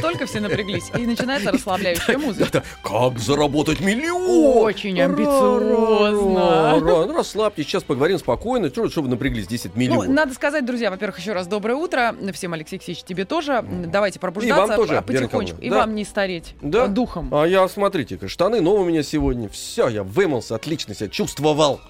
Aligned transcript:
Только 0.00 0.26
все 0.26 0.40
напряглись. 0.40 0.90
И 0.96 1.06
начинается 1.06 1.50
расслабляющая 1.52 2.18
музыка. 2.18 2.62
Как 2.82 3.18
заработать 3.18 3.80
миллион? 3.80 4.62
Очень 4.64 5.00
амбициозно. 5.00 6.78
Ра- 6.80 7.12
Расслабьтесь, 7.16 7.66
сейчас 7.66 7.82
поговорим 7.84 8.18
спокойно. 8.18 8.68
Что, 8.70 8.88
вы 9.02 9.08
напряглись? 9.08 9.46
10 9.46 9.74
Ну, 9.74 9.80
миллионов. 9.80 10.08
надо 10.08 10.34
сказать, 10.34 10.64
друзья, 10.64 10.90
во-первых, 10.90 11.18
еще 11.18 11.32
раз 11.32 11.46
доброе 11.46 11.74
утро. 11.74 12.14
Всем, 12.32 12.52
Алексей 12.52 12.76
Алексеевич, 12.76 13.04
тебе 13.04 13.24
тоже. 13.24 13.64
Давайте 13.86 14.18
пробуждаться 14.18 14.64
И 14.64 14.68
вам 14.68 14.76
тоже, 14.76 15.02
потихонечку. 15.02 15.60
И 15.60 15.70
вам 15.70 15.94
не 15.94 16.04
стареть 16.04 16.54
Да? 16.60 16.86
духом. 16.86 17.28
А 17.34 17.44
я, 17.44 17.66
смотрите, 17.68 18.18
штаны 18.28 18.60
новые 18.60 18.82
у 18.82 18.88
меня 18.88 19.02
сегодня. 19.02 19.48
Все, 19.48 19.88
я 19.88 20.02
вымылся, 20.02 20.54
отлично 20.54 20.94
себя 20.94 21.08
чувствовал. 21.08 21.80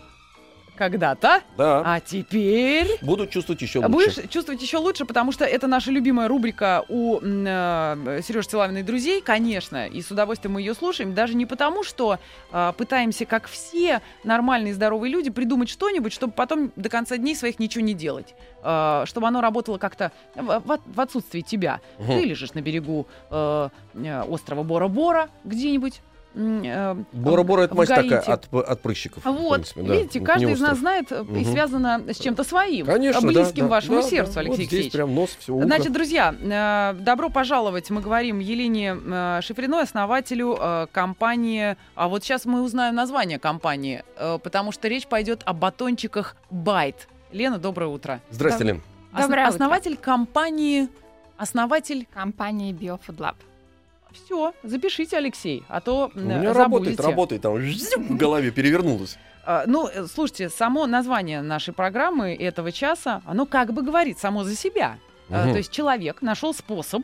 Когда-то. 0.77 1.43
Да. 1.57 1.83
А 1.85 2.01
теперь... 2.01 2.99
Буду 3.03 3.27
чувствовать 3.27 3.61
еще 3.62 3.79
лучше. 3.79 3.91
Будешь 3.91 4.31
чувствовать 4.31 4.62
еще 4.62 4.79
лучше, 4.79 5.05
потому 5.05 5.31
что 5.33 5.45
это 5.45 5.67
наша 5.67 5.91
любимая 5.91 6.29
рубрика 6.29 6.85
у 6.89 7.21
Сережи 7.21 8.48
Силавина 8.48 8.78
и 8.78 8.83
друзей, 8.83 9.20
конечно, 9.20 9.87
и 9.87 10.00
с 10.00 10.11
удовольствием 10.11 10.55
мы 10.55 10.61
ее 10.61 10.75
слушаем, 10.75 11.15
даже 11.15 11.34
не 11.34 11.47
потому, 11.47 11.84
что 11.84 12.19
а, 12.50 12.73
пытаемся, 12.73 13.27
как 13.27 13.47
все 13.48 14.00
нормальные 14.25 14.75
здоровые 14.75 15.12
люди, 15.12 15.31
придумать 15.31 15.69
что-нибудь, 15.69 16.12
чтобы 16.12 16.33
потом 16.33 16.73
до 16.77 16.89
конца 16.89 17.17
дней 17.17 17.34
своих 17.37 17.59
ничего 17.59 17.84
не 17.84 17.95
делать, 17.95 18.34
А, 18.62 19.05
чтобы 19.06 19.27
оно 19.28 19.41
работало 19.41 19.78
как-то 19.78 20.11
в, 20.34 20.61
в- 20.61 20.81
в 20.87 21.00
отсутствии 21.00 21.41
тебя. 21.43 21.81
Мгм. 21.98 22.06
Ты 22.06 22.25
лежишь 22.25 22.55
на 22.55 22.61
берегу 22.62 23.06
э, 23.31 23.69
э, 23.95 24.23
острова 24.23 24.62
Бора-Бора 24.62 25.28
где-нибудь. 25.45 26.00
Э, 26.34 26.94
Бора-бора 27.12 27.62
это 27.62 27.75
в 27.75 27.78
мазь 27.78 27.88
такая 27.88 28.20
от, 28.20 28.52
от 28.52 28.80
прыщиков. 28.80 29.25
Вот, 29.25 29.55
принципе, 29.55 29.83
да. 29.83 29.94
видите, 29.94 30.20
Не 30.20 30.27
каждый 30.27 30.52
из 30.52 30.61
нас 30.61 30.78
знает 30.78 31.06
э, 31.11 31.25
и 31.38 31.44
связано 31.44 32.02
с 32.12 32.19
чем-то 32.19 32.44
своим, 32.44 32.86
Конечно, 32.86 33.27
близким 33.27 33.64
да, 33.64 33.70
вашему 33.70 34.02
да, 34.02 34.08
сердцу, 34.08 34.34
да. 34.34 34.41
Алексей 34.41 34.50
Вот 34.50 34.58
Алексеевич. 34.60 34.86
здесь 34.86 34.92
прям 34.92 35.14
нос, 35.14 35.36
все 35.38 35.55
утро. 35.55 35.66
Значит, 35.66 35.92
друзья, 35.92 36.34
э, 36.41 36.94
добро 37.00 37.28
пожаловать. 37.28 37.91
Мы 37.91 38.00
говорим 38.00 38.38
Елене 38.38 39.41
Шифриной, 39.42 39.83
основателю 39.83 40.58
компании. 40.92 41.77
А 41.94 42.08
вот 42.08 42.22
сейчас 42.25 42.44
мы 42.44 42.62
узнаем 42.62 42.94
название 42.94 43.38
компании, 43.38 44.03
потому 44.16 44.72
что 44.72 44.88
речь 44.88 45.06
пойдет 45.06 45.42
о 45.44 45.53
батончиках 45.53 46.36
Байт. 46.50 47.08
Лена, 47.33 47.58
доброе 47.58 47.86
утро. 47.86 48.20
Здрасте, 48.30 48.64
Лен. 48.64 48.83
Ос- 49.14 49.22
Доброе 49.22 49.47
утро. 49.47 49.55
основатель 49.55 49.97
компании. 49.97 50.88
Основатель. 51.36 52.06
компании 52.12 52.72
BioFood 52.72 53.16
Lab. 53.16 53.34
Все, 54.13 54.53
запишите, 54.63 55.17
Алексей, 55.17 55.65
а 55.69 55.81
то 55.81 56.11
У 56.15 56.19
меня 56.19 56.55
забудете. 56.55 56.97
работает, 56.97 57.01
работает, 57.01 57.43
там 57.43 57.55
в 58.09 58.17
голове 58.17 58.51
перевернулось. 58.51 59.19
А, 59.45 59.65
Ну, 59.67 59.89
э, 59.89 60.07
слушайте, 60.07 60.49
само 60.49 60.87
название 60.87 61.43
нашей 61.43 61.75
программы 61.75 62.35
этого 62.35 62.73
часа, 62.73 63.23
оно 63.27 63.47
как 63.47 63.73
бы 63.73 63.83
говорит 63.83 64.19
само 64.19 64.45
за 64.45 64.55
себя. 64.55 64.99
Мгм. 65.29 65.53
То 65.53 65.59
есть 65.59 65.71
человек 65.71 66.23
нашел 66.23 66.53
способ 66.55 67.03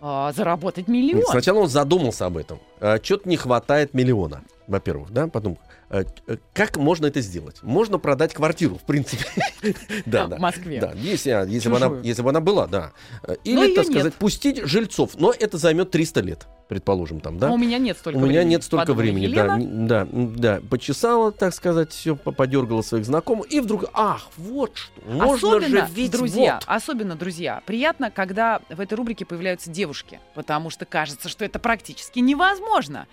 а, 0.00 0.32
заработать 0.32 0.86
миллион. 0.86 1.24
Сначала 1.26 1.60
он 1.60 1.68
задумался 1.68 2.26
об 2.26 2.36
этом. 2.36 2.60
Что-то 3.02 3.28
не 3.28 3.36
хватает 3.36 3.94
миллиона, 3.94 4.42
во-первых, 4.66 5.10
да, 5.10 5.26
потом. 5.28 5.58
Э, 5.90 6.04
э, 6.26 6.36
Как 6.52 6.76
можно 6.76 7.06
это 7.06 7.20
сделать? 7.20 7.62
Можно 7.62 7.98
продать 7.98 8.34
квартиру, 8.34 8.76
в 8.76 8.82
принципе. 8.82 9.24
Да, 10.06 10.26
в 10.26 10.28
да. 10.30 10.38
Москве. 10.38 10.78
Да, 10.80 10.92
если, 10.94 11.30
а, 11.30 11.44
если, 11.44 11.70
бы 11.70 11.76
она, 11.76 11.98
если 12.02 12.20
бы 12.22 12.28
она 12.30 12.40
была, 12.40 12.66
да. 12.66 12.92
Э, 13.22 13.36
Но 13.44 13.64
Или, 13.64 13.74
так 13.74 13.86
сказать, 13.86 14.04
нет. 14.04 14.14
пустить 14.14 14.62
жильцов. 14.66 15.12
Но 15.18 15.32
это 15.32 15.56
займет 15.56 15.90
300 15.90 16.20
лет, 16.20 16.46
предположим, 16.68 17.20
там, 17.20 17.38
да? 17.38 17.48
А 17.48 17.52
у 17.52 17.56
меня 17.56 17.78
нет 17.78 17.96
столько 17.96 18.18
У 18.18 18.20
меня 18.20 18.40
времени. 18.40 18.50
нет 18.50 18.64
столько 18.64 18.86
Подумала 18.88 19.02
времени, 19.02 19.24
Елена. 19.24 19.58
да, 19.88 20.04
да, 20.04 20.56
да, 20.58 20.60
почесала, 20.68 21.32
так 21.32 21.54
сказать, 21.54 21.92
все, 21.92 22.14
подергала 22.14 22.82
своих 22.82 23.06
знакомых, 23.06 23.50
и 23.50 23.60
вдруг, 23.60 23.86
ах, 23.94 24.28
вот 24.36 24.76
что, 24.76 24.92
можно 25.06 25.34
особенно, 25.34 25.86
же 25.86 25.92
ведь 25.94 26.10
друзья, 26.12 26.54
вот. 26.54 26.64
особенно, 26.66 27.16
друзья, 27.16 27.62
приятно, 27.64 28.10
когда 28.10 28.60
в 28.68 28.80
этой 28.80 28.94
рубрике 28.94 29.24
появляются 29.24 29.70
девушки, 29.70 30.20
потому 30.34 30.68
что 30.68 30.84
кажется, 30.84 31.28
что 31.30 31.44
это 31.44 31.58
практически 31.58 32.18
невозможно, 32.18 33.06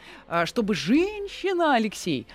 чтобы 0.45 0.75
женщина, 0.75 1.75
Алексей, 1.75 2.27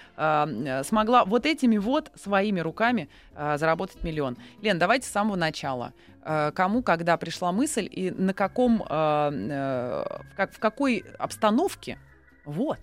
э, 0.49 0.85
смогла 0.85 1.25
вот 1.25 1.47
этими 1.47 1.79
вот 1.79 2.11
своими 2.15 2.61
руками 2.61 3.09
а, 3.35 3.57
заработать 3.59 4.03
миллион. 4.03 4.37
Лен, 4.63 4.79
давайте 4.79 5.07
с 5.07 5.11
самого 5.11 5.37
начала. 5.37 5.93
А, 6.23 6.51
Кому, 6.53 6.83
когда 6.83 7.17
пришла 7.17 7.53
мысль 7.53 7.89
и 7.91 8.11
на 8.11 8.33
каком, 8.35 8.83
э, 8.89 10.05
как- 10.37 10.53
в 10.53 10.59
какой 10.59 11.05
обстановке, 11.19 11.99
вот, 12.45 12.79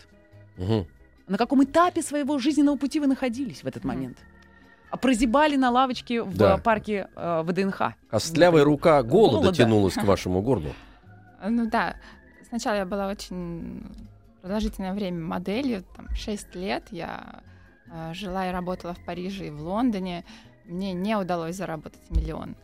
Мгм. 0.58 0.86
на 1.28 1.38
каком 1.38 1.64
этапе 1.64 2.02
своего 2.02 2.38
жизненного 2.40 2.78
пути 2.78 3.00
вы 3.00 3.08
находились 3.08 3.64
в 3.64 3.68
этот 3.68 3.84
момент? 3.84 4.18
А 4.90 4.98
Прозябали 4.98 5.56
на 5.56 5.72
лавочке 5.72 6.22
в 6.22 6.38
Да. 6.38 6.56
э, 6.58 6.62
парке 6.62 7.08
э, 7.16 7.42
ВДНХ. 7.46 7.94
Костлявая 8.10 8.64
рука 8.64 9.02
голода 9.04 9.38
Голода. 9.38 9.56
тянулась 9.58 9.96
к 9.96 10.04
вашему 10.04 10.42
горлу. 10.42 10.74
Ну 11.46 11.66
да, 11.70 11.96
сначала 12.50 12.76
я 12.76 12.86
была 12.86 13.08
очень 13.08 13.84
продолжительное 14.44 14.94
время 14.94 15.26
моделью, 15.26 15.86
там 15.96 16.14
6 16.14 16.54
лет. 16.56 16.84
Я 16.92 17.42
э, 17.88 18.14
жила 18.14 18.50
и 18.50 18.52
работала 18.52 18.94
в 18.94 19.00
Париже 19.06 19.48
и 19.48 19.50
в 19.50 19.62
Лондоне. 19.62 20.26
Мне 20.66 20.92
не 20.92 21.16
удалось 21.16 21.56
заработать 21.56 22.02
миллион. 22.10 22.58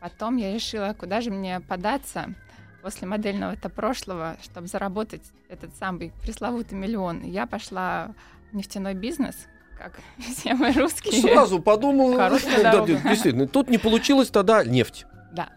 Потом 0.00 0.38
я 0.38 0.54
решила, 0.54 0.96
куда 0.98 1.20
же 1.20 1.30
мне 1.30 1.60
податься 1.60 2.34
после 2.80 3.06
модельного-то 3.06 3.68
прошлого, 3.68 4.38
чтобы 4.42 4.66
заработать 4.66 5.30
этот 5.50 5.76
самый 5.76 6.10
пресловутый 6.22 6.78
миллион. 6.78 7.22
Я 7.22 7.46
пошла 7.46 8.14
в 8.50 8.56
нефтяной 8.56 8.94
бизнес, 8.94 9.46
как 9.76 10.00
все 10.18 10.54
мы 10.54 10.72
русские. 10.72 11.20
Сразу 11.20 11.60
подумал, 11.60 12.16
да, 12.16 12.30
действительно, 12.30 13.46
тут 13.46 13.68
не 13.68 13.76
получилось 13.76 14.30
тогда 14.30 14.64
нефть. 14.64 15.04
Да. 15.34 15.50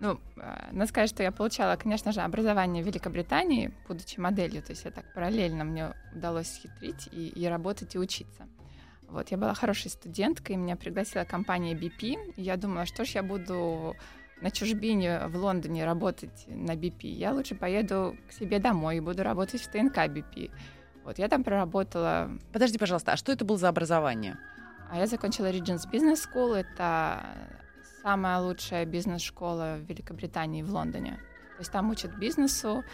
Ну, 0.00 0.18
а, 0.38 0.68
надо 0.72 0.88
сказать, 0.88 1.10
что 1.10 1.22
я 1.22 1.30
получала, 1.30 1.76
конечно 1.76 2.10
же, 2.12 2.22
образование 2.22 2.82
в 2.82 2.86
Великобритании, 2.86 3.72
будучи 3.86 4.18
моделью. 4.18 4.62
То 4.62 4.72
есть 4.72 4.84
я 4.84 4.90
так 4.90 5.04
параллельно 5.14 5.64
мне 5.64 5.92
удалось 6.14 6.48
схитрить 6.48 7.08
и, 7.12 7.28
и 7.28 7.46
работать, 7.46 7.94
и 7.94 7.98
учиться. 7.98 8.48
Вот, 9.08 9.30
я 9.30 9.36
была 9.36 9.54
хорошей 9.54 9.90
студенткой, 9.90 10.56
меня 10.56 10.76
пригласила 10.76 11.24
компания 11.24 11.74
BP. 11.74 12.34
И 12.36 12.42
я 12.42 12.56
думала, 12.56 12.86
что 12.86 13.04
ж 13.04 13.08
я 13.10 13.22
буду 13.22 13.94
на 14.40 14.50
чужбине 14.50 15.26
в 15.26 15.36
Лондоне 15.36 15.84
работать 15.84 16.46
на 16.46 16.72
BP. 16.72 17.06
Я 17.06 17.32
лучше 17.32 17.54
поеду 17.54 18.16
к 18.28 18.32
себе 18.32 18.58
домой 18.58 18.96
и 18.96 19.00
буду 19.00 19.22
работать 19.22 19.60
в 19.60 19.70
ТНК 19.70 19.98
BP. 19.98 20.50
Вот, 21.04 21.18
я 21.18 21.28
там 21.28 21.44
проработала 21.44 22.30
Подожди, 22.52 22.78
пожалуйста, 22.78 23.12
а 23.12 23.16
что 23.16 23.32
это 23.32 23.44
было 23.44 23.58
за 23.58 23.68
образование? 23.68 24.38
а 24.90 24.98
я 24.98 25.06
закончила 25.06 25.50
Regents 25.50 25.88
Business 25.90 26.28
School. 26.28 26.56
Это 26.56 27.24
самая 28.02 28.38
лучшая 28.38 28.84
бизнес-школа 28.86 29.76
в 29.78 29.88
Великобритании, 29.88 30.62
в 30.62 30.70
Лондоне. 30.70 31.18
То 31.56 31.60
есть 31.60 31.72
там 31.72 31.90
учат 31.90 32.16
бизнесу, 32.16 32.84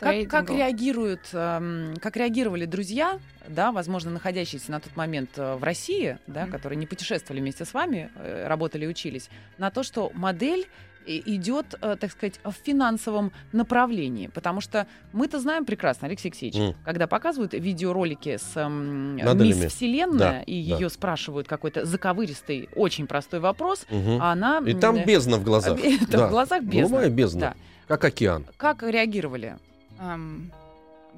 Как, 0.00 0.28
как 0.28 0.50
реагируют, 0.50 1.28
эм, 1.32 1.94
как 2.00 2.16
реагировали 2.16 2.64
друзья, 2.64 3.20
да, 3.46 3.70
возможно, 3.70 4.10
находящиеся 4.10 4.72
на 4.72 4.80
тот 4.80 4.96
момент 4.96 5.30
э, 5.36 5.54
в 5.56 5.62
России, 5.62 6.18
да, 6.26 6.44
Мгм. 6.44 6.52
которые 6.52 6.78
не 6.78 6.86
путешествовали 6.86 7.40
вместе 7.40 7.64
с 7.64 7.74
вами, 7.74 8.10
э, 8.16 8.46
работали 8.48 8.86
и 8.86 8.88
учились, 8.88 9.28
на 9.58 9.70
то, 9.70 9.82
что 9.82 10.10
модель 10.14 10.66
идет, 11.06 11.74
э, 11.80 11.96
так 12.00 12.10
сказать, 12.12 12.40
в 12.44 12.52
финансовом 12.52 13.32
направлении. 13.52 14.28
Потому 14.28 14.60
что 14.60 14.86
мы-то 15.12 15.38
знаем 15.40 15.64
прекрасно, 15.64 16.06
Алексей 16.08 16.28
Алексеевич, 16.28 16.58
М. 16.58 16.74
когда 16.84 17.06
показывают 17.06 17.52
видеоролики 17.54 18.36
с 18.36 18.56
эм, 18.56 19.16
Моделями. 19.16 19.62
Мисс 19.64 19.72
Вселенная, 19.74 20.18
Да, 20.18 20.40
и 20.42 20.68
да. 20.70 20.76
ее 20.76 20.88
спрашивают 20.90 21.46
какой-то 21.48 21.84
заковыристый, 21.84 22.68
очень 22.74 23.06
простой 23.06 23.40
вопрос, 23.40 23.86
Мгм. 23.90 24.20
а 24.22 24.32
она... 24.32 24.58
И 24.66 24.74
там 24.74 25.04
бездна 25.04 25.36
в 25.36 25.44
глазах. 25.44 25.78
это 25.82 26.10
Да. 26.18 26.26
в 26.26 26.30
глазах 26.30 26.62
бездна. 26.62 26.80
Голубая 26.88 27.10
бездна, 27.10 27.40
Да. 27.40 27.54
как 27.88 28.04
океан. 28.04 28.46
Как 28.56 28.82
реагировали? 28.82 29.56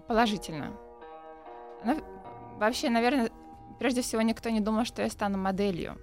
Положительно. 0.06 0.72
Она- 1.82 1.96
вообще, 2.58 2.90
наверное, 2.90 3.30
прежде 3.78 4.02
всего 4.02 4.22
никто 4.22 4.48
не 4.50 4.60
думал, 4.60 4.84
что 4.84 5.02
я 5.02 5.10
стану 5.10 5.38
моделью. 5.38 5.96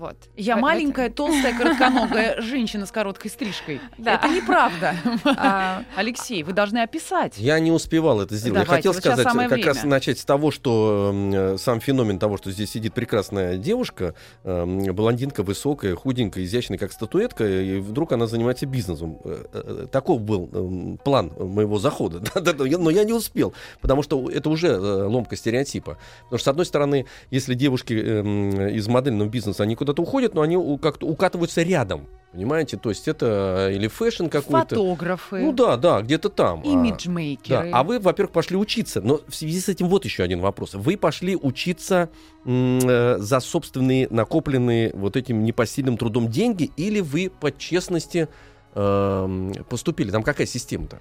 Вот. 0.00 0.16
Я 0.34 0.56
в 0.56 0.60
маленькая, 0.60 1.10
толстая, 1.10 1.54
коротконогая 1.54 2.40
женщина 2.40 2.86
с 2.86 2.90
короткой 2.90 3.30
стрижкой. 3.30 3.82
Да. 3.98 4.14
Это 4.14 4.28
неправда. 4.28 4.94
А, 5.36 5.84
Алексей, 5.96 6.42
вы 6.42 6.52
должны 6.52 6.78
описать. 6.78 7.36
Я 7.36 7.58
не 7.60 7.70
успевал 7.70 8.20
это 8.22 8.34
сделать. 8.34 8.64
Давайте, 8.64 8.88
Я 8.88 8.92
хотел 8.92 8.94
сказать, 8.94 9.26
как 9.48 9.66
раз 9.66 9.84
начать 9.84 10.18
с 10.18 10.24
того, 10.24 10.50
что 10.50 11.12
э, 11.14 11.56
сам 11.58 11.80
феномен 11.80 12.18
того, 12.18 12.38
что 12.38 12.50
здесь 12.50 12.70
сидит 12.70 12.94
прекрасная 12.94 13.58
девушка, 13.58 14.14
э, 14.44 14.92
блондинка, 14.92 15.42
высокая, 15.42 15.94
худенькая, 15.94 16.44
изящная, 16.44 16.78
как 16.78 16.92
статуэтка, 16.92 17.46
и 17.46 17.78
вдруг 17.80 18.12
она 18.12 18.26
занимается 18.26 18.64
бизнесом. 18.66 19.18
Э, 19.24 19.44
э, 19.52 19.86
Таков 19.92 20.22
был 20.22 20.98
план 21.04 21.32
моего 21.38 21.78
захода. 21.78 22.22
Но 22.78 22.90
я 22.90 23.04
не 23.04 23.12
успел, 23.12 23.52
потому 23.80 24.02
что 24.02 24.30
это 24.30 24.48
уже 24.48 24.68
э, 24.68 24.78
ломка 24.78 25.36
стереотипа. 25.36 25.98
Потому 26.24 26.38
что, 26.38 26.44
с 26.44 26.48
одной 26.48 26.66
стороны, 26.66 27.06
если 27.30 27.54
девушки 27.54 27.92
э, 27.92 28.20
м, 28.20 28.68
из 28.68 28.88
модельного 28.88 29.28
бизнеса, 29.28 29.62
они 29.62 29.76
куда-то 29.90 30.02
уходят, 30.02 30.34
но 30.34 30.42
они 30.42 30.78
как-то 30.78 31.06
укатываются 31.06 31.62
рядом. 31.62 32.06
Понимаете? 32.32 32.76
То 32.76 32.90
есть 32.90 33.08
это 33.08 33.70
или 33.72 33.88
fashion 33.88 34.26
какой-то. 34.26 34.76
Фотографы, 34.76 35.40
Ну 35.40 35.52
да, 35.52 35.76
да, 35.76 36.00
где-то 36.00 36.28
там. 36.28 36.60
А, 36.60 36.62
Да, 36.62 36.70
имиджмейкеры. 36.70 37.70
а 37.72 37.82
вы, 37.82 37.98
во-первых, 37.98 38.32
пошли 38.32 38.56
учиться. 38.56 39.00
Но 39.00 39.20
в 39.26 39.34
связи 39.34 39.60
с 39.60 39.68
этим 39.68 39.88
вот 39.88 40.04
еще 40.04 40.22
один 40.22 40.40
вопрос. 40.40 40.74
Вы 40.74 40.96
пошли 40.96 41.34
учиться 41.34 42.08
э, 42.44 43.16
за 43.18 43.40
собственные 43.40 44.06
накопленные 44.10 44.92
вот 44.94 45.16
этим 45.16 45.42
непосильным 45.42 45.96
трудом 45.96 46.28
деньги, 46.28 46.70
или 46.76 47.00
вы 47.00 47.32
по 47.40 47.50
честности 47.50 48.28
эм, 48.76 49.52
поступили? 49.68 50.12
Там 50.12 50.22
какая 50.22 50.46
система-то? 50.46 51.00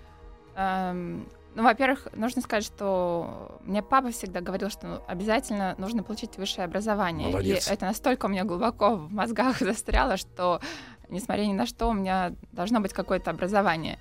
Ну, 1.56 1.63
во-первых, 1.63 2.07
нужно 2.13 2.42
сказать, 2.42 2.63
что 2.63 3.60
мне 3.63 3.81
папа 3.81 4.12
всегда 4.12 4.40
говорил, 4.40 4.69
что 4.69 5.04
обязательно 5.07 5.75
нужно 5.78 6.04
получить 6.04 6.38
высшее 6.38 6.66
образование. 6.66 7.30
Молодец. 7.30 7.68
И 7.68 7.74
это 7.74 7.86
настолько 7.86 8.28
у 8.28 8.30
меня 8.30 8.44
глубоко 8.44 8.96
в 8.96 9.12
мозгах 9.12 9.57
застряло, 9.60 10.18
что, 10.18 10.62
несмотря 11.10 11.44
ни 11.44 11.54
на 11.54 11.66
что, 11.66 11.88
у 11.88 11.94
меня 11.94 12.34
должно 12.51 12.80
быть 12.80 12.94
какое-то 12.94 13.31
образование. 13.31 13.98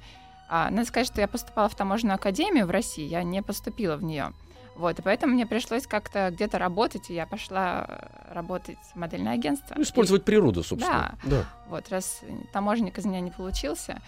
А, 0.49 0.71
надо 0.71 0.87
сказать, 0.87 1.07
что 1.07 1.21
я 1.21 1.29
поступала 1.29 1.69
в 1.69 1.75
таможенную 1.75 2.17
академию 2.17 2.67
в 2.67 2.71
России, 2.71 3.05
я 3.05 3.23
не 3.23 3.43
поступила 3.43 3.97
в 3.97 4.05
нее. 4.05 4.33
Вот, 4.77 4.97
и 4.99 5.03
поэтому 5.03 5.35
мне 5.35 5.45
пришлось 5.45 5.89
как-то 5.89 6.31
где-то 6.31 6.59
работать, 6.59 7.11
и 7.11 7.15
я 7.15 7.27
пошла 7.27 7.85
э, 7.89 8.33
работать 8.33 8.79
в 8.95 8.97
модельное 8.97 9.33
агентство. 9.33 9.75
Ну, 9.77 9.83
использовать 9.83 10.25
природу, 10.25 10.63
собственно. 10.63 11.19
Да. 11.25 11.41
И, 11.41 11.45
вот, 11.69 11.89
раз 11.89 12.21
таможенник 12.53 12.97
из 12.97 13.05
меня 13.05 13.19
не 13.19 13.33
получился, 13.33 14.01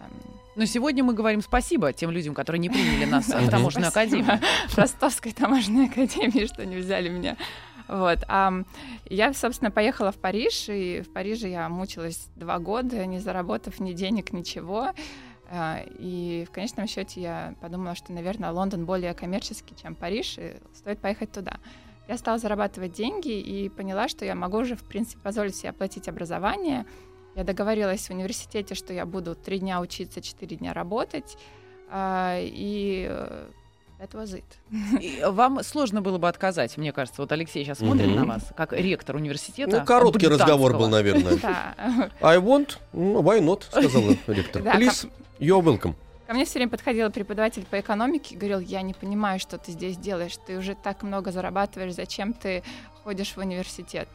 эм, 0.00 0.40
Но 0.56 0.64
сегодня 0.64 1.04
мы 1.04 1.12
говорим 1.12 1.42
спасибо 1.42 1.92
тем 1.92 2.10
людям, 2.10 2.34
которые 2.34 2.58
не 2.60 2.70
приняли 2.70 3.04
нас 3.04 3.28
в 3.28 3.50
таможенную 3.50 3.88
академию. 3.88 4.40
Ростовской 4.74 5.32
таможенной 5.32 5.86
академии, 5.86 6.46
что 6.46 6.64
не 6.64 6.76
взяли 6.76 7.10
меня. 7.10 7.36
Вот. 7.88 8.20
А 8.26 8.52
я, 9.04 9.34
собственно, 9.34 9.70
поехала 9.70 10.12
в 10.12 10.16
Париж, 10.16 10.68
и 10.68 11.02
в 11.02 11.12
Париже 11.12 11.48
я 11.48 11.68
мучилась 11.68 12.28
два 12.36 12.58
года, 12.58 13.04
не 13.04 13.18
заработав 13.18 13.78
ни 13.80 13.92
денег, 13.92 14.32
ничего. 14.32 14.92
А, 15.50 15.82
И 15.98 16.46
в 16.48 16.52
конечном 16.52 16.88
счете 16.88 17.20
я 17.20 17.54
подумала, 17.60 17.94
что, 17.94 18.12
наверное, 18.12 18.50
Лондон 18.50 18.86
более 18.86 19.14
коммерческий, 19.14 19.76
чем 19.80 19.94
Париж, 19.94 20.36
и 20.38 20.54
стоит 20.74 20.98
поехать 21.00 21.30
туда. 21.32 21.58
Я 22.08 22.16
стала 22.16 22.38
зарабатывать 22.38 22.92
деньги 22.92 23.38
и 23.38 23.68
поняла, 23.68 24.08
что 24.08 24.24
я 24.24 24.34
могу 24.34 24.58
уже, 24.58 24.74
в 24.74 24.84
принципе, 24.84 25.20
позволить 25.22 25.56
себе 25.56 25.70
оплатить 25.70 26.08
образование. 26.08 26.86
Я 27.36 27.44
договорилась 27.44 28.08
в 28.08 28.10
университете, 28.10 28.74
что 28.74 28.94
я 28.94 29.04
буду 29.04 29.34
три 29.34 29.58
дня 29.58 29.80
учиться, 29.82 30.22
четыре 30.22 30.56
дня 30.56 30.72
работать. 30.72 31.36
А, 31.90 32.38
И 32.40 33.06
э, 33.10 33.48
that 34.00 34.10
was 34.12 34.42
it. 34.42 35.00
И 35.02 35.22
Вам 35.22 35.62
сложно 35.62 36.00
было 36.00 36.16
бы 36.16 36.28
отказать, 36.30 36.78
мне 36.78 36.92
кажется. 36.92 37.20
Вот 37.20 37.30
Алексей 37.30 37.62
сейчас 37.62 37.78
смотрит 37.80 38.06
Мгм. 38.08 38.16
на 38.16 38.24
вас, 38.24 38.52
как 38.56 38.72
ректор 38.72 39.16
университета. 39.16 39.80
Ну, 39.80 39.84
короткий 39.84 40.28
разговор 40.28 40.78
был, 40.78 40.88
наверное. 40.88 41.36
Да. 41.42 41.74
I 42.22 42.38
want, 42.38 42.78
ну, 42.94 43.20
why 43.20 43.40
not, 43.40 43.64
сказала 43.70 44.16
ректор. 44.28 44.62
Да, 44.62 44.76
Please, 44.76 45.06
you're 45.38 45.62
welcome. 45.62 45.94
Ко 46.26 46.32
мне 46.32 46.46
все 46.46 46.54
время 46.54 46.70
подходил 46.70 47.10
преподаватель 47.10 47.66
по 47.66 47.78
экономике 47.78 48.34
и 48.34 48.38
говорил, 48.38 48.60
я 48.60 48.80
не 48.80 48.94
понимаю, 48.94 49.38
что 49.38 49.58
ты 49.58 49.72
здесь 49.72 49.98
делаешь, 49.98 50.38
ты 50.46 50.56
уже 50.56 50.74
так 50.74 51.02
много 51.02 51.30
зарабатываешь, 51.32 51.94
зачем 51.94 52.32
ты 52.32 52.62
ходишь 53.04 53.36
в 53.36 53.38
университет? 53.38 54.08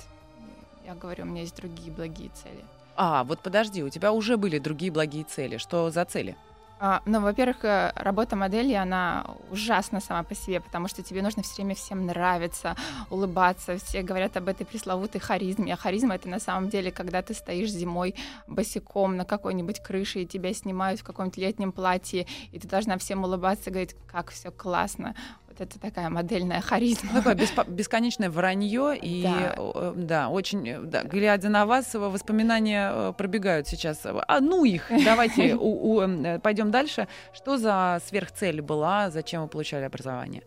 Я 0.87 0.95
говорю, 0.95 1.23
у 1.23 1.27
меня 1.27 1.41
есть 1.41 1.55
другие 1.55 1.91
благие 1.91 2.31
цели. 2.43 2.65
А, 3.03 3.23
вот 3.23 3.39
подожди, 3.39 3.83
у 3.83 3.89
тебя 3.89 4.11
уже 4.11 4.37
были 4.37 4.59
другие 4.59 4.91
благие 4.91 5.23
цели. 5.23 5.57
Что 5.57 5.89
за 5.89 6.05
цели? 6.05 6.35
А, 6.79 7.01
ну, 7.07 7.19
во-первых, 7.19 7.65
э, 7.65 7.91
работа 7.95 8.35
модели, 8.35 8.73
она 8.73 9.25
ужасна 9.49 9.99
сама 9.99 10.21
по 10.21 10.35
себе, 10.35 10.61
потому 10.61 10.87
что 10.87 11.01
тебе 11.01 11.23
нужно 11.23 11.41
все 11.41 11.55
время 11.55 11.73
всем 11.73 12.05
нравиться, 12.05 12.75
улыбаться. 13.09 13.77
Все 13.77 14.03
говорят 14.03 14.37
об 14.37 14.47
этой 14.47 14.67
пресловутой 14.67 15.19
харизме. 15.19 15.73
А 15.73 15.77
харизма— 15.77 16.13
это 16.15 16.29
на 16.29 16.39
самом 16.39 16.69
деле, 16.69 16.91
когда 16.91 17.23
ты 17.23 17.33
стоишь 17.33 17.71
зимой 17.71 18.13
босиком 18.45 19.17
на 19.17 19.25
какой-нибудь 19.25 19.79
крыше, 19.79 20.19
и 20.19 20.27
тебя 20.27 20.53
снимают 20.53 20.99
в 20.99 21.03
каком-нибудь 21.03 21.37
летнем 21.37 21.71
платье, 21.71 22.27
и 22.51 22.59
ты 22.59 22.67
должна 22.67 22.99
всем 22.99 23.23
улыбаться 23.23 23.71
и 23.71 23.73
говорить, 23.73 23.95
как 24.11 24.29
все 24.29 24.51
классно. 24.51 25.15
Это 25.61 25.79
такая 25.79 26.09
модельная 26.09 26.59
харизма. 26.59 27.13
Такое 27.13 27.35
беспо- 27.35 27.69
бесконечное 27.69 28.31
вранье 28.31 28.97
и 28.97 29.21
Да. 29.23 29.53
э, 29.57 29.93
да, 29.95 30.29
очень, 30.29 30.67
э, 30.67 30.79
да, 30.81 31.03
глядя 31.03 31.49
на 31.49 31.67
вас, 31.67 31.93
воспоминания 31.93 32.91
э, 32.91 33.13
пробегают 33.15 33.67
сейчас. 33.67 34.01
А 34.03 34.39
ну 34.39 34.65
их, 34.65 34.89
давайте 35.05 35.53
у- 35.55 35.93
у, 35.97 36.01
э, 36.01 36.39
пойдем 36.39 36.71
дальше. 36.71 37.07
Что 37.31 37.57
за 37.57 38.01
сверхцель 38.07 38.61
была, 38.61 39.11
зачем 39.11 39.43
вы 39.43 39.47
получали 39.49 39.83
образование? 39.83 40.41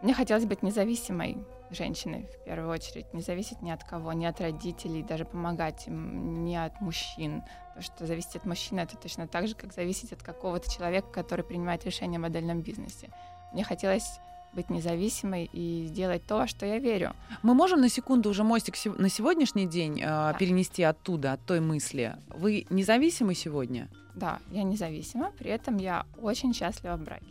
Мне 0.00 0.14
хотелось 0.14 0.44
быть 0.44 0.62
независимой 0.62 1.38
женщиной, 1.70 2.28
в 2.40 2.44
первую 2.44 2.70
очередь, 2.70 3.12
не 3.12 3.22
зависеть 3.22 3.62
ни 3.62 3.72
от 3.72 3.82
кого, 3.82 4.12
ни 4.12 4.26
от 4.26 4.40
родителей, 4.40 5.02
даже 5.02 5.24
помогать 5.24 5.88
им, 5.88 6.44
ни 6.44 6.54
от 6.54 6.80
мужчин. 6.80 7.42
Потому 7.74 7.82
что 7.82 8.06
зависеть 8.06 8.36
от 8.36 8.44
мужчины 8.44 8.78
это 8.78 8.96
точно 8.96 9.26
так 9.26 9.48
же, 9.48 9.56
как 9.56 9.72
зависеть 9.72 10.12
от 10.12 10.22
какого-то 10.22 10.70
человека, 10.72 11.08
который 11.12 11.44
принимает 11.44 11.84
решения 11.84 12.18
в 12.18 12.22
модельном 12.22 12.60
бизнесе. 12.60 13.08
Мне 13.52 13.64
хотелось 13.64 14.20
быть 14.56 14.70
независимой 14.70 15.48
и 15.52 15.84
сделать 15.86 16.26
то, 16.26 16.38
во 16.38 16.46
что 16.48 16.66
я 16.66 16.78
верю. 16.78 17.14
Мы 17.42 17.54
можем 17.54 17.80
на 17.80 17.88
секунду 17.88 18.30
уже 18.30 18.42
мостик 18.42 18.74
на 18.98 19.08
сегодняшний 19.08 19.66
день 19.66 20.00
э, 20.02 20.32
перенести 20.38 20.82
оттуда, 20.82 21.34
от 21.34 21.46
той 21.46 21.60
мысли. 21.60 22.16
Вы 22.28 22.66
независимы 22.70 23.34
сегодня? 23.34 23.88
Да, 24.14 24.40
я 24.50 24.62
независима, 24.64 25.30
при 25.38 25.50
этом 25.50 25.76
я 25.76 26.06
очень 26.20 26.52
счастлива 26.54 26.96
в 26.96 27.04
браке. 27.04 27.26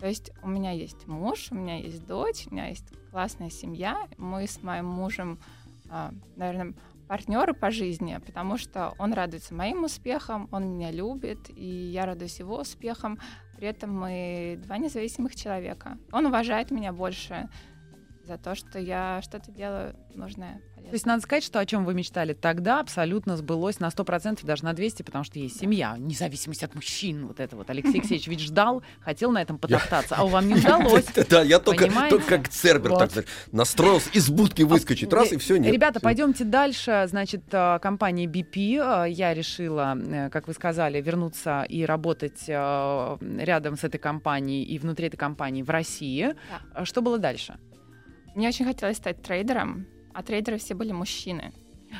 То 0.00 0.08
есть 0.08 0.32
у 0.42 0.48
меня 0.48 0.72
есть 0.72 1.06
муж, 1.06 1.48
у 1.52 1.54
меня 1.54 1.76
есть 1.76 2.04
дочь, 2.06 2.48
у 2.50 2.54
меня 2.54 2.66
есть 2.66 2.86
классная 3.12 3.50
семья. 3.50 3.96
Мы 4.18 4.48
с 4.48 4.60
моим 4.62 4.86
мужем, 4.86 5.38
наверное, 6.36 6.74
партнеры 7.06 7.54
по 7.54 7.70
жизни, 7.70 8.18
потому 8.24 8.56
что 8.58 8.94
он 8.98 9.12
радуется 9.12 9.54
моим 9.54 9.84
успехам, 9.84 10.48
он 10.50 10.74
меня 10.74 10.90
любит, 10.90 11.38
и 11.54 11.66
я 11.66 12.06
радуюсь 12.06 12.40
его 12.40 12.58
успехам. 12.58 13.18
При 13.62 13.68
этом 13.68 13.96
мы 13.96 14.58
два 14.64 14.76
независимых 14.76 15.36
человека. 15.36 15.96
Он 16.10 16.26
уважает 16.26 16.72
меня 16.72 16.92
больше 16.92 17.48
за 18.26 18.38
то, 18.38 18.54
что 18.54 18.78
я 18.78 19.20
что-то 19.22 19.50
делаю 19.50 19.94
нужное, 20.14 20.60
полезное. 20.74 20.90
То 20.90 20.94
есть 20.94 21.06
надо 21.06 21.22
сказать, 21.22 21.42
что 21.44 21.58
о 21.58 21.66
чем 21.66 21.84
вы 21.84 21.94
мечтали 21.94 22.34
тогда, 22.34 22.80
абсолютно 22.80 23.36
сбылось 23.36 23.80
на 23.80 23.86
100%, 23.88 24.44
даже 24.44 24.64
на 24.64 24.72
200%, 24.72 25.02
потому 25.04 25.24
что 25.24 25.38
есть 25.38 25.58
семья, 25.58 25.96
независимость 25.98 26.62
от 26.62 26.74
мужчин. 26.74 27.26
Вот 27.26 27.40
это 27.40 27.56
вот 27.56 27.68
Алексей 27.70 27.98
Алексеевич 28.00 28.26
ведь 28.28 28.40
ждал, 28.40 28.82
хотел 29.00 29.32
на 29.32 29.42
этом 29.42 29.58
потоптаться, 29.58 30.14
а 30.16 30.24
у 30.24 30.28
вам 30.28 30.46
не 30.48 30.54
удалось. 30.54 31.04
Да, 31.28 31.42
я 31.42 31.58
только, 31.58 31.88
как 32.28 32.48
Цербер 32.48 32.96
так 32.96 33.24
настроился, 33.52 34.10
из 34.12 34.28
будки 34.28 34.62
выскочить, 34.62 35.12
раз 35.12 35.32
и 35.32 35.36
все, 35.38 35.56
нет. 35.56 35.72
Ребята, 35.72 36.00
пойдемте 36.00 36.44
дальше. 36.44 37.06
Значит, 37.08 37.42
э, 37.52 37.78
компания 37.80 38.26
BP. 38.26 39.06
э, 39.06 39.10
Я 39.10 39.32
решила, 39.34 39.96
э, 39.96 40.30
как 40.30 40.46
вы 40.46 40.52
сказали, 40.52 41.00
вернуться 41.00 41.62
и 41.68 41.84
работать 41.84 42.48
рядом 42.48 43.76
с 43.76 43.84
этой 43.84 43.98
компанией 43.98 44.64
и 44.64 44.78
внутри 44.78 45.06
этой 45.06 45.16
компании 45.16 45.62
в 45.62 45.70
России. 45.70 46.34
Что 46.84 47.02
было 47.02 47.18
дальше? 47.18 47.58
Мне 48.34 48.48
очень 48.48 48.64
хотелось 48.64 48.96
стать 48.96 49.22
трейдером, 49.22 49.86
а 50.14 50.22
трейдеры 50.22 50.58
все 50.58 50.74
были 50.74 50.92
мужчины. 50.92 51.52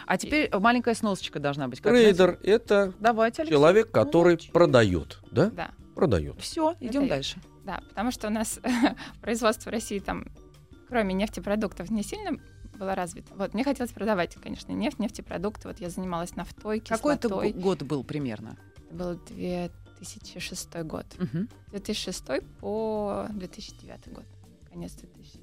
А 0.07 0.17
теперь 0.17 0.51
маленькая 0.57 0.95
сносочка 0.95 1.39
должна 1.39 1.69
быть. 1.69 1.81
как 1.81 1.93
Трейдер— 1.93 2.39
это 2.43 2.95
Давайте, 2.99 3.43
Алексей. 3.43 3.55
человек, 3.57 3.91
который 3.91 4.39
Ну, 4.47 4.53
продает, 4.53 5.19
да? 5.31 5.51
Да, 5.51 5.71
Продает. 5.95 6.41
Все, 6.41 6.75
идем 6.81 7.07
дальше. 7.09 7.39
да, 7.67 7.83
потому 7.91 8.11
что 8.11 8.29
у 8.29 8.31
нас 8.31 8.59
производство 9.21 9.69
в 9.69 9.73
России 9.75 9.99
там, 9.99 10.25
кроме 10.89 11.13
нефтепродуктов, 11.13 11.91
не 11.91 12.03
сильно 12.03 12.39
было 12.79 12.95
развито. 12.95 13.35
Вот, 13.35 13.53
мне 13.53 13.65
хотелось 13.65 13.93
продавать, 13.93 14.35
конечно, 14.37 14.73
нефть, 14.73 14.99
нефтепродукты. 14.99 15.69
Вот 15.69 15.79
я 15.79 15.91
занималась 15.91 16.35
нафтой, 16.37 16.81
Какой 16.81 17.15
это 17.17 17.29
кислотой. 17.29 17.53
год 17.53 17.83
был 17.83 18.03
примерно? 18.03 18.57
Это 18.87 18.95
был 18.95 19.21
2006 19.29 20.83
год. 20.85 21.05
Мгм. 21.19 21.49
2006 21.69 22.25
по 22.61 23.27
2009 23.31 24.09
год. 24.15 24.25
Конец 24.71 24.93
2008. 24.95 25.41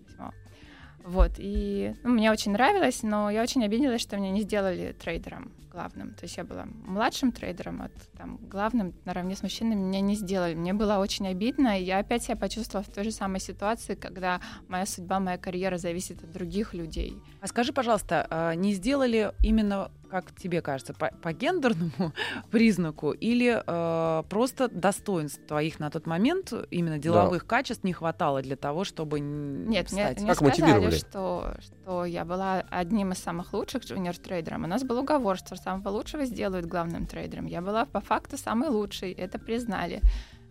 Вот, 1.03 1.31
и 1.37 1.95
ну, 2.03 2.11
мне 2.11 2.31
очень 2.31 2.51
нравилось, 2.51 3.03
но 3.03 3.29
я 3.29 3.41
очень 3.41 3.63
обиделась, 3.63 4.01
что 4.01 4.17
меня 4.17 4.31
не 4.31 4.41
сделали 4.41 4.95
трейдером 4.99 5.51
главным. 5.79 6.13
То 6.13 6.25
есть 6.25 6.37
я 6.37 6.43
была 6.43 6.65
младшим 6.85 7.31
трейдером, 7.31 7.81
а 7.81 7.89
там 8.17 8.37
главным 8.49 8.93
наравне 9.05 9.35
с 9.35 9.43
мужчинами 9.43 9.79
меня 9.79 10.01
не 10.01 10.15
сделали. 10.15 10.55
Мне 10.55 10.73
было 10.73 10.97
очень 10.97 11.27
обидно, 11.27 11.79
и 11.79 11.83
я 11.83 11.99
опять 11.99 12.23
себя 12.23 12.35
почувствовала 12.35 12.83
в 12.83 12.93
той 12.93 13.03
же 13.03 13.11
самой 13.11 13.39
ситуации, 13.39 13.95
когда 13.95 14.41
моя 14.67 14.85
судьба, 14.85 15.19
моя 15.19 15.37
карьера 15.37 15.77
зависит 15.77 16.23
от 16.23 16.31
других 16.31 16.73
людей. 16.73 17.17
А 17.41 17.47
скажи, 17.47 17.71
пожалуйста, 17.71 18.27
а 18.29 18.55
не 18.55 18.73
сделали 18.73 19.31
именно 19.43 19.91
как 20.09 20.33
тебе 20.35 20.61
кажется, 20.61 20.93
по, 20.93 21.11
по 21.21 21.33
гендерному 21.33 22.13
признаку 22.51 23.11
или 23.11 23.61
э, 23.65 24.23
просто 24.23 24.67
достоинств 24.67 25.39
твоих 25.47 25.79
на 25.79 25.89
тот 25.89 26.07
момент, 26.07 26.51
именно 26.71 26.97
деловых 26.97 27.43
да. 27.43 27.47
качеств 27.47 27.83
не 27.83 27.93
хватало 27.93 28.41
для 28.41 28.55
того, 28.55 28.83
чтобы 28.83 29.19
Нет, 29.19 29.89
стать? 29.89 30.17
Нет, 30.17 30.21
мне 30.21 30.27
как 30.27 30.55
сказали, 30.55 30.89
что, 30.89 31.57
что 31.61 31.75
я 32.05 32.25
была 32.25 32.63
одним 32.69 33.11
из 33.11 33.19
самых 33.19 33.53
лучших 33.53 33.83
junior-трейдером. 33.83 34.63
У 34.63 34.67
нас 34.67 34.83
был 34.83 34.99
уговор, 34.99 35.37
что 35.37 35.55
самого 35.55 35.89
лучшего 35.89 36.25
сделают 36.25 36.65
главным 36.65 37.05
трейдером. 37.05 37.47
Я 37.47 37.61
была 37.61 37.85
по 37.85 37.99
факту 37.99 38.37
самой 38.37 38.69
лучшей, 38.69 39.11
это 39.11 39.39
признали. 39.39 40.01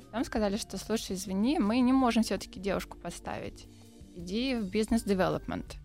Потом 0.06 0.24
сказали, 0.24 0.56
что, 0.56 0.78
слушай, 0.78 1.14
извини, 1.14 1.58
мы 1.58 1.80
не 1.80 1.92
можем 1.92 2.22
все-таки 2.22 2.58
девушку 2.58 2.96
поставить. 2.98 3.66
Иди 4.14 4.56
в 4.56 4.70
business 4.70 5.13
development. 5.13 5.76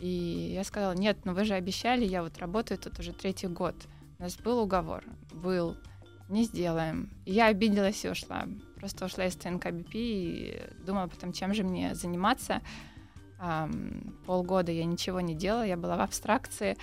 И 0.00 0.52
я 0.54 0.64
сказала, 0.64 0.94
нет, 0.94 1.18
ну 1.24 1.34
вы 1.34 1.44
же 1.44 1.54
обещали, 1.54 2.04
я 2.04 2.22
вот 2.22 2.38
работаю 2.38 2.78
тут 2.78 2.98
уже 2.98 3.12
третий 3.12 3.48
год. 3.48 3.74
У 4.18 4.22
нас 4.22 4.36
был 4.36 4.58
уговор, 4.58 5.04
был, 5.32 5.76
не 6.28 6.44
сделаем. 6.44 7.10
И 7.24 7.32
я 7.32 7.46
обиделась 7.46 8.04
и 8.04 8.08
ушла. 8.08 8.46
Просто 8.76 9.04
ушла 9.06 9.26
из 9.26 9.36
ТНК-БП 9.36 9.90
и 9.94 10.62
думала 10.86 11.08
потом, 11.08 11.32
чем 11.32 11.54
же 11.54 11.64
мне 11.64 11.94
заниматься. 11.94 12.62
Полгода 14.26 14.72
я 14.72 14.84
ничего 14.84 15.20
не 15.20 15.34
делала, 15.34 15.64
я 15.64 15.76
была 15.76 15.96
в 15.96 16.00
абстракции. 16.00 16.76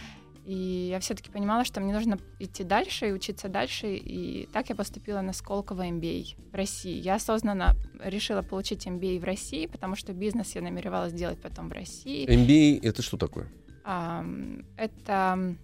И 0.45 0.89
я 0.91 0.99
все-таки 0.99 1.31
понимала, 1.31 1.65
что 1.65 1.81
мне 1.81 1.91
нужно 1.91 2.19
идти 2.39 2.63
дальше 2.63 3.09
и 3.09 3.11
учиться 3.11 3.49
дальше. 3.49 3.95
И 3.95 4.47
так 4.53 4.69
я 4.69 4.75
поступила 4.75 5.21
на 5.21 5.33
Сколково 5.33 5.87
MBA 5.87 6.35
в 6.51 6.55
России. 6.55 7.01
Я 7.01 7.15
осознанно 7.15 7.75
решила 7.99 8.43
получить 8.43 8.85
MBA 8.85 9.19
в 9.19 9.23
России, 9.23 9.65
потому 9.65 9.95
что 9.95 10.13
бизнес 10.13 10.53
я 10.53 10.61
намеревалась 10.61 11.13
делать 11.13 11.41
потом 11.41 11.69
в 11.69 11.71
России. 11.71 12.27
MBA— 12.27 12.79
это 12.87 13.01
что 13.01 13.17
такое? 13.17 13.47
Um, 13.85 14.65
это 14.77 15.55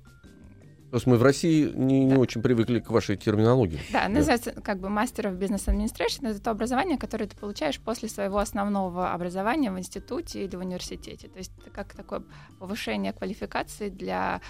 то 0.91 0.97
есть 0.97 1.07
мы 1.07 1.15
в 1.15 1.23
России 1.23 1.71
не, 1.73 2.05
да. 2.05 2.15
не 2.15 2.19
очень 2.19 2.41
привыкли 2.41 2.81
к 2.81 2.89
вашей 2.89 3.15
терминологии. 3.15 3.79
Да, 3.93 4.03
да. 4.03 4.09
называется 4.09 4.51
как 4.51 4.79
бы 4.79 4.89
of 4.89 5.39
Business 5.39 5.67
Administration. 5.67 6.29
Это 6.29 6.41
то 6.41 6.51
образование, 6.51 6.97
которое 6.97 7.27
ты 7.27 7.37
получаешь 7.37 7.79
после 7.79 8.09
своего 8.09 8.39
основного 8.39 9.13
образования 9.13 9.71
в 9.71 9.79
институте 9.79 10.43
или 10.43 10.53
в 10.57 10.59
университете. 10.59 11.29
То 11.29 11.37
есть 11.37 11.53
это 11.61 11.69
как 11.69 11.93
такое 11.93 12.23
повышение 12.59 13.13
квалификации 13.13 13.87
для 13.87 14.41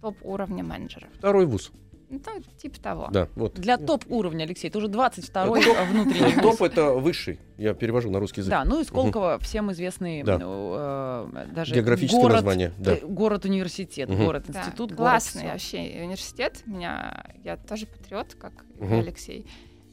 топ-уровня 0.00 0.64
менеджеров. 0.64 1.10
Второй 1.18 1.44
вуз. 1.44 1.70
Ну, 2.08 2.20
типа 2.56 2.80
того. 2.80 3.08
Да, 3.10 3.28
вот. 3.34 3.54
Для 3.54 3.78
топ-уровня, 3.78 4.44
Алексей, 4.44 4.68
это 4.68 4.78
уже 4.78 4.86
22-й 4.86 5.64
топ, 5.64 5.76
внутренний 5.88 6.40
Топ— 6.42 6.62
это 6.62 6.92
высший, 6.92 7.40
я 7.58 7.74
перевожу 7.74 8.10
на 8.10 8.20
русский 8.20 8.40
язык. 8.40 8.50
Да, 8.50 8.64
ну 8.64 8.80
и 8.80 8.84
Сколково 8.84 9.34
угу. 9.34 9.44
всем 9.44 9.72
известный 9.72 10.22
да. 10.22 10.38
э, 10.40 11.46
даже 11.52 11.74
Географическое 11.74 12.20
город, 12.20 12.34
название. 12.36 12.72
Да. 12.78 12.94
Э, 12.94 13.00
город-университет, 13.04 14.08
угу. 14.08 14.24
город-институт, 14.24 14.90
да, 14.90 14.96
город 14.96 15.10
Классный 15.10 15.48
вообще 15.48 15.78
университет. 15.78 16.62
Меня, 16.66 17.24
я 17.42 17.56
тоже 17.56 17.86
патриот, 17.86 18.36
как 18.38 18.52
угу. 18.78 18.98
Алексей. 18.98 19.46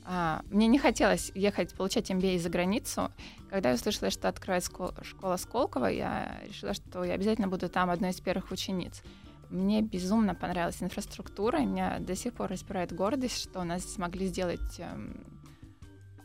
А, 0.05 0.41
мне 0.49 0.67
не 0.67 0.77
хотелось 0.77 1.31
ехать 1.33 1.73
получать 1.73 2.11
MBA 2.11 2.39
за 2.39 2.49
границу. 2.49 3.11
Когда 3.49 3.69
я 3.69 3.75
услышала, 3.75 4.11
что 4.11 4.27
открывает 4.27 4.63
школа 4.63 5.37
Сколково, 5.37 5.85
я 5.87 6.41
решила, 6.47 6.73
что 6.73 7.03
я 7.03 7.13
обязательно 7.13 7.47
буду 7.47 7.69
там 7.69 7.89
одной 7.89 8.11
из 8.11 8.19
первых 8.19 8.51
учениц. 8.51 9.01
Мне 9.53 9.83
безумно 9.83 10.33
понравилась 10.33 10.81
инфраструктура, 10.81 11.59
меня 11.59 11.99
до 11.99 12.15
сих 12.15 12.33
пор 12.33 12.49
распирает 12.49 12.91
гордость, 12.91 13.37
что 13.37 13.59
у 13.59 13.63
нас 13.63 13.83
смогли 13.85 14.25
сделать 14.25 14.79
эм, 14.79 15.23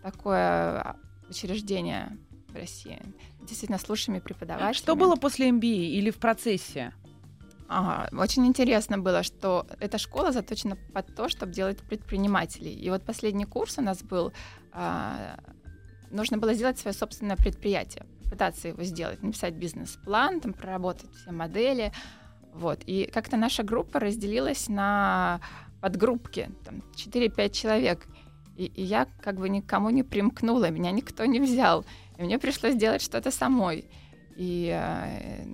такое 0.02 0.80
а, 0.80 0.96
учреждение 1.28 2.16
в 2.48 2.54
России. 2.54 3.02
Действительно, 3.40 3.76
с 3.76 3.86
лучшими 3.86 4.20
преподавателями. 4.20 4.72
Что 4.72 4.96
было 4.96 5.16
после 5.16 5.50
MBA 5.50 5.88
или 5.88 6.10
в 6.10 6.16
процессе? 6.16 6.94
Ага, 7.68 8.08
очень 8.18 8.46
интересно 8.46 8.96
было, 8.96 9.22
что 9.22 9.66
эта 9.78 9.98
школа 9.98 10.32
заточена 10.32 10.78
под 10.94 11.14
то, 11.14 11.28
чтобы 11.28 11.52
делать 11.52 11.82
предпринимателей. 11.82 12.72
И 12.72 12.88
вот 12.88 13.04
последний 13.04 13.44
курс 13.44 13.76
у 13.76 13.82
нас 13.82 14.02
был, 14.02 14.32
а, 14.72 15.38
нужно 16.10 16.38
было 16.38 16.54
сделать 16.54 16.78
свое 16.78 16.94
собственное 16.94 17.36
предприятие, 17.36 18.06
пытаться 18.30 18.68
его 18.68 18.82
сделать, 18.84 19.22
написать 19.22 19.52
бизнес-план, 19.52 20.40
там 20.40 20.54
проработать 20.54 21.14
все 21.14 21.30
модели, 21.30 21.92
вот. 22.54 22.80
И 22.86 23.08
как-то 23.12 23.36
наша 23.36 23.62
группа 23.62 24.00
разделилась 24.00 24.68
на 24.68 25.40
подгруппки, 25.80 26.50
там 26.64 26.82
4-5 26.96 27.50
человек. 27.50 28.06
И, 28.56 28.66
и 28.66 28.82
я 28.82 29.06
как 29.22 29.36
бы 29.38 29.48
никому 29.48 29.90
не 29.90 30.02
примкнула, 30.02 30.70
меня 30.70 30.90
никто 30.90 31.24
не 31.24 31.40
взял. 31.40 31.84
И 32.16 32.22
мне 32.22 32.38
пришлось 32.38 32.74
делать 32.74 33.02
что-то 33.02 33.30
самой. 33.30 33.88
И 34.36 34.70
э, 34.74 35.44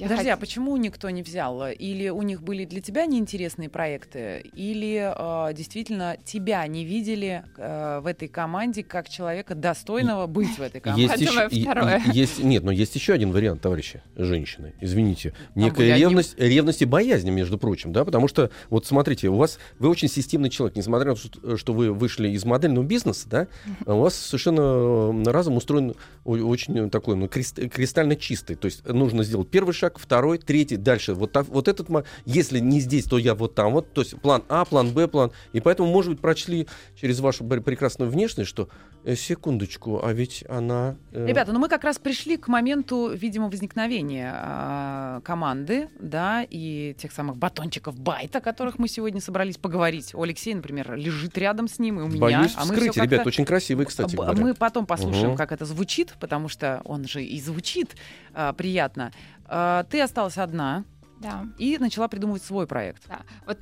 я 0.00 0.08
Подожди, 0.08 0.30
хот... 0.30 0.38
а 0.38 0.40
почему 0.40 0.76
никто 0.78 1.10
не 1.10 1.22
взял? 1.22 1.68
Или 1.68 2.08
у 2.08 2.22
них 2.22 2.42
были 2.42 2.64
для 2.64 2.80
тебя 2.80 3.04
неинтересные 3.04 3.68
проекты, 3.68 4.42
или 4.54 5.12
э, 5.14 5.54
действительно 5.54 6.16
тебя 6.24 6.66
не 6.66 6.86
видели 6.86 7.44
э, 7.58 8.00
в 8.02 8.06
этой 8.06 8.26
команде 8.26 8.82
как 8.82 9.10
человека 9.10 9.54
достойного 9.54 10.26
быть 10.26 10.56
в 10.56 10.62
этой 10.62 10.80
команде? 10.80 11.02
Есть 11.02 11.20
еще, 11.20 11.48
второе. 11.50 12.02
Есть, 12.12 12.42
нет, 12.42 12.64
но 12.64 12.72
есть 12.72 12.94
еще 12.94 13.12
один 13.12 13.30
вариант, 13.30 13.60
товарищи, 13.60 14.02
женщины. 14.16 14.72
Извините, 14.80 15.34
некая 15.54 15.92
а 15.92 15.98
ревность, 15.98 16.38
не... 16.38 16.48
ревность 16.48 16.80
и 16.80 16.86
боязнь, 16.86 17.28
между 17.28 17.58
прочим, 17.58 17.92
да, 17.92 18.06
потому 18.06 18.26
что 18.26 18.50
вот 18.70 18.86
смотрите, 18.86 19.28
у 19.28 19.36
вас 19.36 19.58
вы 19.78 19.90
очень 19.90 20.08
системный 20.08 20.48
человек, 20.48 20.76
несмотря 20.76 21.10
на 21.10 21.16
то, 21.16 21.56
что 21.58 21.72
вы 21.74 21.92
вышли 21.92 22.30
из 22.30 22.46
модельного 22.46 22.84
бизнеса, 22.84 23.28
да, 23.28 23.48
у 23.84 24.00
вас 24.00 24.14
совершенно 24.14 25.30
разум 25.30 25.58
устроен 25.58 25.94
очень 26.24 26.88
такой, 26.88 27.16
ну, 27.16 27.28
кристально 27.28 28.16
чистый. 28.16 28.56
То 28.56 28.64
есть 28.64 28.86
нужно 28.88 29.24
сделать 29.24 29.50
первый 29.50 29.74
шаг 29.74 29.89
шаг, 29.90 29.98
второй, 29.98 30.38
третий, 30.38 30.76
дальше. 30.76 31.14
Вот, 31.14 31.32
так, 31.32 31.46
вот 31.48 31.68
этот, 31.68 31.88
если 32.24 32.58
не 32.58 32.80
здесь, 32.80 33.04
то 33.04 33.18
я 33.18 33.34
вот 33.34 33.54
там. 33.54 33.72
Вот, 33.72 33.92
то 33.92 34.02
есть 34.02 34.20
план 34.20 34.42
А, 34.48 34.64
план 34.64 34.92
Б, 34.92 35.08
план. 35.08 35.32
И 35.52 35.60
поэтому, 35.60 35.90
может 35.90 36.12
быть, 36.12 36.20
прочли 36.20 36.66
через 36.94 37.20
вашу 37.20 37.44
прекрасную 37.44 38.10
внешность, 38.10 38.48
что 38.48 38.68
э, 39.04 39.14
секундочку, 39.16 40.00
а 40.02 40.12
ведь 40.12 40.44
она... 40.48 40.96
Э... 41.12 41.26
Ребята, 41.26 41.52
ну 41.52 41.58
мы 41.58 41.68
как 41.68 41.84
раз 41.84 41.98
пришли 41.98 42.36
к 42.36 42.48
моменту, 42.48 43.10
видимо, 43.12 43.48
возникновения 43.48 44.34
э, 44.34 45.20
команды, 45.24 45.88
да, 45.98 46.44
и 46.48 46.94
тех 46.98 47.12
самых 47.12 47.36
батончиков 47.36 47.98
байта, 47.98 48.38
о 48.38 48.40
которых 48.40 48.78
мы 48.78 48.88
сегодня 48.88 49.20
собрались 49.20 49.56
поговорить. 49.56 50.14
У 50.14 50.22
Алексея, 50.22 50.56
например, 50.56 50.94
лежит 50.94 51.36
рядом 51.38 51.68
с 51.68 51.78
ним, 51.78 52.00
и 52.00 52.02
у 52.02 52.08
меня. 52.08 52.20
Боюсь 52.20 52.52
а 52.56 52.64
мы 52.64 52.74
вскрыть, 52.74 52.96
ребят, 52.96 53.26
очень 53.26 53.44
красивый, 53.44 53.86
кстати 53.86 54.14
говоря. 54.14 54.40
Мы 54.40 54.54
потом 54.54 54.86
послушаем, 54.86 55.30
угу. 55.30 55.36
как 55.36 55.52
это 55.52 55.64
звучит, 55.64 56.14
потому 56.20 56.48
что 56.48 56.82
он 56.84 57.06
же 57.06 57.22
и 57.22 57.40
звучит 57.40 57.96
э, 58.34 58.52
приятно. 58.56 59.12
А, 59.50 59.82
ты 59.84 60.00
осталась 60.00 60.38
одна. 60.38 60.84
Да. 61.20 61.44
И 61.58 61.76
начала 61.78 62.08
придумывать 62.08 62.42
свой 62.42 62.66
проект. 62.66 63.06
Да. 63.08 63.20
Вот, 63.46 63.58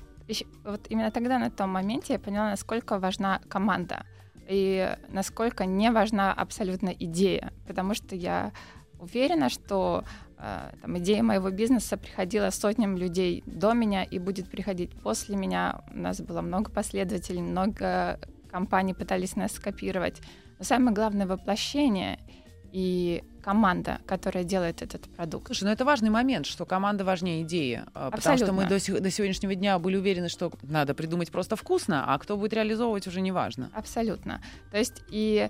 вот 0.64 0.87
именно 0.90 1.11
тогда, 1.11 1.38
на 1.38 1.50
том 1.50 1.71
моменте, 1.71 2.12
я 2.12 2.18
поняла, 2.18 2.50
насколько 2.50 2.99
важна 2.99 3.40
команда 3.49 4.04
и 4.49 4.97
насколько 5.09 5.64
не 5.64 5.90
важна 5.90 6.33
абсолютно 6.33 6.90
идея, 6.90 7.52
потому 7.66 7.95
что 7.95 8.14
я 8.14 8.52
уверена, 8.99 9.49
что 9.49 10.04
э, 10.38 10.71
там, 10.80 10.99
идея 10.99 11.23
моего 11.23 11.50
бизнеса 11.50 11.97
приходила 11.97 12.50
сотням 12.50 12.97
людей 12.97 13.42
до 13.47 13.73
меня 13.73 14.04
и 14.04 14.18
будет 14.18 14.50
приходить 14.50 14.90
после 15.02 15.37
меня. 15.37 15.83
У 15.90 15.99
нас 15.99 16.21
было 16.21 16.42
много 16.42 16.71
последователей, 16.71 17.42
много 17.42 18.21
компаний 18.50 18.95
пытались 18.95 19.37
нас 19.37 19.52
скопировать. 19.52 20.21
Но 20.59 20.64
самое 20.64 20.95
главное 20.95 21.26
воплощение— 21.26 22.18
и 22.73 23.25
команда, 23.48 23.98
которая 24.04 24.44
делает 24.44 24.82
этот 24.82 25.08
продукт. 25.16 25.46
Слушай, 25.46 25.64
ну 25.64 25.70
это 25.70 25.86
важный 25.86 26.10
момент, 26.10 26.44
что 26.44 26.66
команда 26.66 27.02
важнее 27.02 27.44
идеи. 27.44 27.82
Абсолютно. 27.94 28.10
Потому 28.10 28.36
что 28.36 28.52
мы 28.52 28.64
до, 28.66 29.00
до 29.00 29.10
сегодняшнего 29.10 29.54
дня 29.54 29.78
были 29.78 29.96
уверены, 29.96 30.28
что 30.28 30.52
надо 30.62 30.92
придумать 30.92 31.30
просто 31.30 31.56
вкусно, 31.56 32.04
а 32.12 32.18
кто 32.18 32.36
будет 32.36 32.52
реализовывать, 32.52 33.06
уже 33.06 33.22
не 33.22 33.32
важно. 33.32 33.70
Абсолютно. 33.72 34.42
То 34.70 34.76
есть 34.76 35.02
и 35.08 35.48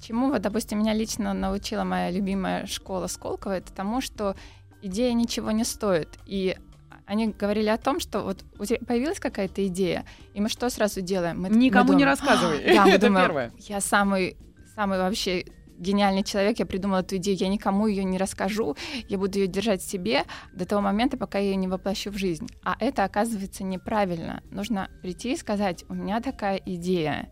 чему, 0.00 0.30
вот, 0.30 0.40
допустим, 0.40 0.78
меня 0.78 0.94
лично 0.94 1.34
научила 1.34 1.84
моя 1.84 2.10
любимая 2.10 2.64
школа 2.64 3.08
Сколково, 3.08 3.58
это 3.58 3.70
тому, 3.74 4.00
что 4.00 4.36
идея 4.80 5.12
ничего 5.12 5.50
не 5.50 5.64
стоит. 5.64 6.08
И 6.24 6.56
они 7.04 7.26
говорили 7.26 7.68
о 7.68 7.76
том, 7.76 8.00
что 8.00 8.20
вот 8.22 8.42
у 8.58 8.64
тебя 8.64 8.78
появилась 8.86 9.20
какая-то 9.20 9.66
идея, 9.66 10.06
и 10.32 10.40
мы 10.40 10.48
что 10.48 10.70
сразу 10.70 11.02
делаем? 11.02 11.42
Мы, 11.42 11.50
Никому 11.50 11.58
мы 11.84 11.88
думаем, 11.88 11.98
не 11.98 12.04
рассказывай. 12.06 12.74
Да, 12.74 12.86
мы 12.86 12.96
думаем, 12.96 13.26
первое. 13.26 13.52
я 13.58 13.82
самый, 13.82 14.38
самый 14.74 14.96
вообще 14.96 15.44
гениальный 15.78 16.22
человек, 16.22 16.58
я 16.58 16.66
придумала 16.66 17.00
эту 17.00 17.16
идею, 17.16 17.36
я 17.38 17.48
никому 17.48 17.86
ее 17.86 18.04
не 18.04 18.18
расскажу, 18.18 18.76
я 19.08 19.18
буду 19.18 19.38
ее 19.38 19.46
держать 19.46 19.82
себе 19.82 20.24
до 20.52 20.66
того 20.66 20.80
момента, 20.82 21.16
пока 21.16 21.38
я 21.38 21.50
ее 21.50 21.56
не 21.56 21.68
воплощу 21.68 22.10
в 22.10 22.16
жизнь. 22.16 22.48
А 22.62 22.76
это 22.78 23.04
оказывается 23.04 23.64
неправильно. 23.64 24.42
Нужно 24.50 24.88
прийти 25.02 25.32
и 25.32 25.36
сказать, 25.36 25.84
у 25.88 25.94
меня 25.94 26.20
такая 26.20 26.56
идея. 26.64 27.30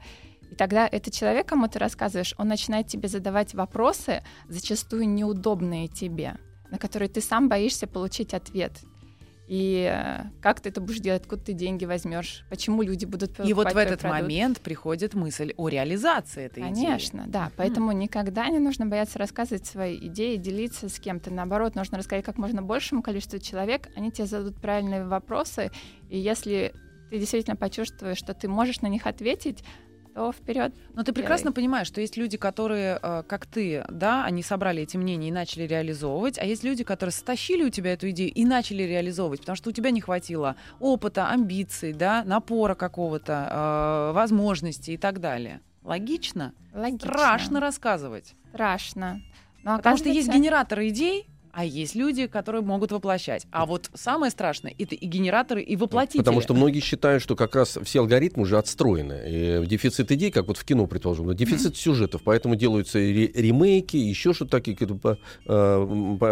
И 0.50 0.54
тогда 0.54 0.86
этот 0.86 1.14
человек, 1.14 1.48
кому 1.48 1.66
ты 1.68 1.78
рассказываешь, 1.78 2.34
он 2.36 2.48
начинает 2.48 2.86
тебе 2.86 3.08
задавать 3.08 3.54
вопросы, 3.54 4.22
зачастую 4.48 5.08
неудобные 5.08 5.88
тебе. 5.88 6.36
на 6.72 6.78
которые 6.78 7.10
ты 7.10 7.20
сам 7.20 7.48
боишься 7.48 7.86
получить 7.86 8.32
ответ. 8.34 8.72
И 9.48 9.90
э, 9.92 10.24
как 10.40 10.60
ты 10.60 10.68
это 10.68 10.80
будешь 10.80 11.00
делать, 11.00 11.22
откуда 11.22 11.42
ты 11.42 11.52
деньги 11.52 11.84
возьмешь, 11.84 12.44
почему 12.48 12.82
люди 12.82 13.04
будут 13.04 13.40
И 13.40 13.52
вот 13.52 13.72
в 13.72 13.76
этот 13.76 14.00
продукт. 14.00 14.22
момент 14.22 14.60
приходит 14.60 15.14
мысль 15.14 15.52
о 15.56 15.68
реализации 15.68 16.44
этой 16.44 16.70
идеи. 16.70 16.84
Конечно, 16.84 17.24
да. 17.26 17.50
Поэтому 17.56 17.92
никогда 17.92 18.48
не 18.48 18.60
нужно 18.60 18.86
бояться 18.86 19.18
рассказывать 19.18 19.66
свои 19.66 19.98
идеи, 20.06 20.36
делиться 20.36 20.88
с 20.88 20.98
кем-то. 20.98 21.32
Наоборот, 21.32 21.74
нужно 21.74 21.98
рассказать 21.98 22.24
как 22.24 22.38
можно 22.38 22.62
большему 22.62 23.02
количеству 23.02 23.38
человек. 23.40 23.88
Они 23.96 24.12
тебе 24.12 24.26
зададут 24.26 24.60
правильные 24.60 25.04
вопросы. 25.04 25.70
И 26.08 26.18
если 26.18 26.72
ты 27.10 27.18
действительно 27.18 27.56
почувствуешь, 27.56 28.18
что 28.18 28.34
ты 28.34 28.48
можешь 28.48 28.80
на 28.80 28.86
них 28.86 29.06
ответить, 29.06 29.64
то 30.14 30.32
вперед. 30.32 30.72
Но 30.94 31.02
ты 31.02 31.12
прекрасно 31.12 31.52
понимаешь, 31.52 31.86
что 31.86 32.00
есть 32.00 32.16
люди, 32.16 32.36
которые, 32.36 32.98
э, 33.02 33.22
как 33.26 33.46
ты, 33.46 33.84
да, 33.88 34.24
они 34.24 34.42
собрали 34.42 34.82
эти 34.82 34.96
мнения 34.96 35.28
и 35.28 35.32
начали 35.32 35.66
реализовывать, 35.66 36.38
а 36.38 36.44
есть 36.44 36.64
люди, 36.64 36.84
которые 36.84 37.12
стащили 37.12 37.64
у 37.64 37.70
тебя 37.70 37.92
эту 37.94 38.10
идею 38.10 38.32
и 38.32 38.44
начали 38.44 38.82
реализовывать, 38.82 39.40
потому 39.40 39.56
что 39.56 39.70
у 39.70 39.72
тебя 39.72 39.90
не 39.90 40.00
хватило 40.00 40.56
опыта, 40.80 41.28
амбиций, 41.28 41.92
да, 41.92 42.24
напора 42.24 42.74
какого-то, 42.74 44.10
э, 44.10 44.12
возможностей 44.14 44.94
и 44.94 44.98
так 44.98 45.20
далее. 45.20 45.60
Логично? 45.82 46.54
Логично. 46.72 47.08
Страшно 47.08 47.60
рассказывать. 47.60 48.34
Страшно. 48.50 49.20
Но 49.64 49.76
Потому 49.76 49.96
что 49.96 50.08
есть 50.08 50.28
генераторы 50.28 50.88
идей, 50.88 51.26
а 51.52 51.64
есть 51.64 51.94
люди, 51.94 52.26
которые 52.26 52.62
могут 52.62 52.92
воплощать. 52.92 53.46
А 53.50 53.66
вот 53.66 53.90
самое 53.94 54.30
страшное 54.30 54.74
это 54.78 54.94
и 54.94 55.06
генераторы, 55.06 55.62
и 55.62 55.76
воплотители. 55.76 56.18
Потому 56.18 56.40
что 56.40 56.54
многие 56.54 56.80
считают, 56.80 57.22
что 57.22 57.36
как 57.36 57.54
раз 57.54 57.78
все 57.84 58.00
алгоритмы 58.00 58.44
уже 58.44 58.58
отстроены. 58.58 59.20
И 59.26 59.66
дефицит 59.66 60.10
идей, 60.12 60.30
как 60.30 60.48
вот 60.48 60.56
в 60.56 60.64
кино, 60.64 60.86
предположим, 60.86 61.26
но 61.26 61.32
дефицит 61.34 61.76
сюжетов, 61.76 62.22
поэтому 62.24 62.56
делаются 62.56 62.98
ремейки, 62.98 63.96
еще 63.96 64.32
что-то 64.32 64.50
такие. 64.52 64.76
э, 64.76 65.16
А 65.46 65.78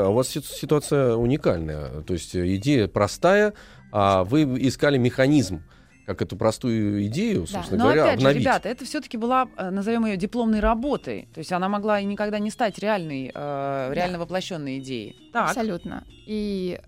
у 0.09 0.13
вас 0.15 0.29
си- 0.29 0.43
ситуация 0.43 1.15
уникальная. 1.17 2.03
То 2.03 2.15
есть 2.15 2.35
идея 2.35 2.89
простая, 2.89 3.53
а 3.93 4.25
вы 4.25 4.43
искали 4.67 4.99
механизм, 4.99 5.63
как 6.07 6.23
эту 6.23 6.37
простую 6.37 7.07
идею, 7.07 7.43
Да, 7.43 7.47
собственно 7.47 7.79
Но 7.79 7.85
говоря, 7.85 8.03
опять 8.05 8.21
же, 8.21 8.27
обновить. 8.27 8.43
ребята, 8.43 8.69
это 8.69 8.85
все-таки 8.85 9.17
была, 9.17 9.49
э, 9.57 9.71
назовем 9.71 10.07
ее 10.07 10.17
дипломной 10.17 10.61
работой. 10.61 11.29
То 11.35 11.39
есть 11.39 11.53
она 11.53 11.69
могла 11.69 12.01
и 12.01 12.05
никогда 12.05 12.39
не 12.39 12.51
стать 12.51 12.79
реальной, 12.79 13.31
э, 13.35 13.91
реально 13.93 14.19
воплощенной 14.19 14.79
идеей. 14.79 15.31
Так. 15.33 15.49
Абсолютно. 15.51 16.05
И 16.27 16.81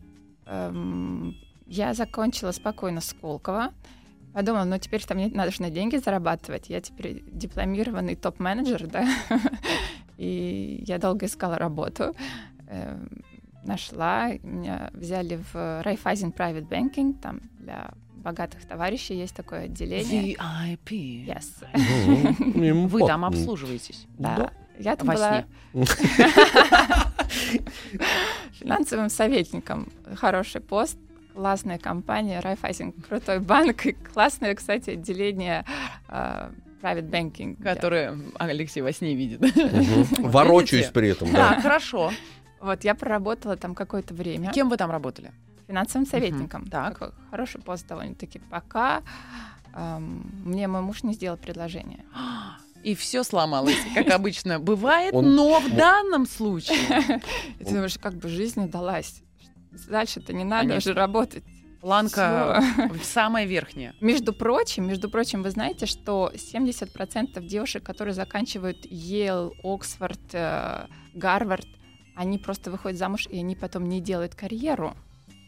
эм, 0.46 1.36
я 1.66 1.94
закончила 1.94 2.50
спокойно 2.52 3.00
Сколково. 3.00 3.72
Подумала, 4.34 4.64
ну 4.64 4.78
теперь 4.78 5.04
там 5.04 5.18
мне 5.18 5.28
надо 5.28 5.52
же 5.52 5.60
на 5.62 5.70
деньги 5.70 5.96
зарабатывать. 5.96 6.68
Я 6.70 6.80
теперь 6.80 7.22
дипломированный 7.30 8.16
топ-менеджер, 8.16 8.86
да. 8.86 9.06
И 10.16 10.82
я 10.86 10.98
долго 10.98 11.26
искала 11.26 11.58
работу. 11.58 12.14
Эм, 12.68 13.22
Нашла, 13.64 14.32
меня 14.42 14.90
взяли 14.92 15.36
в 15.36 15.54
Raiffeisen 15.54 16.34
Private 16.34 16.68
Banking, 16.68 17.14
там 17.22 17.42
для 17.60 17.92
богатых 18.22 18.64
товарищей 18.66 19.14
есть 19.14 19.34
такое 19.34 19.64
отделение. 19.64 20.34
VIP. 20.34 21.26
Yes. 21.26 21.66
Мгм. 22.38 22.86
Вы 22.86 23.06
там 23.06 23.24
обслуживаетесь. 23.24 24.06
Да. 24.18 24.50
Я 24.78 24.96
там 24.96 25.08
Во 25.08 25.14
была 25.14 25.44
сне. 25.72 25.84
финансовым 28.58 29.10
советником. 29.10 29.88
Хороший 30.16 30.60
пост, 30.60 30.96
классная 31.34 31.78
компания, 31.78 32.40
Райфайзинг, 32.40 33.06
крутой 33.06 33.40
банк 33.40 33.86
и 33.86 33.92
классное, 33.92 34.54
кстати, 34.54 34.90
отделение 34.90 35.64
э, 36.08 36.50
private 36.82 37.10
banking. 37.10 37.62
Которые 37.62 38.18
Алексей 38.38 38.80
во 38.80 38.92
сне 38.92 39.14
видит. 39.14 39.40
Мгм. 39.40 40.04
Ворочаюсь 40.30 40.86
при 40.86 41.10
этом, 41.10 41.32
да. 41.32 41.54
Да, 41.54 41.60
хорошо. 41.60 42.12
Вот 42.60 42.84
я 42.84 42.94
проработала 42.94 43.56
там 43.56 43.74
какое-то 43.74 44.14
время 44.14 44.52
Кем 44.52 44.68
вы 44.68 44.76
там 44.76 44.90
работали? 44.90 45.32
Финансовым 45.72 46.06
советником. 46.06 46.66
Так. 46.66 46.98
Такой 46.98 47.12
хороший 47.30 47.60
пост 47.62 47.86
довольно-таки. 47.86 48.40
Пока 48.50 49.02
эм, 49.74 50.30
мне 50.44 50.68
мой 50.68 50.82
муж 50.82 51.02
не 51.02 51.14
сделал 51.14 51.38
предложение. 51.38 52.04
И 52.84 52.94
все 52.94 53.22
сломалось, 53.24 53.78
как 53.94 54.08
обычно 54.20 54.58
бывает, 54.58 55.14
Он- 55.14 55.34
но 55.34 55.60
в 55.60 55.74
данном 55.74 56.26
случае 56.26 57.22
ты 57.58 57.64
думаешь, 57.64 57.98
как 57.98 58.14
бы 58.14 58.28
жизнь 58.28 58.60
удалась. 58.64 59.22
Дальше-то 59.88 60.32
не 60.34 60.44
надо 60.44 60.68
Конечно. 60.68 60.90
уже 60.90 60.98
работать. 61.00 61.44
планка 61.80 62.62
самая 63.02 63.46
верхняя. 63.46 63.94
Между 64.00 64.32
прочим, 64.34 64.86
между 64.86 65.08
прочим, 65.08 65.42
вы 65.42 65.50
знаете, 65.50 65.86
что 65.86 66.30
70% 66.34 67.42
девушек, 67.46 67.82
которые 67.82 68.12
заканчивают 68.14 68.84
Йейл, 68.84 69.54
Оксфорд, 69.64 70.20
э, 70.34 70.86
Гарвард, 71.14 71.66
они 72.14 72.36
просто 72.38 72.70
выходят 72.70 72.98
замуж, 72.98 73.26
и 73.30 73.38
они 73.38 73.56
потом 73.56 73.88
не 73.88 74.00
делают 74.00 74.34
карьеру. 74.34 74.94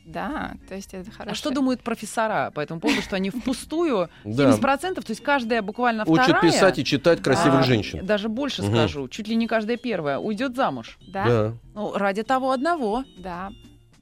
Да, 0.05 0.53
то 0.69 0.75
есть 0.75 0.93
это 0.93 1.11
хорошо. 1.11 1.31
А 1.33 1.35
что 1.35 1.51
думают 1.51 1.83
профессора 1.83 2.51
по 2.55 2.61
этому 2.61 2.81
поводу, 2.81 3.01
что 3.03 3.17
они 3.17 3.31
впустую 3.31 4.11
Да. 4.25 4.51
70%, 4.51 4.95
то 4.95 5.03
есть 5.09 5.23
каждая 5.23 5.63
буквально 5.63 6.05
вторая... 6.05 6.29
Учат 6.29 6.41
писать 6.43 6.79
и 6.79 6.85
читать 6.85 7.23
красивых 7.23 7.65
женщин. 7.65 8.05
Даже 8.05 8.29
больше 8.29 8.63
скажу, 8.63 9.09
чуть 9.09 9.29
ли 9.29 9.35
не 9.37 9.47
каждая 9.47 9.77
первая 9.77 10.19
уйдет 10.19 10.57
замуж. 10.57 10.99
Да, 11.09 11.25
да, 11.25 11.31
Да. 11.49 11.53
Ну, 11.75 11.93
ради 11.97 12.23
того 12.23 12.51
одного. 12.53 13.05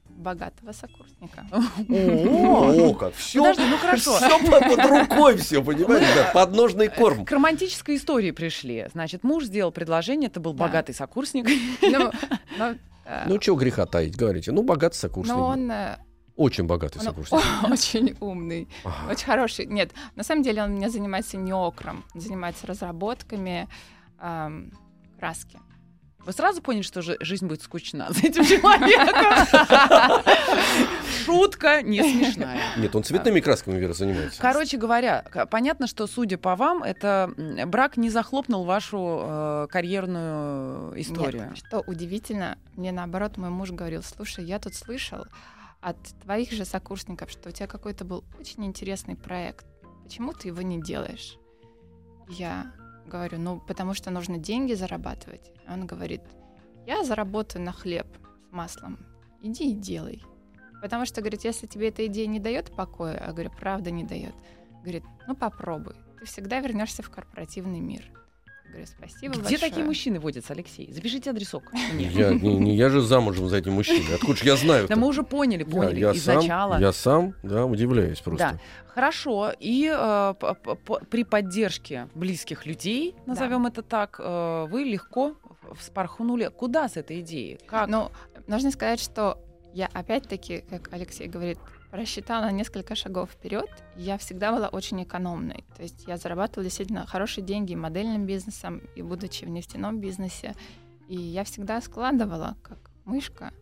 богатого 0.08 0.72
сокурсника. 0.72 1.44
О, 1.88 2.94
как 2.94 3.14
все. 3.14 3.40
Подожди, 3.40 3.62
ну 3.70 3.76
хорошо. 3.76 4.16
Все 4.16 4.38
под, 4.38 4.76
под 4.76 4.86
рукой, 4.90 5.36
все, 5.36 5.62
понимаете? 5.64 6.06
Да, 6.14 6.30
подножный 6.32 6.88
корм. 6.88 7.24
К 7.24 7.32
романтической 7.32 7.96
истории 7.96 8.30
пришли. 8.30 8.86
Значит, 8.92 9.24
муж 9.24 9.44
сделал 9.44 9.72
предложение, 9.72 10.28
это 10.28 10.38
был 10.40 10.52
Да. 10.52 10.64
богатый 10.64 10.94
сокурсник. 10.94 11.48
Ну, 13.04 13.10
э, 13.10 13.24
Ну, 13.28 13.38
чего 13.38 13.56
греха 13.56 13.86
таить, 13.86 14.16
говорите. 14.16 14.52
Ну, 14.52 14.62
богатый 14.62 14.96
сокурсник. 14.96 15.36
но 15.36 15.46
он, 15.46 15.70
э, 15.70 15.96
Очень 16.36 16.64
богатый 16.64 16.98
он 16.98 17.04
сокурсник. 17.04 17.40
очень 17.70 18.16
умный. 18.20 18.68
Ага. 18.84 19.12
Очень 19.12 19.26
хороший. 19.26 19.66
Нет, 19.66 19.92
на 20.16 20.22
самом 20.24 20.42
деле 20.42 20.62
он 20.62 20.72
у 20.72 20.76
меня 20.76 20.90
занимается 20.90 21.36
не 21.36 21.52
окром, 21.52 22.04
он 22.14 22.20
занимается 22.20 22.66
разработками 22.66 23.68
эм, 24.20 24.72
краски. 25.18 25.58
Вы 26.24 26.32
сразу 26.32 26.62
поняли, 26.62 26.82
что 26.82 27.02
же- 27.02 27.16
жизнь 27.20 27.46
будет 27.46 27.62
скучна 27.62 28.08
за 28.12 28.26
этим 28.26 28.44
человеком? 28.44 30.22
Шутка 31.24 31.82
не 31.82 32.02
смешная. 32.02 32.60
Нет, 32.76 32.94
он 32.94 33.04
цветными 33.04 33.40
красками, 33.40 33.78
Вера, 33.78 33.92
занимается. 33.92 34.40
Короче 34.40 34.76
говоря, 34.76 35.24
понятно, 35.50 35.86
что, 35.86 36.06
судя 36.06 36.38
по 36.38 36.56
вам, 36.56 36.82
это 36.82 37.32
брак 37.66 37.96
не 37.96 38.10
захлопнул 38.10 38.64
вашу 38.64 39.20
э, 39.22 39.66
карьерную 39.70 41.00
историю. 41.00 41.48
Нет, 41.50 41.58
что 41.58 41.80
удивительно, 41.86 42.58
мне 42.76 42.92
наоборот 42.92 43.36
мой 43.36 43.50
муж 43.50 43.70
говорил, 43.70 44.02
слушай, 44.02 44.44
я 44.44 44.58
тут 44.58 44.74
слышал 44.74 45.24
от 45.80 45.96
твоих 46.22 46.52
же 46.52 46.64
сокурсников, 46.64 47.30
что 47.30 47.48
у 47.48 47.52
тебя 47.52 47.66
какой-то 47.66 48.04
был 48.04 48.24
очень 48.38 48.64
интересный 48.64 49.16
проект. 49.16 49.66
Почему 50.04 50.32
ты 50.32 50.48
его 50.48 50.62
не 50.62 50.80
делаешь? 50.80 51.36
Я 52.28 52.72
говорю, 53.06 53.38
ну, 53.38 53.60
потому 53.60 53.94
что 53.94 54.10
нужно 54.10 54.38
деньги 54.38 54.74
зарабатывать. 54.74 55.52
Он 55.68 55.86
говорит, 55.86 56.22
я 56.86 57.04
заработаю 57.04 57.64
на 57.64 57.72
хлеб 57.72 58.06
с 58.48 58.52
маслом. 58.52 58.98
Иди 59.40 59.72
и 59.72 59.74
делай. 59.74 60.22
Потому 60.80 61.06
что, 61.06 61.20
говорит, 61.20 61.44
если 61.44 61.66
тебе 61.66 61.88
эта 61.88 62.06
идея 62.06 62.26
не 62.26 62.40
дает 62.40 62.74
покоя, 62.74 63.16
а 63.16 63.32
говорю, 63.32 63.50
правда 63.50 63.90
не 63.90 64.04
дает, 64.04 64.34
говорит, 64.82 65.04
ну 65.26 65.36
попробуй. 65.36 65.94
Ты 66.18 66.26
всегда 66.26 66.60
вернешься 66.60 67.02
в 67.02 67.10
корпоративный 67.10 67.80
мир. 67.80 68.10
Говорю, 68.72 68.86
спасибо 68.86 69.34
Где 69.34 69.42
большое. 69.42 69.58
такие 69.58 69.84
мужчины 69.84 70.18
водятся, 70.18 70.54
Алексей? 70.54 70.90
Запишите 70.90 71.30
адресок. 71.30 71.62
Я, 71.98 72.32
не, 72.32 72.56
не 72.56 72.74
я 72.74 72.88
же 72.88 73.02
замужем 73.02 73.48
за 73.48 73.58
этим 73.58 73.74
мужчиной. 73.74 74.14
Откуда 74.14 74.34
же 74.34 74.44
я 74.46 74.56
знаю? 74.56 74.88
Да 74.88 74.96
мы 74.96 75.08
уже 75.08 75.22
поняли, 75.22 75.62
поняли 75.62 76.00
я, 76.00 76.12
из 76.12 76.24
сам, 76.24 76.36
начала. 76.36 76.78
я 76.80 76.92
сам, 76.92 77.34
да, 77.42 77.66
удивляюсь 77.66 78.20
просто. 78.20 78.52
Да. 78.52 78.60
Хорошо. 78.86 79.52
И 79.60 79.92
э, 79.94 80.34
при 81.10 81.24
поддержке 81.24 82.08
близких 82.14 82.64
людей, 82.64 83.14
назовем 83.26 83.66
это 83.66 83.82
так, 83.82 84.16
э, 84.18 84.66
вы 84.70 84.84
легко 84.84 85.34
вспорхнули. 85.78 86.50
Куда 86.54 86.88
с 86.88 86.96
этой 86.96 87.20
идеей? 87.20 87.58
Как? 87.66 87.88
Ну, 87.88 88.10
нужно 88.46 88.70
сказать, 88.70 89.00
что 89.00 89.38
я 89.74 89.88
опять-таки, 89.92 90.64
как 90.70 90.88
Алексей 90.92 91.28
говорит, 91.28 91.58
просчитала 91.92 92.50
несколько 92.50 92.94
шагов 92.94 93.30
вперед. 93.30 93.68
Я 93.96 94.16
всегда 94.16 94.50
была 94.50 94.68
очень 94.68 95.02
экономной. 95.02 95.62
То 95.76 95.82
есть 95.82 96.04
я 96.06 96.16
зарабатывала 96.16 96.64
действительно 96.64 97.06
хорошие 97.06 97.44
деньги 97.44 97.74
модельным 97.74 98.24
бизнесом, 98.24 98.80
и 98.96 99.02
будучи 99.02 99.44
в 99.44 99.50
нефтяном 99.50 100.00
бизнесе. 100.00 100.54
И 101.08 101.16
я 101.16 101.44
всегда 101.44 101.82
складывала, 101.82 102.56
как 102.62 102.78
мышка. 103.04 103.52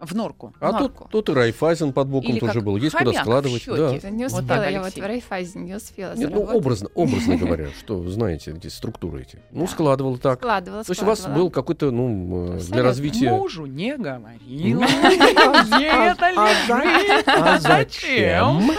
В 0.00 0.14
норку. 0.14 0.54
А 0.60 0.72
Норку. 0.72 1.04
тут, 1.04 1.26
тут 1.26 1.28
и 1.30 1.38
Райфайзен 1.38 1.92
под 1.92 2.08
боком 2.08 2.32
Или 2.32 2.40
тоже 2.40 2.60
был. 2.60 2.76
Есть 2.76 2.96
куда 2.96 3.12
в 3.12 3.16
складывать. 3.16 3.62
щёке. 3.62 4.00
Да. 4.00 4.10
Не 4.10 4.24
Вот 4.28 4.40
успела, 4.42 4.60
так, 4.62 4.70
я 4.70 4.82
вот 4.82 4.92
в 4.94 5.00
Райфайзе 5.00 5.58
не 5.58 5.74
успела 5.74 6.14
Нет, 6.14 6.30
ну, 6.30 6.42
образно, 6.42 6.88
образно 6.94 7.36
говоря, 7.38 7.68
что 7.78 8.08
знаете, 8.10 8.52
эти 8.52 8.66
структуры 8.66 9.22
эти. 9.22 9.38
Ну, 9.50 9.62
Да. 9.62 9.66
складывал 9.72 10.18
так. 10.18 10.40
Складывала, 10.40 10.84
То 10.84 10.92
есть 10.92 11.02
у 11.02 11.06
вас 11.06 11.26
был 11.26 11.50
какой-то, 11.50 11.90
ну, 11.90 12.54
э, 12.56 12.60
для 12.60 12.82
развития... 12.82 13.30
Мужу 13.30 13.66
не 13.66 13.96
говорила. 13.96 14.38
Ну, 14.44 14.82
это 14.82 16.30
лежит. 16.30 17.28
А 17.28 17.58
зачем? 17.58 18.70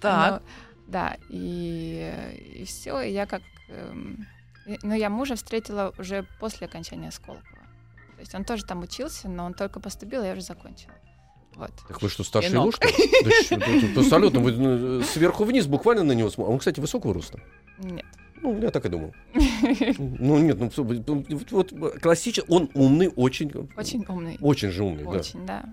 Так. 0.00 0.42
Ну, 0.42 0.48
да, 0.88 1.16
и, 1.28 2.62
все, 2.66 3.00
я 3.00 3.26
как... 3.26 3.42
эм, 3.68 4.26
но 4.82 4.94
я 4.94 5.10
мужа 5.10 5.36
встретила 5.36 5.92
уже 5.98 6.24
после 6.40 6.66
окончания 6.66 7.10
Сколково. 7.10 7.42
Есть 8.24 8.34
он 8.34 8.46
тоже 8.46 8.64
там 8.64 8.80
учился, 8.80 9.28
но 9.28 9.44
он 9.44 9.52
только 9.52 9.80
поступил, 9.80 10.22
а 10.22 10.26
я 10.26 10.32
уже 10.32 10.40
закончила. 10.40 10.94
Вот. 11.56 11.70
Так 11.86 12.00
вы 12.00 12.08
что, 12.08 12.24
старше 12.24 12.54
его, 12.54 12.72
что 12.72 12.86
ли? 12.86 13.98
Абсолютно. 13.98 14.40
Вы 14.40 14.52
ну, 14.52 15.02
сверху 15.02 15.44
вниз 15.44 15.66
буквально 15.66 16.04
на 16.04 16.12
него 16.12 16.30
смотрите. 16.30 16.52
Он, 16.54 16.58
кстати, 16.58 16.80
высокого 16.80 17.12
роста. 17.12 17.38
Нет. 17.78 18.06
Ну, 18.40 18.58
я 18.62 18.70
так 18.70 18.86
и 18.86 18.88
думал. 18.88 19.12
Ну, 19.98 20.38
нет, 20.38 20.58
ну, 20.58 20.70
вот 21.50 21.74
классический, 22.00 22.46
он 22.48 22.70
умный, 22.72 23.12
очень, 23.14 23.52
Очень 23.76 24.06
умный. 24.08 24.38
очень 24.40 24.70
же 24.70 24.84
умный, 24.84 25.04
да. 25.04 25.10
Очень, 25.10 25.46
да. 25.46 25.64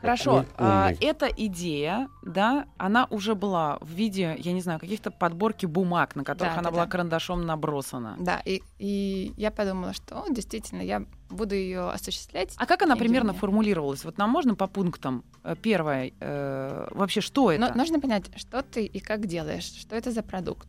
Хорошо, 0.00 0.44
а, 0.56 0.92
эта 1.00 1.26
идея, 1.26 2.08
да, 2.22 2.66
она 2.78 3.06
уже 3.10 3.34
была 3.34 3.78
в 3.80 3.90
виде, 3.90 4.36
я 4.38 4.52
не 4.52 4.60
знаю, 4.60 4.80
каких-то 4.80 5.10
подборки 5.10 5.66
бумаг, 5.66 6.16
на 6.16 6.24
которых 6.24 6.54
Да, 6.54 6.58
она 6.60 6.70
да, 6.70 6.74
была 6.74 6.84
да. 6.86 6.90
карандашом 6.90 7.44
набросана. 7.44 8.16
Да, 8.18 8.40
и, 8.44 8.62
и 8.78 9.34
я 9.36 9.50
подумала, 9.50 9.92
что 9.92 10.24
действительно 10.30 10.80
я 10.80 11.04
буду 11.28 11.54
ее 11.54 11.90
осуществлять. 11.90 12.54
А 12.56 12.66
как 12.66 12.82
она 12.82 12.96
примерно 12.96 13.32
формулировалась? 13.34 14.04
Вот 14.04 14.18
нам 14.18 14.30
можно 14.30 14.54
по 14.54 14.66
пунктам? 14.66 15.24
Э, 15.44 15.54
Первое, 15.60 16.12
э, 16.18 16.88
вообще, 16.92 17.20
что 17.20 17.52
это? 17.52 17.68
Но 17.68 17.74
нужно 17.74 18.00
понять, 18.00 18.30
что 18.36 18.62
ты 18.62 18.84
и 18.84 19.00
как 19.00 19.26
делаешь, 19.26 19.64
что 19.64 19.96
это 19.96 20.10
за 20.10 20.22
продукт, 20.22 20.68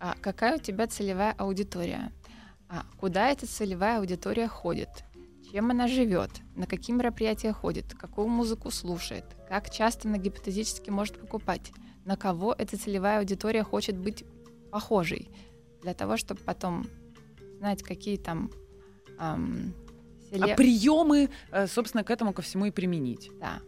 а, 0.00 0.14
какая 0.20 0.56
у 0.56 0.60
тебя 0.60 0.86
целевая 0.88 1.34
аудитория, 1.38 2.10
а, 2.68 2.84
куда 2.98 3.28
эта 3.28 3.46
целевая 3.46 3.98
аудитория 3.98 4.48
ходит, 4.48 4.88
чем 5.52 5.70
она 5.70 5.86
живет, 5.86 6.30
на 6.56 6.66
какие 6.66 6.96
мероприятия 6.96 7.52
ходит, 7.52 7.94
какую 7.94 8.26
музыку 8.28 8.70
слушает, 8.70 9.24
как 9.48 9.70
часто 9.70 10.08
она 10.08 10.16
гипотетически 10.16 10.88
может 10.88 11.20
покупать, 11.20 11.72
на 12.06 12.16
кого 12.16 12.54
эта 12.56 12.78
целевая 12.78 13.18
аудитория 13.18 13.62
хочет 13.62 13.98
быть 13.98 14.24
похожей, 14.70 15.28
для 15.82 15.92
того, 15.92 16.16
чтобы 16.16 16.40
потом 16.40 16.86
знать, 17.58 17.82
какие 17.82 18.16
там 18.16 18.50
ам, 19.18 19.74
А 20.32 20.34
селе- 20.34 20.56
приемы, 20.56 21.28
э, 21.50 21.66
собственно, 21.66 22.02
к 22.02 22.10
этому 22.10 22.32
ко 22.32 22.40
всему 22.40 22.64
и 22.64 22.70
применить. 22.70 23.30
Да. 23.38 23.60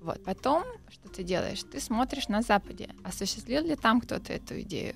Вот. 0.00 0.22
Потом, 0.22 0.62
что 0.88 1.08
ты 1.08 1.24
делаешь? 1.24 1.64
Ты 1.64 1.80
смотришь 1.80 2.28
на 2.28 2.42
Западе. 2.42 2.90
Осуществил 3.02 3.64
ли 3.64 3.74
там 3.74 4.00
кто-то 4.00 4.32
эту 4.32 4.60
идею? 4.60 4.94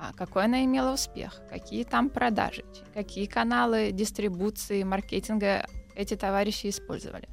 А 0.00 0.12
какой 0.12 0.44
она 0.44 0.64
имела 0.64 0.94
успех? 0.94 1.42
Какие 1.50 1.82
там 1.82 2.08
продажи? 2.08 2.64
Какие 2.94 3.26
каналы 3.26 3.90
дистрибуции, 3.90 4.84
маркетинга 4.84 5.66
эти 5.96 6.14
товарищи 6.14 6.68
использовали? 6.68 7.28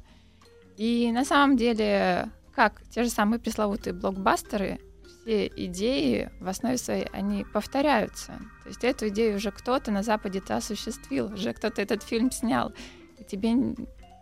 И 0.76 1.10
на 1.12 1.24
самом 1.24 1.56
деле, 1.56 2.30
как 2.52 2.82
те 2.90 3.04
же 3.04 3.10
самые 3.10 3.38
пресловутые 3.38 3.94
блокбастеры, 3.94 4.80
все 5.20 5.46
идеи 5.46 6.30
в 6.40 6.48
основе 6.48 6.76
своей, 6.76 7.06
они 7.12 7.44
повторяются. 7.44 8.32
То 8.64 8.68
есть 8.68 8.82
эту 8.82 9.08
идею 9.08 9.36
уже 9.36 9.52
кто-то 9.52 9.92
на 9.92 10.02
Западе-то 10.02 10.56
осуществил, 10.56 11.32
уже 11.32 11.52
кто-то 11.52 11.80
этот 11.80 12.02
фильм 12.02 12.32
снял. 12.32 12.72
И 13.18 13.24
тебе 13.24 13.76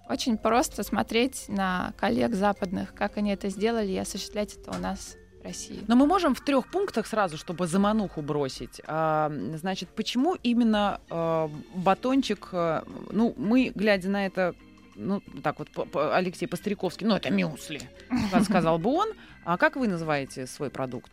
очень 0.09 0.37
просто 0.37 0.83
смотреть 0.83 1.47
на 1.49 1.95
коллег 1.97 2.35
западных, 2.35 2.95
как 2.95 3.17
они 3.17 3.33
это 3.33 3.49
сделали, 3.49 3.93
и 3.93 3.99
осуществлять 3.99 4.55
это 4.55 4.77
у 4.77 4.81
нас 4.81 5.17
России. 5.45 5.85
Но 5.87 5.95
мы 5.97 6.07
можем 6.07 6.35
в 6.35 6.41
трех 6.41 6.67
пунктах 6.69 7.07
сразу, 7.07 7.37
чтобы 7.37 7.67
замануху 7.67 8.23
бросить. 8.23 8.81
А, 8.87 9.31
значит, 9.55 9.89
почему 9.91 10.35
именно 10.43 11.01
а, 11.11 11.51
батончик? 11.75 12.49
а, 12.53 12.85
ну, 13.11 13.35
мы, 13.37 13.71
глядя 13.75 14.09
на 14.09 14.27
это, 14.27 14.55
ну, 14.97 15.21
так 15.43 15.59
вот, 15.59 15.71
по- 15.71 15.85
по- 15.85 16.17
Алексей 16.17 16.47
Постряковский, 16.47 17.07
ну, 17.07 17.15
это 17.15 17.31
мюсли, 17.31 17.81
сказал 18.45 18.79
бы 18.79 18.91
он. 18.91 19.09
А 19.45 19.57
как 19.59 19.77
вы 19.77 19.87
называете 19.89 20.47
свой 20.47 20.71
продукт? 20.71 21.13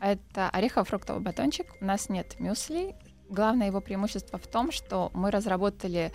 Это 0.00 0.48
орехово-фруктовый 0.52 1.20
батончик. 1.22 1.66
У 1.80 1.84
нас 1.84 2.08
нет 2.08 2.38
мюсли. 2.38 2.94
Главное 3.28 3.68
его 3.68 3.80
преимущество 3.80 4.38
в 4.38 4.46
том, 4.46 4.72
что 4.72 5.10
мы 5.14 5.30
разработали 5.30 6.12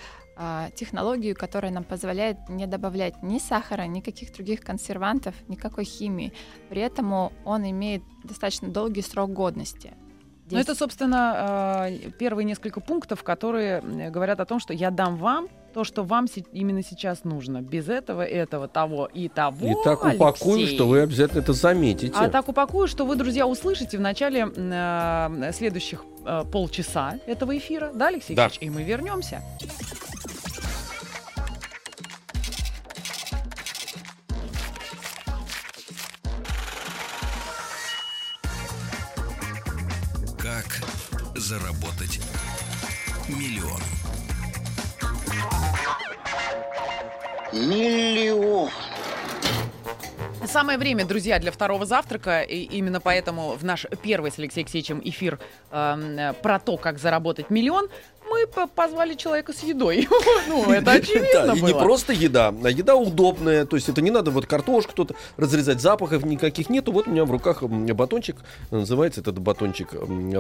технологию, 0.76 1.36
которая 1.36 1.72
нам 1.72 1.84
позволяет 1.84 2.38
не 2.50 2.68
добавлять 2.68 3.24
ни 3.24 3.40
сахара, 3.40 3.84
ни 3.84 4.02
каких 4.02 4.34
других 4.34 4.62
консервантов, 4.62 5.36
никакой 5.48 5.86
химии. 5.86 6.34
При 6.70 6.82
этом 6.82 7.14
он 7.14 7.70
имеет 7.70 8.04
достаточно 8.24 8.68
долгий 8.68 9.02
срок 9.02 9.32
годности. 9.32 9.94
Ну, 10.52 10.60
это, 10.60 10.76
собственно, 10.76 11.34
а, 11.36 11.92
первые 12.20 12.46
несколько 12.46 12.80
пунктов, 12.80 13.24
которые 13.24 13.82
говорят 14.12 14.40
о 14.40 14.46
том, 14.46 14.60
что 14.60 14.74
я 14.74 14.92
дам 14.92 15.18
вам 15.18 15.50
то, 15.76 15.84
что 15.84 16.04
вам 16.04 16.28
именно 16.54 16.82
сейчас 16.84 17.26
нужно. 17.26 17.62
Без 17.62 17.90
этого, 17.90 18.22
этого, 18.22 18.70
того 18.70 19.10
и 19.14 19.28
того. 19.28 19.68
И 19.68 19.84
так 19.84 20.06
упакую, 20.06 20.60
Алексей. 20.60 20.76
что 20.76 20.88
вы 20.88 21.02
обязательно 21.02 21.42
это 21.42 21.52
заметите. 21.52 22.14
А 22.16 22.30
так 22.30 22.48
упакую, 22.48 22.88
что 22.88 23.06
вы, 23.06 23.18
друзья, 23.18 23.46
услышите 23.46 23.98
в 23.98 24.02
начале 24.02 24.48
э, 24.56 25.52
следующих 25.52 26.06
э, 26.26 26.44
полчаса 26.50 27.20
этого 27.26 27.58
эфира. 27.58 27.92
Да, 27.94 28.08
Алексей 28.08 28.38
Да. 28.38 28.50
И 28.62 28.70
мы 28.70 28.84
вернемся. 28.84 29.42
Миллион. 47.76 48.70
Самое 50.48 50.78
время, 50.78 51.06
друзья, 51.06 51.40
для 51.40 51.52
второго 51.52 51.86
завтрака. 51.86 52.42
И 52.42 52.60
именно 52.64 53.02
поэтому 53.02 53.54
в 53.56 53.66
наш 53.66 53.86
первый 54.02 54.32
с 54.32 54.40
Алексеем 54.40 54.66
Алексеевичем 54.66 55.02
эфир 55.04 55.40
э, 55.72 56.34
про 56.42 56.60
то, 56.60 56.78
как 56.78 57.00
заработать 57.00 57.50
миллион, 57.50 57.90
мы 58.30 58.48
по- 58.48 58.68
позвали 58.68 59.16
человека 59.16 59.52
с 59.54 59.64
едой. 59.64 60.08
Ну, 60.48 60.72
это 60.72 60.86
Да, 60.86 60.92
очевидно 60.94 61.52
и 61.54 61.62
не 61.62 61.74
было. 61.74 61.82
просто 61.82 62.14
еда, 62.14 62.54
а 62.64 62.70
еда 62.70 62.96
удобная. 62.96 63.66
То 63.66 63.76
есть 63.76 63.90
это 63.90 64.02
не 64.02 64.12
надо 64.12 64.32
вот 64.32 64.46
картошку 64.46 64.94
тут 64.94 65.12
разрезать, 65.36 65.82
запахов 65.82 66.24
никаких 66.24 66.70
нету. 66.70 66.92
Вот 66.94 67.08
у 67.08 67.12
меня 67.12 67.26
в 67.26 67.32
руках 67.32 67.64
батончик, 67.64 68.38
называется 68.72 69.22
этот 69.22 69.40
батончик 69.40 69.94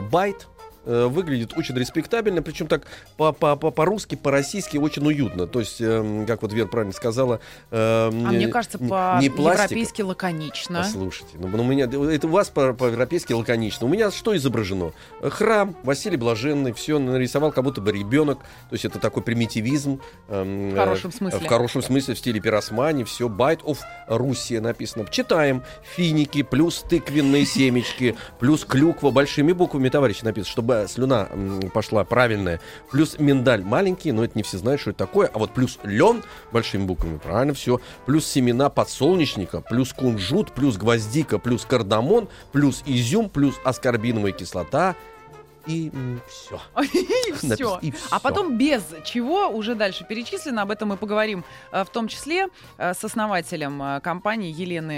байт. 0.09 0.47
Э, 0.85 1.07
Выглядит 1.07 1.57
очень 1.57 1.75
респектабельно, 1.75 2.41
причем 2.41 2.67
так 2.67 2.83
по- 3.17 3.31
по- 3.31 3.55
по- 3.55 3.71
по-русски, 3.71 4.15
по-российски 4.15 4.77
очень 4.77 5.05
уютно. 5.05 5.47
То 5.47 5.59
есть, 5.59 5.81
эм, 5.81 6.25
как 6.25 6.41
вот 6.41 6.53
Вера 6.53 6.67
правильно 6.67 6.93
сказала... 6.93 7.39
А 7.71 8.09
мне 8.11 8.47
кажется, 8.47 8.77
по-европейски 8.77 10.01
лаконично. 10.01 10.79
Послушайте, 10.79 11.37
ну, 11.39 11.47
ну, 11.47 11.63
у 11.63 11.65
меня 11.65 11.85
это 11.85 12.27
у 12.27 12.29
вас 12.29 12.49
по- 12.49 12.73
по-европейски 12.73 13.33
лаконично. 13.33 13.87
У 13.87 13.89
меня 13.89 14.11
что 14.11 14.35
изображено? 14.35 14.91
Э, 15.21 15.29
Храм, 15.29 15.75
Василий 15.83 16.17
Блаженный, 16.17 16.73
все 16.73 16.99
нарисовал, 16.99 17.51
как 17.51 17.63
будто 17.63 17.81
бы 17.81 17.91
ребенок. 17.91 18.39
То 18.39 18.73
есть 18.73 18.85
это 18.85 18.99
такой 18.99 19.23
примитивизм. 19.23 19.99
эм, 20.29 20.71
В 20.71 20.75
хорошем 20.75 21.09
э, 21.09 21.13
смысле. 21.13 21.39
В 21.39 21.47
хорошем 21.47 21.81
смысле, 21.81 22.13
в 22.15 22.19
стиле 22.19 22.39
пиросмани, 22.39 23.03
все. 23.03 23.29
Байт 23.29 23.61
of 23.61 23.79
Руссия 24.07 24.61
написано. 24.61 25.05
Читаем. 25.09 25.63
Финики, 25.95 26.43
плюс 26.43 26.83
тыквенные 26.87 27.45
семечки, 27.45 28.15
плюс 28.39 28.65
клюква 28.65 29.11
большими 29.11 29.51
буквами, 29.51 29.89
товарищи, 29.89 30.23
написано, 30.23 30.51
чтобы 30.51 30.74
слюна 30.87 31.27
м, 31.31 31.71
пошла 31.73 32.03
правильная. 32.03 32.59
Плюс 32.91 33.17
миндаль 33.19 33.63
маленький, 33.63 34.11
но 34.11 34.23
это 34.23 34.37
не 34.37 34.43
все 34.43 34.57
знают, 34.57 34.81
что 34.81 34.91
это 34.91 34.99
такое. 34.99 35.29
А 35.33 35.39
вот 35.39 35.51
плюс 35.51 35.79
лен 35.83 36.23
большими 36.51 36.83
буквами, 36.85 37.17
правильно 37.17 37.53
все. 37.53 37.79
Плюс 38.05 38.25
семена 38.25 38.69
подсолнечника, 38.69 39.61
плюс 39.61 39.93
кунжут, 39.93 40.51
плюс 40.51 40.77
гвоздика, 40.77 41.39
плюс 41.39 41.65
кардамон, 41.65 42.27
плюс 42.51 42.83
изюм, 42.85 43.29
плюс 43.29 43.55
аскорбиновая 43.63 44.31
кислота. 44.31 44.95
И 45.67 45.91
все. 46.27 46.61
И 46.83 47.31
все. 47.33 47.79
А 48.11 48.19
потом 48.19 48.57
без 48.57 48.83
чего 49.03 49.47
уже 49.47 49.75
дальше 49.75 50.05
перечислено, 50.05 50.61
об 50.61 50.71
этом 50.71 50.89
мы 50.89 50.97
поговорим 50.97 51.43
э, 51.71 51.83
в 51.83 51.89
том 51.89 52.07
числе 52.07 52.47
э, 52.77 52.93
с 52.93 53.03
основателем 53.03 53.81
э, 53.81 53.99
компании 54.01 54.53
Елены, 54.53 54.93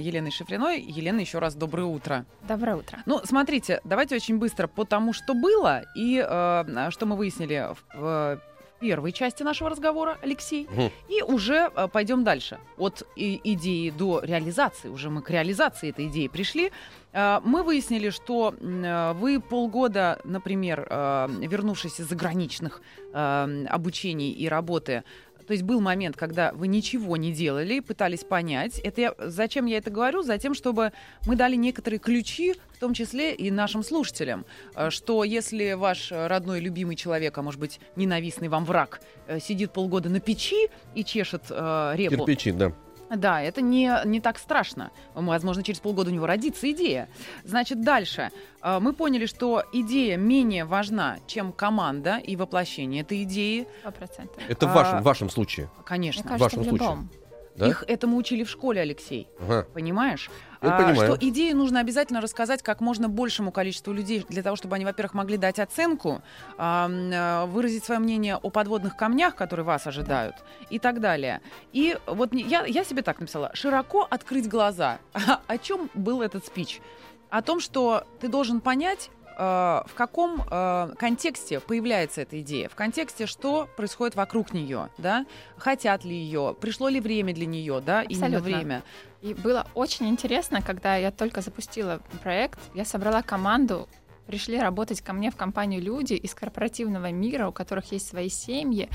Еленой 0.00 0.30
Шифриной. 0.30 0.80
Елена, 0.80 1.20
еще 1.20 1.38
раз 1.38 1.54
доброе 1.54 1.84
утро. 1.84 2.24
Доброе 2.48 2.76
утро. 2.76 2.98
Ну, 3.06 3.20
смотрите, 3.24 3.80
давайте 3.84 4.16
очень 4.16 4.38
быстро 4.38 4.66
по 4.66 4.84
тому, 4.84 5.12
что 5.12 5.34
было 5.34 5.82
и 5.96 6.20
что 6.20 7.06
мы 7.06 7.16
выяснили 7.16 7.68
в 7.94 8.40
первой 8.86 9.12
части 9.12 9.42
нашего 9.42 9.70
разговора, 9.70 10.16
Алексей, 10.22 10.68
Мгм. 10.70 10.90
и 11.08 11.22
уже 11.22 11.70
э, 11.74 11.88
пойдем 11.92 12.22
дальше. 12.24 12.58
От 12.78 13.02
и- 13.16 13.40
идеи 13.54 13.90
до 13.90 14.20
реализации, 14.22 14.88
уже 14.88 15.10
мы 15.10 15.22
к 15.22 15.30
реализации 15.30 15.90
этой 15.90 16.06
идеи 16.06 16.28
пришли. 16.28 16.70
Э, 17.12 17.40
Мы 17.44 17.62
выяснили, 17.64 18.10
что 18.10 18.54
э, 18.60 19.12
вы 19.20 19.40
полгода, 19.40 20.18
например, 20.24 20.86
э, 20.88 21.28
вернувшись 21.52 22.00
из 22.00 22.08
заграничных 22.08 22.80
э, 23.12 23.66
обучений 23.70 24.30
и 24.30 24.48
работы, 24.48 25.02
то 25.46 25.52
есть 25.52 25.62
был 25.62 25.80
момент, 25.80 26.16
когда 26.16 26.52
вы 26.52 26.68
ничего 26.68 27.16
не 27.16 27.32
делали, 27.32 27.80
пытались 27.80 28.24
понять. 28.24 28.78
Это 28.80 29.00
я, 29.00 29.14
зачем 29.18 29.66
я 29.66 29.78
это 29.78 29.90
говорю? 29.90 30.22
Затем, 30.22 30.54
чтобы 30.54 30.92
мы 31.26 31.36
дали 31.36 31.56
некоторые 31.56 31.98
ключи, 31.98 32.54
в 32.72 32.78
том 32.78 32.94
числе 32.94 33.34
и 33.34 33.50
нашим 33.50 33.82
слушателям, 33.82 34.44
э, 34.74 34.90
что 34.90 35.24
если 35.24 35.72
ваш 35.72 36.12
родной, 36.12 36.60
любимый 36.60 36.96
человек, 36.96 37.36
а 37.38 37.42
может 37.42 37.60
быть 37.60 37.80
ненавистный 37.96 38.48
вам 38.48 38.64
враг, 38.64 39.00
э, 39.26 39.40
сидит 39.40 39.72
полгода 39.72 40.08
на 40.08 40.20
печи 40.20 40.68
и 40.94 41.04
чешет 41.04 41.44
э, 41.50 41.92
репу, 41.96 42.16
Кирпичи, 42.16 42.52
да. 42.52 42.72
Да, 43.10 43.40
это 43.40 43.60
не, 43.60 43.92
не 44.04 44.20
так 44.20 44.38
страшно. 44.38 44.90
Возможно, 45.14 45.62
через 45.62 45.80
полгода 45.80 46.10
у 46.10 46.12
него 46.12 46.26
родится 46.26 46.70
идея. 46.72 47.08
Значит, 47.44 47.82
дальше. 47.82 48.30
А, 48.60 48.80
Мы 48.80 48.92
поняли, 48.92 49.26
что 49.26 49.62
идея 49.72 50.16
менее 50.16 50.64
важна, 50.64 51.18
чем 51.26 51.52
команда 51.52 52.16
и 52.18 52.36
воплощение 52.36 53.02
этой 53.02 53.22
идеи. 53.22 53.68
Сто 53.80 53.92
процентов. 53.92 54.42
Это 54.48 54.66
в 54.66 54.70
А, 54.70 54.74
вашем, 54.74 55.00
в 55.00 55.02
вашем 55.04 55.30
случае. 55.30 55.66
Мне 55.76 55.84
Конечно. 55.84 56.22
кажется, 56.22 56.44
вашем 56.44 56.62
в 56.62 56.68
случае. 56.68 57.08
Да? 57.56 57.68
Их 57.68 57.84
этому 57.86 58.16
учили 58.16 58.44
в 58.44 58.50
школе, 58.50 58.80
Алексей. 58.80 59.28
Ага. 59.40 59.66
Понимаешь? 59.72 60.30
Я 60.62 60.74
А, 60.74 60.82
понимаю. 60.82 61.14
Что 61.14 61.28
идею 61.28 61.56
нужно 61.56 61.80
обязательно 61.80 62.20
рассказать 62.20 62.62
как 62.62 62.80
можно 62.80 63.08
большему 63.08 63.52
количеству 63.52 63.92
людей, 63.92 64.24
для 64.28 64.42
того, 64.42 64.56
чтобы 64.56 64.76
они, 64.76 64.84
во-первых, 64.84 65.14
могли 65.14 65.36
дать 65.36 65.58
оценку, 65.58 66.22
а, 66.58 67.46
выразить 67.46 67.84
свое 67.84 68.00
мнение 68.00 68.36
о 68.36 68.50
подводных 68.50 68.96
камнях, 68.96 69.34
которые 69.36 69.64
вас 69.64 69.86
ожидают, 69.86 70.36
и 70.70 70.78
так 70.78 71.00
далее. 71.00 71.40
И 71.72 71.96
вот 72.06 72.32
я, 72.34 72.64
я 72.66 72.84
себе 72.84 73.02
так 73.02 73.20
написала: 73.20 73.50
широко 73.54 74.06
открыть 74.08 74.48
глаза. 74.48 74.98
О 75.46 75.58
чем 75.58 75.90
был 75.94 76.22
этот 76.22 76.44
спич? 76.46 76.80
О 77.28 77.42
том, 77.42 77.60
что 77.60 78.04
ты 78.20 78.28
должен 78.28 78.60
понять, 78.60 79.10
в 79.36 79.94
каком 79.94 80.42
э, 80.50 80.92
контексте 80.98 81.60
появляется 81.60 82.22
эта 82.22 82.40
идея, 82.40 82.70
в 82.70 82.74
контексте, 82.74 83.26
что 83.26 83.68
происходит 83.76 84.16
вокруг 84.16 84.54
нее, 84.54 84.88
да, 84.96 85.26
хотят 85.58 86.04
ли 86.04 86.16
ее, 86.16 86.56
пришло 86.58 86.88
ли 86.88 87.00
время 87.00 87.34
для 87.34 87.44
нее, 87.44 87.82
да, 87.84 88.02
именно 88.02 88.38
Абсолютно. 88.38 88.56
время. 88.56 88.82
И 89.20 89.34
было 89.34 89.66
очень 89.74 90.08
интересно, 90.08 90.62
когда 90.62 90.96
я 90.96 91.10
только 91.10 91.42
запустила 91.42 92.00
проект, 92.22 92.58
я 92.74 92.84
собрала 92.84 93.22
команду, 93.22 93.88
пришли 94.26 94.58
работать 94.58 95.00
ко 95.02 95.12
мне 95.12 95.30
в 95.30 95.36
компанию 95.36 95.82
люди 95.82 96.14
из 96.14 96.34
корпоративного 96.34 97.10
мира, 97.10 97.48
у 97.48 97.52
которых 97.52 97.92
есть 97.92 98.08
свои 98.08 98.28
семьи. 98.28 98.88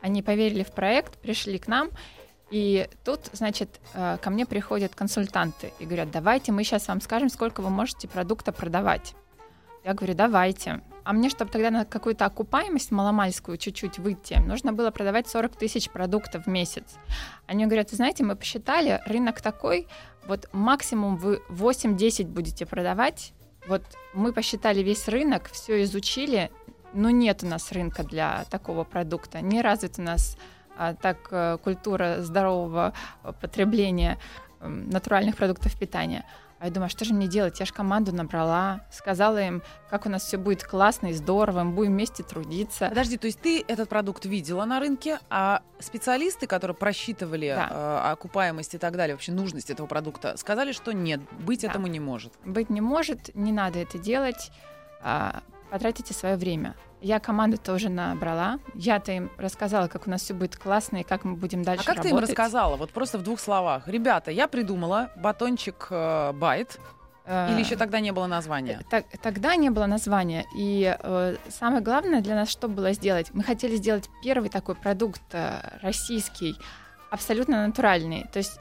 Они 0.00 0.22
поверили 0.22 0.64
в 0.64 0.72
проект, 0.72 1.18
пришли 1.18 1.58
к 1.58 1.66
нам, 1.66 1.90
и 2.50 2.88
тут, 3.04 3.20
значит, 3.32 3.80
э, 3.94 4.18
ко 4.20 4.28
мне 4.28 4.44
приходят 4.44 4.94
консультанты 4.94 5.72
и 5.78 5.86
говорят, 5.86 6.10
давайте 6.10 6.52
мы 6.52 6.64
сейчас 6.64 6.88
вам 6.88 7.00
скажем, 7.00 7.30
сколько 7.30 7.62
вы 7.62 7.70
можете 7.70 8.08
продукта 8.08 8.52
продавать. 8.52 9.14
Я 9.84 9.94
говорю, 9.94 10.14
давайте. 10.14 10.80
А 11.04 11.12
мне, 11.12 11.28
чтобы 11.28 11.50
тогда 11.50 11.70
на 11.70 11.84
какую-то 11.84 12.24
окупаемость 12.24 12.92
маломальскую 12.92 13.58
чуть-чуть 13.58 13.98
выйти, 13.98 14.34
нужно 14.34 14.72
было 14.72 14.90
продавать 14.92 15.26
40 15.26 15.56
тысяч 15.56 15.90
продуктов 15.90 16.44
в 16.44 16.48
месяц. 16.48 16.84
Они 17.46 17.66
говорят, 17.66 17.90
вы 17.90 17.96
знаете, 17.96 18.22
мы 18.22 18.36
посчитали, 18.36 19.00
рынок 19.06 19.40
такой, 19.40 19.88
вот 20.26 20.48
максимум 20.52 21.16
вы 21.16 21.42
8-10 21.48 22.26
будете 22.26 22.66
продавать. 22.66 23.32
Вот 23.66 23.82
мы 24.14 24.32
посчитали 24.32 24.80
весь 24.80 25.08
рынок, 25.08 25.50
все 25.50 25.82
изучили, 25.82 26.50
но 26.92 27.10
нет 27.10 27.42
у 27.42 27.46
нас 27.46 27.72
рынка 27.72 28.04
для 28.04 28.44
такого 28.50 28.84
продукта. 28.84 29.40
Не 29.40 29.62
развит 29.62 29.98
у 29.98 30.02
нас 30.02 30.36
а, 30.76 30.94
так 30.94 31.28
э, 31.30 31.58
культура 31.62 32.18
здорового 32.20 32.92
потребления 33.40 34.18
э, 34.60 34.68
натуральных 34.68 35.36
продуктов 35.36 35.76
питания. 35.78 36.24
А 36.62 36.66
я 36.66 36.70
думаю, 36.70 36.86
а 36.86 36.90
что 36.90 37.04
же 37.04 37.12
мне 37.12 37.26
делать? 37.26 37.58
Я 37.58 37.66
же 37.66 37.72
команду 37.72 38.14
набрала, 38.14 38.82
сказала 38.92 39.42
им, 39.42 39.64
как 39.90 40.06
у 40.06 40.08
нас 40.08 40.22
все 40.22 40.36
будет 40.36 40.62
классно 40.62 41.08
и 41.08 41.12
здорово, 41.12 41.64
мы 41.64 41.72
будем 41.72 41.90
вместе 41.90 42.22
трудиться. 42.22 42.88
Подожди, 42.88 43.16
то 43.18 43.26
есть 43.26 43.40
ты 43.40 43.64
этот 43.66 43.88
продукт 43.88 44.26
видела 44.26 44.64
на 44.64 44.78
рынке, 44.78 45.18
а 45.28 45.62
специалисты, 45.80 46.46
которые 46.46 46.76
просчитывали 46.76 47.48
Да. 47.48 47.68
э, 48.06 48.12
окупаемость 48.12 48.74
и 48.74 48.78
так 48.78 48.96
далее, 48.96 49.16
вообще 49.16 49.32
нужность 49.32 49.70
этого 49.70 49.88
продукта, 49.88 50.36
сказали, 50.36 50.70
что 50.70 50.92
нет, 50.92 51.20
быть 51.40 51.62
Да. 51.62 51.66
этому 51.68 51.88
не 51.88 51.98
может. 51.98 52.32
быть 52.44 52.70
не 52.70 52.80
может, 52.80 53.34
не 53.34 53.50
надо 53.50 53.80
это 53.80 53.98
делать, 53.98 54.52
а, 55.02 55.42
потратите 55.68 56.14
свое 56.14 56.36
время. 56.36 56.76
Я 57.02 57.18
команду 57.18 57.58
тоже 57.58 57.88
набрала, 57.88 58.60
я-то 58.74 59.10
им 59.12 59.30
рассказала, 59.36 59.88
как 59.88 60.06
у 60.06 60.10
нас 60.10 60.22
все 60.22 60.34
будет 60.34 60.56
классно 60.56 60.98
и 60.98 61.02
как 61.02 61.24
мы 61.24 61.34
будем 61.34 61.64
дальше 61.64 61.84
а 61.84 61.94
как 61.94 62.02
ты 62.02 62.08
им 62.08 62.14
работать. 62.14 62.30
рассказала? 62.30 62.76
Вот 62.76 62.92
просто 62.92 63.18
в 63.18 63.22
двух 63.22 63.40
словах. 63.40 63.88
Ребята, 63.88 64.30
я 64.30 64.46
придумала 64.46 65.10
батончик 65.16 65.88
э, 65.90 66.32
байт, 66.32 66.78
Э, 67.24 67.52
или 67.52 67.60
еще 67.60 67.76
тогда 67.76 68.00
не 68.00 68.12
было 68.12 68.26
названия? 68.26 68.80
Так- 68.90 69.06
тогда 69.22 69.56
не 69.56 69.70
было 69.70 69.86
названия. 69.86 70.44
И 70.56 70.96
э, 70.98 71.36
самое 71.48 71.82
главное 71.82 72.20
для 72.20 72.34
нас, 72.34 72.48
что 72.48 72.68
было 72.68 72.92
сделать? 72.92 73.28
Мы 73.32 73.44
хотели 73.44 73.76
сделать 73.76 74.08
первый 74.22 74.48
такой 74.48 74.74
продукт 74.74 75.22
э, 75.32 75.78
российский, 75.82 76.56
абсолютно 77.10 77.66
натуральный. 77.66 78.26
То 78.32 78.38
есть 78.38 78.58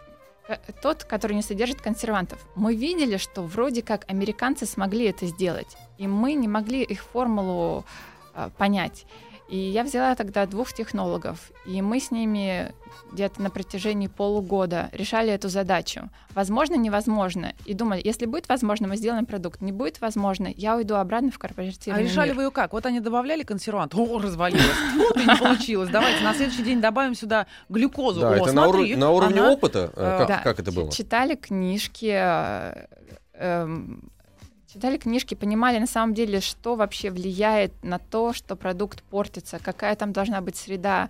э, 0.48 0.58
тот, 0.82 1.04
который 1.06 1.34
не 1.34 1.42
содержит 1.42 1.82
консервантов. 1.82 2.46
Мы 2.56 2.76
видели, 2.76 3.18
что 3.18 3.42
вроде 3.42 3.82
как 3.82 4.10
американцы 4.10 4.66
смогли 4.66 5.06
это 5.06 5.26
сделать, 5.26 5.76
и 5.98 6.08
мы 6.08 6.34
не 6.34 6.48
могли 6.48 6.84
их 6.84 7.02
формулу 7.02 7.80
э, 7.80 8.11
понять. 8.58 9.06
И 9.52 9.58
я 9.58 9.84
взяла 9.84 10.16
тогда 10.16 10.46
двух 10.46 10.72
технологов, 10.72 11.52
и 11.66 11.82
мы 11.82 12.00
с 12.00 12.10
ними 12.10 12.74
где-то 13.12 13.42
на 13.42 13.50
протяжении 13.50 14.08
полугода 14.08 14.90
решали 14.94 15.30
эту 15.30 15.50
задачу. 15.50 16.10
Возможно, 16.34 16.76
невозможно. 16.76 17.54
И 17.66 17.74
думали, 17.74 18.02
если 18.02 18.26
будет 18.26 18.48
возможно, 18.48 18.88
мы 18.88 18.96
сделаем 18.96 19.26
продукт. 19.26 19.60
Не 19.60 19.74
будет 19.74 20.00
возможно, 20.00 20.48
я 20.56 20.78
уйду 20.78 20.96
обратно 20.96 21.32
в 21.32 21.38
корпоративный 21.38 22.00
А 22.00 22.04
решали 22.04 22.30
мир. 22.30 22.38
вы 22.38 22.44
ее 22.44 22.52
как? 22.52 22.72
Вот 22.72 22.86
они 22.86 23.02
добавляли 23.02 23.44
консервант, 23.44 23.94
о, 23.94 24.20
развалилось, 24.20 24.64
вот 24.96 25.18
и 25.18 25.26
не 25.26 25.36
получилось. 25.36 25.90
Давайте 25.90 26.24
на 26.24 26.34
следующий 26.34 26.64
день 26.64 26.80
добавим 26.80 27.14
сюда 27.14 27.46
глюкозу. 27.68 28.22
Да, 28.22 28.38
это 28.38 28.54
на, 28.54 28.68
уровне 28.70 29.44
опыта, 29.44 29.92
э, 29.98 30.26
э, 30.30 30.44
как, 30.44 30.60
это 30.62 30.72
было? 30.72 30.90
Читали 30.94 31.36
книжки, 31.36 32.10
э, 32.10 32.86
эм, 33.34 34.12
читали 34.74 34.98
книжки, 34.98 35.36
понимали 35.36 35.80
на 35.80 35.88
самом 35.88 36.14
деле, 36.14 36.40
что 36.40 36.76
вообще 36.76 37.10
влияет 37.10 37.74
на 37.84 38.00
то, 38.00 38.34
что 38.34 38.56
продукт 38.56 39.04
портится, 39.04 39.60
какая 39.60 39.96
там 39.96 40.14
должна 40.14 40.42
быть 40.42 40.56
среда, 40.56 41.10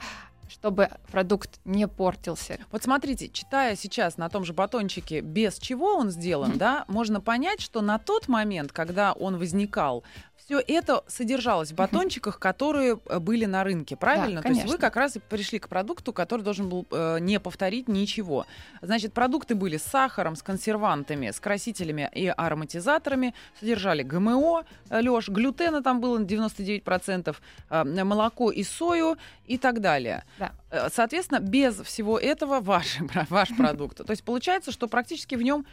чтобы 0.49 0.89
продукт 1.11 1.59
не 1.63 1.87
портился. 1.87 2.59
Вот 2.71 2.83
смотрите, 2.83 3.29
читая 3.29 3.75
сейчас 3.75 4.17
на 4.17 4.29
том 4.29 4.43
же 4.43 4.53
батончике, 4.53 5.21
без 5.21 5.57
чего 5.57 5.95
он 5.95 6.09
сделан, 6.09 6.57
да, 6.57 6.85
можно 6.87 7.21
понять, 7.21 7.61
что 7.61 7.81
на 7.81 7.99
тот 7.99 8.27
момент, 8.27 8.71
когда 8.71 9.13
он 9.13 9.37
возникал, 9.37 10.03
все 10.45 10.59
это 10.59 11.03
содержалось 11.07 11.71
в 11.71 11.75
батончиках, 11.75 12.39
которые 12.39 12.99
э, 13.05 13.19
были 13.19 13.45
на 13.45 13.63
рынке, 13.63 13.95
правильно? 13.95 14.41
То 14.41 14.49
есть 14.49 14.65
вы 14.65 14.77
как 14.77 14.95
раз 14.95 15.15
и 15.15 15.19
пришли 15.19 15.59
к 15.59 15.67
продукту, 15.67 16.13
который 16.13 16.41
должен 16.41 16.69
был 16.69 16.85
э, 16.91 17.19
не 17.19 17.39
повторить 17.39 17.87
ничего. 17.87 18.45
Значит, 18.81 19.13
продукты 19.13 19.55
были 19.55 19.77
с 19.77 19.83
сахаром, 19.83 20.35
с 20.35 20.43
консервантами, 20.43 21.31
с 21.31 21.39
красителями 21.39 22.09
и 22.13 22.27
ароматизаторами, 22.27 23.33
содержали 23.59 24.03
ГМО, 24.03 24.65
Леш, 24.89 25.29
глютена 25.29 25.83
там 25.83 26.01
было 26.01 26.19
99%, 26.19 27.35
э, 27.69 27.83
молоко 27.83 28.51
и 28.51 28.63
сою 28.63 29.17
и 29.45 29.57
так 29.57 29.79
далее. 29.81 30.23
Да. 30.39 30.51
Э, 30.69 30.89
Соответственно, 30.91 31.39
без 31.39 31.79
всего 31.81 32.17
этого 32.17 32.59
ваш, 32.59 32.97
ваш 33.29 33.55
продукт. 33.55 33.97
То 33.97 34.11
есть 34.11 34.23
получается, 34.23 34.71
что 34.71 34.87
практически 34.87 35.35
в 35.35 35.41
нем 35.41 35.65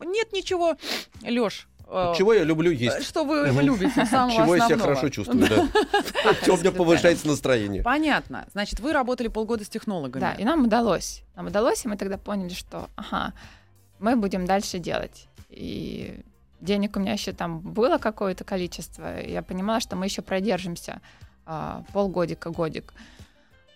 нет 0.00 0.32
ничего, 0.32 0.76
Леш, 1.22 1.68
Чего 1.86 2.32
я 2.32 2.42
люблю 2.42 2.70
есть? 2.72 3.04
что 3.04 3.24
вы 3.24 3.48
любите, 3.62 4.04
самого 4.06 4.32
Чего 4.32 4.56
я 4.56 4.66
себя 4.66 4.78
хорошо 4.78 5.08
чувствую, 5.08 5.46
да. 5.46 6.34
Чего 6.44 6.56
у 6.56 6.58
меня 6.58 6.72
повышается 6.72 7.28
настроение. 7.28 7.82
Понятно. 7.82 8.46
Значит, 8.52 8.80
вы 8.80 8.92
работали 8.92 9.28
полгода 9.28 9.64
с 9.64 9.68
технологами. 9.68 10.20
Да, 10.20 10.32
и 10.32 10.44
нам 10.44 10.64
удалось. 10.64 11.22
Нам 11.36 11.46
удалось, 11.46 11.84
и 11.84 11.88
мы 11.88 11.96
тогда 11.96 12.18
поняли, 12.18 12.54
что, 12.54 12.90
ага, 12.96 13.32
мы 14.00 14.16
будем 14.16 14.46
дальше 14.46 14.78
делать. 14.78 15.28
И 15.48 16.20
денег 16.60 16.96
у 16.96 17.00
меня 17.00 17.12
еще 17.12 17.32
там 17.32 17.60
было 17.60 17.98
какое-то 17.98 18.42
количество. 18.44 19.20
Я 19.20 19.42
понимала, 19.42 19.80
что 19.80 19.94
мы 19.94 20.06
еще 20.06 20.22
продержимся 20.22 21.00
а, 21.44 21.84
полгодика, 21.92 22.50
годик. 22.50 22.92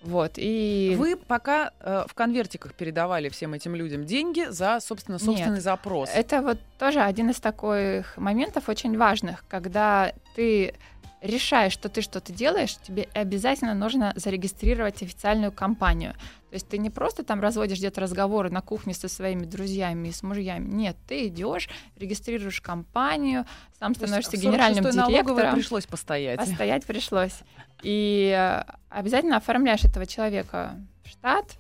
Вот, 0.02 0.32
и... 0.36 0.96
Вы 0.98 1.16
пока 1.16 1.72
э, 1.80 2.04
в 2.08 2.14
конвертиках 2.14 2.74
передавали 2.74 3.28
всем 3.28 3.52
этим 3.52 3.74
людям 3.74 4.04
деньги 4.04 4.46
за, 4.48 4.80
собственно, 4.80 5.18
собственный 5.18 5.60
запрос. 5.60 6.08
Это 6.14 6.40
вот 6.40 6.58
тоже 6.78 7.00
один 7.00 7.30
из 7.30 7.36
таких 7.36 8.16
моментов 8.16 8.68
очень 8.68 8.96
важных, 8.96 9.44
когда 9.48 10.12
ты 10.34 10.74
решаешь, 11.20 11.72
что 11.72 11.88
ты 11.88 12.00
что-то 12.00 12.32
делаешь, 12.32 12.76
тебе 12.76 13.08
обязательно 13.14 13.74
нужно 13.74 14.12
зарегистрировать 14.16 15.02
официальную 15.02 15.52
компанию. 15.52 16.14
То 16.50 16.54
есть 16.54 16.68
ты 16.68 16.78
не 16.78 16.90
просто 16.90 17.22
там 17.22 17.40
разводишь 17.40 17.78
где-то 17.78 18.00
разговоры 18.00 18.50
на 18.50 18.60
кухне 18.60 18.92
со 18.94 19.08
своими 19.08 19.44
друзьями 19.44 20.08
и 20.08 20.12
с 20.12 20.22
мужьями. 20.22 20.68
Нет, 20.68 20.96
ты 21.06 21.28
идешь, 21.28 21.68
регистрируешь 21.96 22.60
компанию, 22.60 23.46
сам 23.78 23.94
становишься 23.94 24.36
генеральным 24.36 24.84
46-й 24.84 24.96
налоговой 24.96 25.22
директором. 25.22 25.54
пришлось 25.54 25.86
постоять. 25.86 26.38
Постоять 26.40 26.86
пришлось. 26.86 27.34
И 27.82 28.34
э, 28.36 28.62
обязательно 28.88 29.36
оформляешь 29.36 29.84
этого 29.84 30.06
человека 30.06 30.76
в 31.04 31.08
штат, 31.08 31.56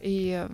и 0.00 0.46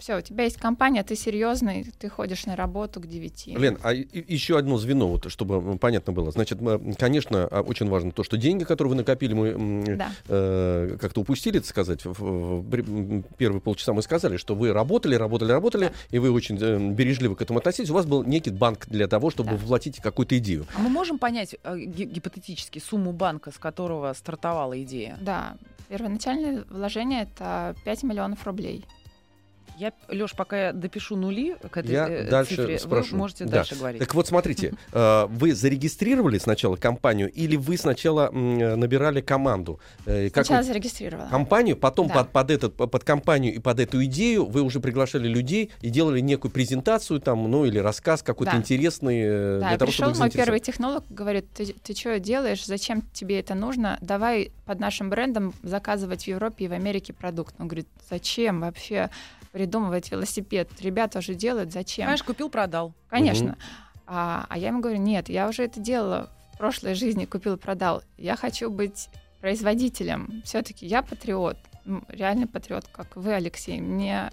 все, 0.00 0.18
у 0.18 0.20
тебя 0.20 0.44
есть 0.44 0.56
компания, 0.56 1.02
ты 1.04 1.14
серьезный, 1.14 1.84
ты 1.98 2.08
ходишь 2.08 2.46
на 2.46 2.56
работу 2.56 3.00
к 3.00 3.06
9. 3.06 3.46
Лен, 3.58 3.78
а 3.82 3.92
еще 3.92 4.58
одно 4.58 4.78
звено, 4.78 5.06
вот, 5.08 5.30
чтобы 5.30 5.78
понятно 5.78 6.12
было. 6.12 6.30
Значит, 6.32 6.58
конечно, 6.98 7.46
а, 7.50 7.60
очень 7.60 7.88
важно 7.88 8.10
то, 8.10 8.24
что 8.24 8.36
деньги, 8.36 8.64
которые 8.64 8.90
вы 8.90 8.96
накопили, 8.96 9.34
мы 9.34 9.96
Да. 9.96 10.10
э, 10.28 10.96
как-то 11.00 11.20
упустили, 11.20 11.58
так 11.58 11.66
сказать. 11.68 12.04
В, 12.04 12.12
в- 12.12 12.62
в 12.62 13.22
первые 13.36 13.60
полчаса 13.60 13.92
мы 13.92 14.02
сказали, 14.02 14.36
что 14.36 14.54
вы 14.54 14.72
работали, 14.72 15.14
работали, 15.14 15.52
работали, 15.52 15.92
и 16.10 16.18
вы 16.18 16.30
очень 16.32 16.58
э, 16.60 16.78
бережливо 16.92 17.34
к 17.34 17.42
этому 17.42 17.58
относились. 17.58 17.90
У 17.90 17.94
вас 17.94 18.06
был 18.06 18.24
некий 18.24 18.50
банк 18.50 18.86
для 18.88 19.06
того, 19.06 19.30
чтобы 19.30 19.50
Да. 19.50 19.56
воплотить 19.56 19.98
какую-то 19.98 20.36
идею. 20.38 20.66
А 20.74 20.80
мы 20.80 20.88
можем 20.88 21.18
понять 21.18 21.56
э, 21.62 21.78
ги- 21.78 22.04
гипотетически 22.04 22.78
сумму 22.78 23.12
банка, 23.12 23.50
с 23.50 23.58
которого 23.58 24.12
стартовала 24.14 24.80
идея? 24.82 25.18
Да, 25.20 25.54
первоначальное 25.88 26.64
вложение 26.70 27.22
это 27.22 27.74
5 27.84 28.02
миллионов 28.04 28.46
рублей. 28.46 28.84
Я, 29.80 29.92
Леш, 30.08 30.32
пока 30.32 30.66
я 30.66 30.72
допишу 30.74 31.16
нули 31.16 31.56
к 31.70 31.74
этой 31.78 31.90
Я 31.90 32.06
э, 32.06 32.28
дальше 32.28 32.56
цифре, 32.56 32.78
спрошу. 32.78 33.12
вы 33.12 33.16
можете 33.18 33.44
Да. 33.46 33.50
дальше 33.52 33.76
говорить. 33.76 33.98
Так 33.98 34.14
вот, 34.14 34.26
смотрите, 34.26 34.74
э, 34.92 35.26
вы 35.30 35.54
зарегистрировали 35.54 36.36
сначала 36.36 36.76
компанию 36.76 37.30
или 37.32 37.56
вы 37.56 37.78
сначала 37.78 38.28
э, 38.30 38.74
набирали 38.76 39.22
команду? 39.22 39.80
Э, 40.04 40.28
как 40.28 40.44
Сначала 40.44 40.58
вы- 40.62 40.68
зарегистрировала. 40.68 41.28
компанию, 41.30 41.78
потом 41.78 42.08
Да. 42.08 42.14
под, 42.16 42.28
под, 42.30 42.50
этот, 42.50 42.74
под 42.76 43.04
компанию 43.04 43.54
и 43.54 43.58
под 43.58 43.80
эту 43.80 44.04
идею 44.04 44.44
вы 44.44 44.60
уже 44.60 44.80
приглашали 44.80 45.26
людей 45.28 45.70
и 45.80 45.88
делали 45.88 46.20
некую 46.20 46.50
презентацию 46.50 47.18
там, 47.18 47.50
ну 47.50 47.64
или 47.64 47.78
рассказ 47.78 48.22
какой-то 48.22 48.52
Да. 48.52 48.58
интересный 48.58 49.22
Да, 49.24 49.58
для 49.60 49.74
и 49.76 49.78
того, 49.78 49.90
пришел 49.90 50.04
чтобы 50.08 50.18
мой 50.18 50.30
первый 50.30 50.60
технолог, 50.60 51.04
говорит, 51.08 51.46
ты, 51.54 51.72
ты 51.82 51.94
что 51.94 52.20
делаешь, 52.20 52.66
зачем 52.66 53.00
тебе 53.14 53.40
это 53.40 53.54
нужно? 53.54 53.96
Давай 54.02 54.52
под 54.66 54.78
нашим 54.78 55.08
брендом 55.08 55.54
заказывать 55.62 56.24
в 56.24 56.28
Европе 56.28 56.66
и 56.66 56.68
в 56.68 56.72
Америке 56.72 57.14
продукт. 57.14 57.54
Он 57.58 57.66
говорит, 57.66 57.88
зачем 58.10 58.60
вообще 58.60 59.08
придумывать 59.52 60.10
велосипед? 60.10 60.68
Ребята 60.80 61.18
уже 61.18 61.34
делают, 61.34 61.72
зачем? 61.72 62.04
Понимаешь, 62.04 62.22
купил, 62.22 62.48
продал. 62.48 62.94
Конечно. 63.08 63.56
А, 64.06 64.46
а 64.48 64.58
я 64.58 64.68
ему 64.68 64.80
говорю, 64.80 64.98
нет, 64.98 65.28
я 65.28 65.48
уже 65.48 65.64
это 65.64 65.78
делала 65.80 66.30
в 66.54 66.58
прошлой 66.58 66.94
жизни, 66.94 67.24
купил, 67.24 67.56
продал. 67.56 68.02
Я 68.18 68.36
хочу 68.36 68.70
быть 68.70 69.08
производителем. 69.40 70.42
Все-таки 70.44 70.86
я 70.86 71.02
патриот, 71.02 71.56
м, 71.86 72.04
реальный 72.08 72.46
патриот, 72.46 72.86
как 72.92 73.16
вы, 73.16 73.32
Алексей. 73.34 73.80
Мне 73.80 74.30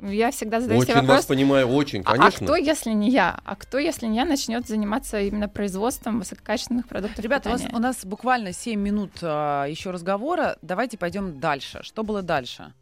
э, 0.00 0.12
я 0.12 0.30
всегда 0.30 0.60
задаю 0.60 0.82
себе 0.82 0.92
Очень 0.92 1.00
вопрос, 1.02 1.16
вас 1.18 1.26
понимаю, 1.26 1.68
очень, 1.68 2.02
а- 2.04 2.10
а 2.12 2.16
конечно. 2.16 2.46
кто, 2.46 2.56
если 2.56 2.90
не 2.90 3.10
я? 3.10 3.40
А 3.44 3.56
кто, 3.56 3.78
если 3.78 4.06
не 4.06 4.16
я, 4.16 4.24
начнет 4.24 4.66
заниматься 4.68 5.20
именно 5.20 5.48
производством 5.48 6.18
высококачественных 6.18 6.86
продуктов 6.88 7.24
Ребята, 7.24 7.50
у, 7.50 7.56
питания? 7.56 7.74
у 7.74 7.78
нас 7.78 8.04
буквально 8.04 8.52
7 8.52 8.78
минут 8.80 9.12
а, 9.22 9.64
еще 9.66 9.90
разговора. 9.90 10.58
Давайте 10.62 10.98
пойдем 10.98 11.40
дальше. 11.40 11.80
Что 11.82 12.02
было 12.02 12.22
дальше? 12.22 12.72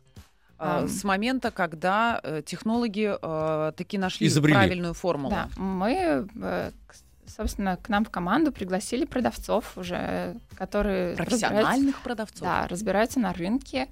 А. 0.62 0.86
С 0.86 1.04
момента, 1.04 1.50
когда 1.50 2.20
э, 2.22 2.42
технологи 2.44 3.16
э, 3.20 3.72
таки 3.74 3.96
нашли 3.96 4.26
Изобрели. 4.26 4.54
правильную 4.54 4.92
формулу. 4.92 5.34
Да, 5.34 5.48
мы, 5.56 6.28
э, 6.34 6.70
собственно, 7.26 7.78
к 7.78 7.88
нам 7.88 8.04
в 8.04 8.10
команду 8.10 8.52
пригласили 8.52 9.06
продавцов 9.06 9.78
уже, 9.78 10.36
которые 10.58 11.16
Профессиональных 11.16 12.02
продавцов. 12.02 12.42
Да, 12.42 12.66
разбираются 12.68 13.20
на 13.20 13.32
рынке. 13.32 13.88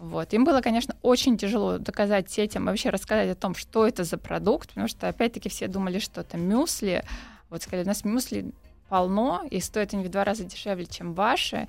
Вот. 0.00 0.34
Им 0.34 0.44
было, 0.44 0.60
конечно, 0.60 0.96
очень 1.00 1.38
тяжело 1.38 1.78
доказать 1.78 2.26
детям, 2.26 2.66
вообще 2.66 2.90
рассказать 2.90 3.30
о 3.30 3.34
том, 3.34 3.54
что 3.54 3.86
это 3.86 4.04
за 4.04 4.18
продукт, 4.18 4.68
потому 4.68 4.88
что, 4.88 5.08
опять-таки, 5.08 5.48
все 5.48 5.66
думали, 5.66 5.98
что 5.98 6.20
это 6.20 6.36
мюсли. 6.36 7.04
Вот 7.48 7.62
сказали, 7.62 7.84
у 7.84 7.88
нас 7.88 8.04
мюсли 8.04 8.52
полно, 8.90 9.46
и 9.50 9.60
стоят 9.60 9.94
они 9.94 10.04
в 10.04 10.10
два 10.10 10.24
раза 10.24 10.44
дешевле, 10.44 10.84
чем 10.84 11.14
ваши. 11.14 11.66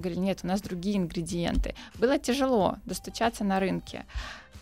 Говорили, 0.00 0.20
нет, 0.20 0.40
у 0.42 0.46
нас 0.46 0.60
другие 0.60 0.96
ингредиенты. 0.96 1.74
Было 1.98 2.18
тяжело 2.18 2.76
достучаться 2.86 3.44
на 3.44 3.60
рынке. 3.60 4.04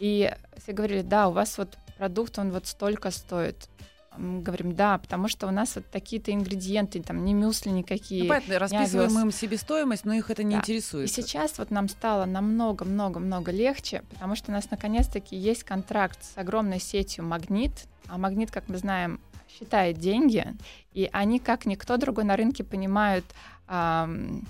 И 0.01 0.33
все 0.63 0.73
говорили, 0.73 1.03
да, 1.03 1.29
у 1.29 1.33
вас 1.33 1.59
вот 1.59 1.77
продукт, 1.97 2.39
он 2.39 2.51
вот 2.51 2.67
столько 2.67 3.11
стоит. 3.11 3.69
Мы 4.17 4.43
говорим, 4.43 4.75
да, 4.75 4.99
потому 4.99 5.29
что 5.29 5.47
у 5.47 5.53
нас 5.53 5.77
вот 5.77 5.87
такие-то 5.93 6.33
ингредиенты, 6.33 7.01
там 7.03 7.25
не 7.25 7.35
мюсли 7.35 7.71
никакие. 7.71 8.25
Ну, 8.25 8.29
понятно, 8.29 8.59
расписываем 8.59 9.11
овес. 9.11 9.23
им 9.23 9.31
себестоимость, 9.33 10.05
но 10.05 10.13
их 10.13 10.29
это 10.31 10.43
не 10.43 10.57
Да. 10.57 10.61
интересует. 10.61 11.09
И 11.09 11.13
сейчас 11.13 11.59
вот 11.59 11.71
нам 11.71 11.89
стало 11.89 12.25
намного-много-много 12.25 13.53
легче, 13.53 14.03
потому 14.11 14.35
что 14.35 14.51
у 14.51 14.55
нас 14.55 14.71
наконец-таки 14.73 15.37
есть 15.37 15.63
контракт 15.63 16.19
с 16.25 16.37
огромной 16.37 16.81
сетью 16.81 17.25
«Магнит», 17.25 17.73
а 18.09 18.19
«Магнит», 18.19 18.51
как 18.51 18.69
мы 18.69 18.79
знаем, 18.79 19.21
считает 19.49 19.99
деньги, 19.99 20.47
и 20.93 21.09
они, 21.13 21.39
как 21.39 21.65
никто 21.67 21.97
другой 21.97 22.25
на 22.25 22.37
рынке, 22.37 22.65
понимают, 22.65 23.25
ам, 23.67 24.47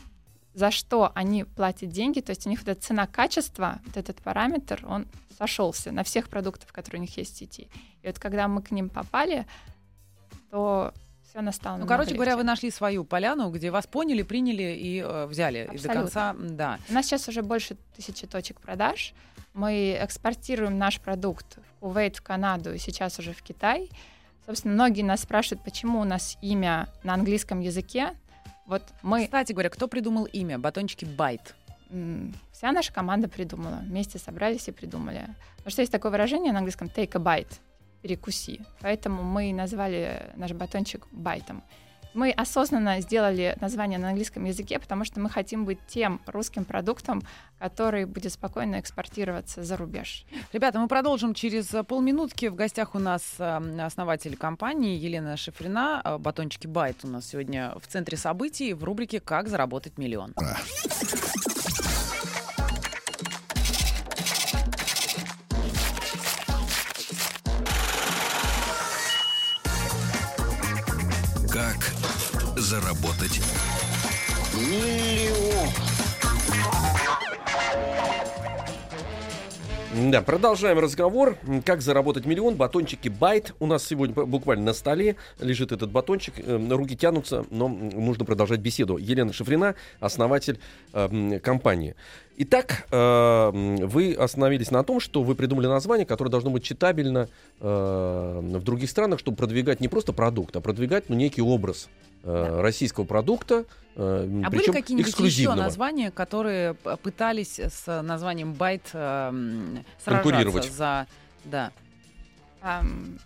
за 0.59 0.73
что 0.73 1.13
они 1.15 1.45
платят 1.45 1.91
деньги, 1.91 2.21
то 2.21 2.31
есть 2.31 2.47
у 2.47 2.51
них 2.51 2.59
вот 2.59 2.69
эта 2.69 2.81
цена-качество, 2.81 3.79
вот 3.87 3.97
этот 3.97 4.21
параметр, 4.21 4.85
он 4.89 5.07
сошелся 5.39 5.93
на 5.93 6.03
всех 6.03 6.29
продуктах, 6.29 6.73
которые 6.73 6.99
у 6.99 7.03
них 7.03 7.17
есть 7.17 7.35
в 7.35 7.39
сети. 7.39 7.69
И 8.03 8.07
вот 8.09 8.19
когда 8.19 8.49
мы 8.49 8.61
к 8.61 8.73
ним 8.73 8.89
попали, 8.89 9.47
то 10.51 10.93
все 11.29 11.43
настало 11.43 11.77
Ну, 11.77 11.87
короче 11.87 12.13
говоря, 12.15 12.33
легче. 12.33 12.39
вы 12.39 12.45
нашли 12.45 12.71
свою 12.73 13.05
поляну, 13.05 13.51
где 13.51 13.71
вас 13.71 13.87
поняли, 13.87 14.23
приняли 14.23 14.63
и 14.77 14.99
э, 15.01 15.27
взяли. 15.27 15.59
И 15.73 15.79
до 15.79 15.93
Абсолютно. 15.93 15.95
конца, 15.95 16.37
да. 16.39 16.79
У 16.89 16.93
нас 16.93 17.07
сейчас 17.07 17.29
уже 17.29 17.43
больше 17.43 17.77
тысячи 17.97 18.27
точек 18.27 18.61
продаж. 18.61 19.15
Мы 19.55 19.97
экспортируем 20.01 20.77
наш 20.77 21.01
продукт 21.01 21.59
в 21.59 21.81
Кувейт, 21.81 22.17
в 22.17 22.23
Канаду 22.23 22.75
и 22.75 22.79
сейчас 22.79 23.21
уже 23.21 23.33
в 23.33 23.43
Китай. 23.43 23.91
Собственно, 24.45 24.75
многие 24.75 25.03
нас 25.03 25.21
спрашивают, 25.21 25.63
почему 25.63 26.01
у 26.01 26.05
нас 26.05 26.37
имя 26.43 26.89
на 27.05 27.15
английском 27.15 27.61
языке. 27.61 28.15
Вот 28.69 28.83
мы, 29.03 29.25
Кстати 29.25 29.53
говоря, 29.53 29.71
кто 29.71 29.89
придумал 29.89 30.27
имя? 30.27 30.59
Батончики 30.59 31.07
Байт. 31.07 31.55
вся 32.53 32.71
наша 32.71 32.93
команда 32.93 33.27
придумала. 33.27 33.81
Вместе 33.83 34.19
собрались 34.19 34.69
и 34.69 34.73
придумали. 34.73 35.27
Потому 35.57 35.71
что 35.71 35.81
есть 35.83 35.91
такое 35.91 36.13
выражение 36.13 36.53
на 36.53 36.59
английском 36.59 36.89
take 36.89 37.17
a 37.17 37.19
bite, 37.19 37.61
перекуси. 38.03 38.61
Поэтому 38.81 39.23
мы 39.23 39.55
назвали 39.55 40.31
наш 40.37 40.53
батончик 40.53 41.07
байтом. 41.11 41.65
Мы 42.15 42.31
осознанно 42.31 43.01
сделали 43.01 43.57
название 43.61 43.99
на 43.99 44.09
английском 44.09 44.45
языке, 44.45 44.79
потому 44.79 45.05
что 45.05 45.21
мы 45.21 45.31
хотим 45.31 45.65
быть 45.65 45.79
тем 45.87 46.21
русским 46.27 46.65
продуктом, 46.65 47.23
который 47.59 48.05
будет 48.05 48.33
спокойно 48.33 48.81
экспортироваться 48.81 49.63
за 49.63 49.77
рубеж. 49.77 50.25
Ребята, 50.53 50.79
мы 50.79 50.89
продолжим 50.89 51.35
через 51.35 51.67
полминутки. 51.87 52.47
В 52.47 52.55
гостях 52.55 52.95
у 52.95 52.99
нас 52.99 53.23
э, 53.39 53.81
основатель 53.81 54.37
компании 54.37 54.99
Елена 54.99 55.37
Шифрина. 55.37 56.01
Э, 56.05 56.19
Батончики 56.19 56.67
Байт 56.67 57.05
у 57.05 57.09
нас 57.09 57.27
сегодня 57.27 57.75
в 57.81 57.87
центре 57.87 58.17
событий 58.17 58.75
в 58.75 58.85
рубрике 58.85 59.21
«Как 59.21 59.49
заработать 59.49 59.99
миллион». 59.99 60.35
Да, 80.11 80.23
продолжаем 80.23 80.79
разговор. 80.79 81.37
Как 81.67 81.83
заработать 81.83 82.25
миллион? 82.25 82.55
Батончики 82.55 83.11
Байт. 83.11 83.55
У 83.61 83.67
нас 83.67 83.87
сегодня 83.87 84.15
буквально 84.15 84.65
на 84.65 84.73
столе 84.73 85.17
лежит 85.39 85.71
этот 85.71 85.91
батончик. 85.91 86.33
Э, 86.39 86.67
Руки 86.71 86.97
тянутся, 86.97 87.45
но 87.51 87.69
нужно 87.69 88.25
продолжать 88.25 88.61
беседу. 88.61 88.97
Елена 88.97 89.35
Шифрина, 89.35 89.75
основатель 90.01 90.61
э, 90.95 91.41
компании. 91.41 91.95
Итак, 92.41 92.87
э, 92.93 93.51
вы 93.53 94.15
остановились 94.15 94.71
на 94.71 94.85
том, 94.85 95.01
что 95.01 95.25
вы 95.25 95.35
придумали 95.35 95.67
название, 95.67 96.07
которое 96.07 96.31
должно 96.31 96.51
быть 96.51 96.63
читабельно 96.63 97.29
э, 97.59 98.41
в 98.41 98.63
других 98.63 98.89
странах, 98.91 99.19
чтобы 99.19 99.37
продвигать 99.37 99.81
не 99.81 99.89
просто 99.89 100.13
продукт, 100.13 100.55
а 100.55 100.61
продвигать 100.61 101.09
ну, 101.09 101.17
некий 101.17 101.43
образ 101.43 101.89
э, 102.23 102.61
российского 102.61 103.03
продукта, 103.05 103.65
А 103.97 104.51
были 104.51 104.71
какие-нибудь 104.71 105.19
еще 105.19 105.53
названия, 105.53 106.13
которые 106.13 106.75
пытались 106.75 107.59
с 107.59 108.03
названием 108.03 108.53
Байт 108.53 108.87
сражаться 108.87 110.71
за... 110.71 111.07
Да. 111.45 111.73
Ам, 112.63 113.19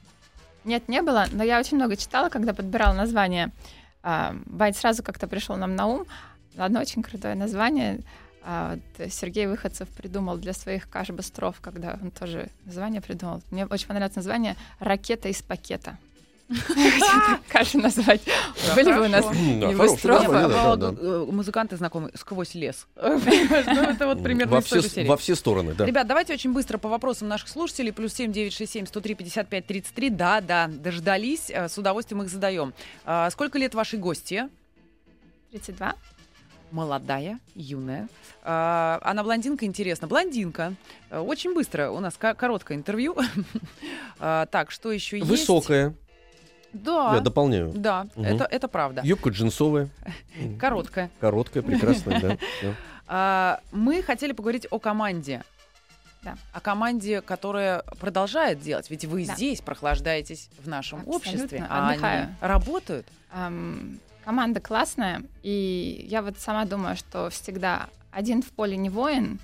Нет, 0.64 0.88
не 0.88 1.02
было, 1.02 1.26
но 1.32 1.44
я 1.44 1.58
очень 1.58 1.76
много 1.76 1.96
читала, 1.96 2.30
когда 2.30 2.54
подбирала 2.54 2.94
название. 2.94 3.52
Байт 4.02 4.74
сразу 4.74 5.02
как-то 5.02 5.28
пришел 5.28 5.56
нам 5.56 5.76
на 5.76 5.86
ум. 5.86 6.06
Одно 6.56 6.80
очень 6.80 7.02
крутое 7.02 7.34
название. 7.34 8.00
А, 8.44 8.76
вот 8.98 9.12
Сергей 9.12 9.46
Выходцев 9.46 9.88
придумал 9.88 10.36
для 10.36 10.52
своих 10.52 10.88
каш-быстров, 10.90 11.60
когда 11.60 11.98
он 12.02 12.10
тоже 12.10 12.48
название 12.64 13.00
придумал. 13.00 13.42
Мне 13.50 13.66
очень 13.66 13.86
понравилось 13.86 14.16
название 14.16 14.56
«Ракета 14.80 15.28
из 15.28 15.42
пакета». 15.42 15.98
Кашу 17.48 17.78
назвать. 17.78 18.20
Были 18.74 18.92
бы 18.92 19.06
у 19.06 19.08
нас 19.08 19.24
Музыканты 21.32 21.76
знакомы 21.76 22.10
сквозь 22.14 22.54
лес. 22.54 22.86
Ну, 22.96 23.82
Это 23.82 24.06
вот 24.06 24.22
примерно 24.22 24.60
все, 24.60 25.04
во 25.06 25.16
все 25.16 25.34
стороны, 25.34 25.72
да. 25.74 25.86
Ребят, 25.86 26.06
давайте 26.06 26.34
очень 26.34 26.52
быстро 26.52 26.78
по 26.78 26.88
вопросам 26.88 27.28
наших 27.28 27.48
слушателей. 27.48 27.92
Плюс 27.92 28.12
семь 28.12 28.32
девять 28.32 28.52
шесть 28.52 28.72
семь 28.72 28.86
сто 28.86 29.00
три 29.00 29.14
пятьдесят 29.14 29.48
пять 29.48 29.66
тридцать 29.66 29.94
три. 29.94 30.10
Да, 30.10 30.40
да, 30.40 30.68
дождались. 30.68 31.48
э, 31.48 31.68
С 31.68 31.78
удовольствием 31.78 32.22
их 32.22 32.28
задаем. 32.28 32.74
А, 33.04 33.30
Сколько 33.30 33.58
лет 33.58 33.74
вашей 33.74 33.98
гости? 33.98 34.48
32. 35.52 35.94
Молодая, 36.72 37.38
юная. 37.54 38.08
А, 38.42 38.98
Она 39.02 39.22
блондинка, 39.22 39.66
интересно. 39.66 40.08
Блондинка. 40.08 40.74
Э, 41.10 41.18
Очень 41.20 41.54
быстро. 41.54 41.90
У 41.90 42.00
нас 42.00 42.16
ко- 42.16 42.34
короткое 42.34 42.76
интервью. 42.78 43.14
А, 44.18 44.46
Так, 44.46 44.70
что 44.70 44.90
еще 44.90 45.18
есть? 45.18 45.28
Высокая, 45.28 45.94
Да. 46.72 47.14
я 47.16 47.20
дополняю. 47.20 47.72
Да, 47.74 48.06
Мгм. 48.14 48.24
это, 48.24 48.44
это 48.44 48.68
правда. 48.68 49.02
Юбка 49.04 49.30
джинсовая. 49.30 49.88
Короткая. 50.58 51.10
Короткая, 51.20 51.62
прекрасная, 51.62 52.20
да. 52.20 52.36
А, 53.06 53.60
Мы 53.72 54.02
хотели 54.02 54.32
поговорить 54.32 54.66
о 54.70 54.78
команде. 54.78 55.42
Да. 56.22 56.36
О 56.54 56.60
команде, 56.60 57.20
которая 57.20 57.82
продолжает 58.00 58.60
делать. 58.60 58.88
Ведь 58.90 59.04
вы 59.04 59.26
Да. 59.26 59.34
здесь 59.34 59.60
прохлаждаетесь 59.60 60.48
в 60.64 60.68
нашем 60.68 61.00
Абсолютно. 61.00 61.16
обществе, 61.32 61.66
а 61.68 61.88
они 61.90 62.28
работают. 62.40 63.06
Команда 64.24 64.60
классная, 64.60 65.22
и 65.42 66.06
я 66.08 66.22
вот 66.22 66.38
сама 66.38 66.64
думаю, 66.64 66.96
что 66.96 67.28
всегда 67.30 67.88
один 68.10 68.42
в 68.42 68.50
поле 68.50 68.76
не 68.76 68.90
воин. 68.90 69.40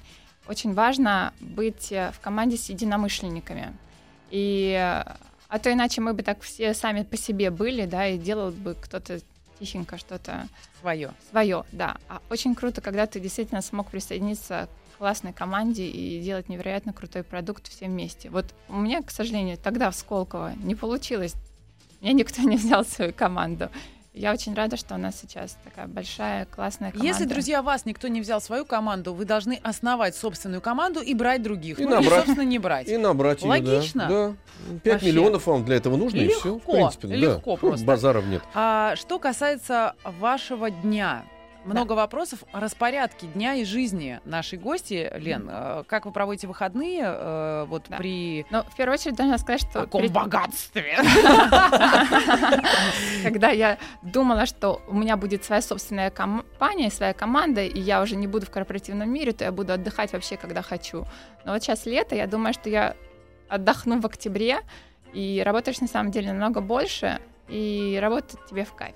очень 0.46 0.72
важно 0.72 1.32
быть 1.40 1.90
э, 1.90 2.12
в 2.12 2.20
команде 2.20 2.56
с 2.56 2.68
единомышленниками. 2.68 3.76
И 4.30 4.72
э, 4.78 5.16
а 5.48 5.58
то 5.58 5.72
иначе 5.72 6.00
мы 6.00 6.12
бы 6.12 6.22
так 6.22 6.42
все 6.42 6.74
сами 6.74 7.02
по 7.02 7.16
себе 7.16 7.50
были, 7.50 7.86
да, 7.86 8.06
и 8.06 8.18
делал 8.18 8.50
бы 8.50 8.74
кто-то 8.80 9.20
тихенько 9.58 9.98
что-то 9.98 10.46
Свое. 10.80 11.12
свое, 11.30 11.64
да. 11.72 11.96
А 12.08 12.20
очень 12.30 12.54
круто, 12.54 12.80
когда 12.80 13.06
ты 13.06 13.18
действительно 13.18 13.62
смог 13.62 13.90
присоединиться 13.90 14.68
к 14.94 14.98
классной 14.98 15.32
команде 15.32 15.86
и 15.86 16.22
делать 16.22 16.48
невероятно 16.48 16.92
крутой 16.92 17.22
продукт 17.22 17.68
все 17.68 17.86
вместе. 17.86 18.30
Вот 18.30 18.46
у 18.68 18.76
меня, 18.76 19.02
к 19.02 19.10
сожалению, 19.10 19.56
тогда 19.56 19.90
в 19.90 19.96
Сколково 19.96 20.52
не 20.56 20.74
получилось. 20.74 21.34
Меня 22.00 22.12
никто 22.12 22.42
не 22.48 22.56
взял 22.56 22.84
в 22.84 22.88
свою 22.88 23.12
команду. 23.12 23.70
Я 24.18 24.32
очень 24.32 24.52
рада, 24.52 24.76
что 24.76 24.96
у 24.96 24.98
нас 24.98 25.16
сейчас 25.20 25.56
такая 25.62 25.86
большая, 25.86 26.44
классная 26.46 26.90
команда. 26.90 27.06
Если, 27.06 27.24
друзья, 27.24 27.62
вас 27.62 27.84
никто 27.86 28.08
не 28.08 28.20
взял 28.20 28.40
свою 28.40 28.64
команду, 28.64 29.14
вы 29.14 29.24
должны 29.24 29.60
основать 29.62 30.16
собственную 30.16 30.60
команду 30.60 31.00
и 31.00 31.14
брать 31.14 31.40
других. 31.40 31.78
И 31.78 31.84
ну, 31.84 31.90
или, 31.90 32.04
набрать. 32.04 32.24
собственно, 32.24 32.44
не 32.44 32.58
брать. 32.58 32.88
И 32.88 32.96
набрать 32.96 33.42
да. 33.42 33.46
Логично? 33.48 34.08
Да. 34.08 34.76
5 34.82 34.92
Вообще. 34.92 35.06
миллионов 35.06 35.46
вам 35.46 35.64
для 35.64 35.76
этого 35.76 35.96
нужно, 35.96 36.18
и 36.18 36.28
все. 36.28 36.54
В 36.54 36.56
Легко, 36.56 36.72
принципе, 36.72 37.08
да. 37.08 37.14
легко 37.14 37.56
Фу, 37.56 37.68
просто. 37.68 37.86
Базаров 37.86 38.24
нет. 38.26 38.42
А 38.54 38.96
что 38.96 39.20
касается 39.20 39.94
вашего 40.02 40.68
дня, 40.68 41.24
много 41.64 41.92
вопросов 41.92 42.44
о 42.52 42.60
распорядке 42.60 43.26
дня 43.26 43.54
и 43.54 43.64
жизни 43.64 44.20
нашей 44.24 44.58
гости, 44.58 45.10
Лен. 45.16 45.48
э, 45.50 45.84
Как 45.86 46.06
вы 46.06 46.12
проводите 46.12 46.46
выходные 46.46 47.02
э, 47.04 47.64
вот 47.68 47.84
Да. 47.88 47.96
при 47.96 48.46
Но 48.50 48.62
в 48.64 48.74
первую 48.76 48.94
очередь 48.94 49.16
должна 49.16 49.38
сказать, 49.38 49.60
что 49.62 49.80
таком 49.82 50.00
перед- 50.02 50.12
богатстве? 50.12 50.96
когда 53.22 53.50
я 53.50 53.78
думала, 54.02 54.46
что 54.46 54.80
у 54.88 54.94
меня 54.94 55.16
будет 55.16 55.44
своя 55.44 55.62
собственная 55.62 56.10
компания, 56.10 56.90
своя 56.90 57.12
команда, 57.12 57.62
и 57.62 57.78
я 57.80 58.02
уже 58.02 58.16
не 58.16 58.26
буду 58.26 58.46
в 58.46 58.50
корпоративном 58.50 59.10
мире, 59.10 59.32
то 59.32 59.44
я 59.44 59.52
буду 59.52 59.72
отдыхать 59.72 60.12
вообще, 60.12 60.36
когда 60.36 60.62
хочу. 60.62 61.04
Но 61.44 61.52
вот 61.52 61.62
сейчас 61.62 61.86
лето, 61.86 62.14
я 62.14 62.26
думаю, 62.26 62.54
что 62.54 62.68
я 62.70 62.94
отдохну 63.48 64.00
в 64.00 64.06
октябре, 64.06 64.58
и 65.12 65.42
работаешь 65.44 65.80
на 65.80 65.88
самом 65.88 66.10
деле 66.10 66.32
намного 66.32 66.60
больше, 66.60 67.18
и 67.48 67.98
работать 68.00 68.38
тебе 68.48 68.64
в 68.64 68.74
кайф. 68.74 68.94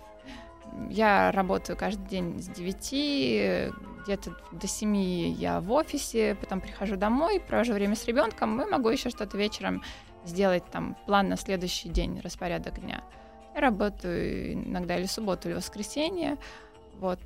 Я 0.91 1.33
работаю 1.33 1.77
каждый 1.77 2.09
день 2.09 2.43
с 2.43 2.49
9, 2.49 3.73
где-то 4.05 4.37
до 4.53 4.67
7 4.67 4.97
я 4.97 5.61
в 5.61 5.71
офисе, 5.73 6.37
потом 6.41 6.61
прихожу 6.61 6.97
домой, 6.97 7.41
провожу 7.41 7.73
время 7.73 7.95
с 7.95 8.05
ребенком, 8.07 8.61
и 8.61 8.71
могу 8.71 8.89
еще 8.89 9.11
что-то 9.11 9.37
вечером 9.37 9.83
сделать, 10.25 10.65
там, 10.71 10.97
план 11.07 11.29
на 11.29 11.37
следующий 11.37 11.89
день, 11.89 12.21
распорядок 12.21 12.81
дня. 12.81 13.03
Я 13.55 13.61
работаю 13.61 14.55
иногда 14.55 14.97
или 14.97 15.07
субботу, 15.07 15.49
или 15.49 15.57
воскресенье. 15.57 16.39
Вот. 16.99 17.19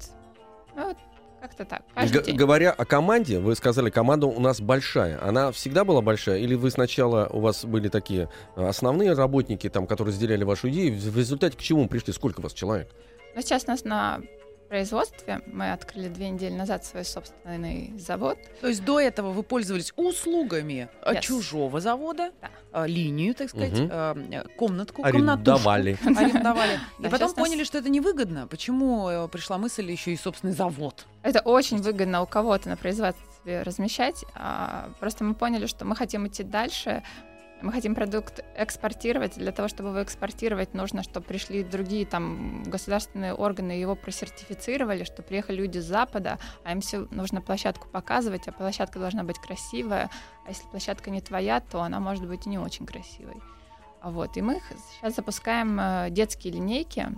Ну, 0.74 0.88
вот 0.88 0.96
как-то 1.40 1.64
так. 1.64 1.82
Г- 1.94 2.22
день. 2.22 2.36
Говоря 2.36 2.72
о 2.72 2.84
команде, 2.84 3.38
вы 3.38 3.54
сказали, 3.54 3.90
команда 3.90 4.26
у 4.26 4.40
нас 4.40 4.60
большая. 4.60 5.22
Она 5.22 5.52
всегда 5.52 5.84
была 5.84 6.00
большая? 6.00 6.38
Или 6.38 6.54
вы 6.54 6.70
сначала, 6.70 7.28
у 7.28 7.40
вас 7.40 7.64
были 7.64 7.88
такие 7.88 8.28
э, 8.56 8.66
основные 8.66 9.12
работники, 9.12 9.68
там, 9.68 9.86
которые 9.86 10.12
разделяли 10.12 10.44
вашу 10.44 10.68
идею, 10.70 10.98
в 10.98 11.16
результате 11.16 11.56
к 11.56 11.60
чему 11.60 11.88
пришли? 11.88 12.12
Сколько 12.12 12.40
вас 12.40 12.52
человек? 12.52 12.90
Но 13.36 13.42
сейчас 13.42 13.64
у 13.66 13.70
нас 13.70 13.84
на 13.84 14.20
производстве 14.68 15.40
мы 15.46 15.70
открыли 15.70 16.08
две 16.08 16.28
недели 16.30 16.52
назад 16.52 16.84
свой 16.84 17.04
собственный 17.04 17.92
завод. 17.98 18.36
То 18.60 18.66
есть 18.66 18.84
до 18.84 18.98
этого 18.98 19.30
вы 19.30 19.44
пользовались 19.44 19.92
услугами 19.94 20.88
э, 21.02 21.12
Yes. 21.14 21.20
чужого 21.20 21.80
завода, 21.80 22.32
Да. 22.40 22.48
э, 22.84 22.88
линию, 22.88 23.32
так 23.34 23.48
сказать, 23.50 23.72
э, 23.78 24.44
комнатку, 24.56 25.02
комнатушку. 25.02 25.02
Арендовали. 25.04 25.96
Арендовали. 26.04 26.80
И 26.98 27.08
потом 27.08 27.32
поняли, 27.34 27.62
что 27.62 27.78
это 27.78 27.88
невыгодно. 27.90 28.48
Почему 28.48 29.28
пришла 29.28 29.56
мысль 29.58 29.88
еще 29.88 30.12
и 30.12 30.16
собственный 30.16 30.54
завод? 30.54 31.06
Это 31.22 31.40
очень 31.42 31.76
выгодно 31.80 32.22
у 32.22 32.26
кого-то 32.26 32.68
на 32.68 32.76
производстве 32.76 33.62
размещать. 33.62 34.24
а, 34.34 34.88
Просто 34.98 35.22
мы 35.22 35.34
поняли, 35.34 35.66
что 35.66 35.84
мы 35.84 35.94
хотим 35.94 36.26
идти 36.26 36.42
дальше. 36.42 37.04
Мы 37.62 37.72
хотим 37.72 37.94
продукт 37.94 38.44
экспортировать. 38.54 39.36
Для 39.36 39.50
того, 39.50 39.68
чтобы 39.68 39.88
его 39.88 40.02
экспортировать, 40.02 40.74
нужно, 40.74 41.02
чтобы 41.02 41.26
пришли 41.26 41.64
другие 41.64 42.04
там 42.04 42.62
государственные 42.64 43.32
органы 43.32 43.72
его 43.72 43.94
просертифицировали, 43.94 45.04
что 45.04 45.22
приехали 45.22 45.56
люди 45.56 45.78
с 45.78 45.84
Запада, 45.84 46.38
а 46.64 46.72
им 46.72 46.80
все 46.80 47.08
нужно 47.10 47.40
площадку 47.40 47.88
показывать, 47.88 48.46
а 48.46 48.52
площадка 48.52 48.98
должна 48.98 49.24
быть 49.24 49.38
красивая. 49.38 50.10
А 50.44 50.50
если 50.50 50.66
площадка 50.68 51.10
не 51.10 51.20
твоя, 51.22 51.60
то 51.60 51.80
она 51.80 51.98
может 51.98 52.26
быть 52.28 52.44
не 52.44 52.58
очень 52.58 52.84
красивой. 52.84 53.36
А 54.00 54.10
Вот. 54.10 54.36
И 54.36 54.42
мы 54.42 54.60
сейчас 54.92 55.16
запускаем 55.16 55.80
э, 55.80 56.08
детские 56.10 56.52
линейки. 56.52 57.08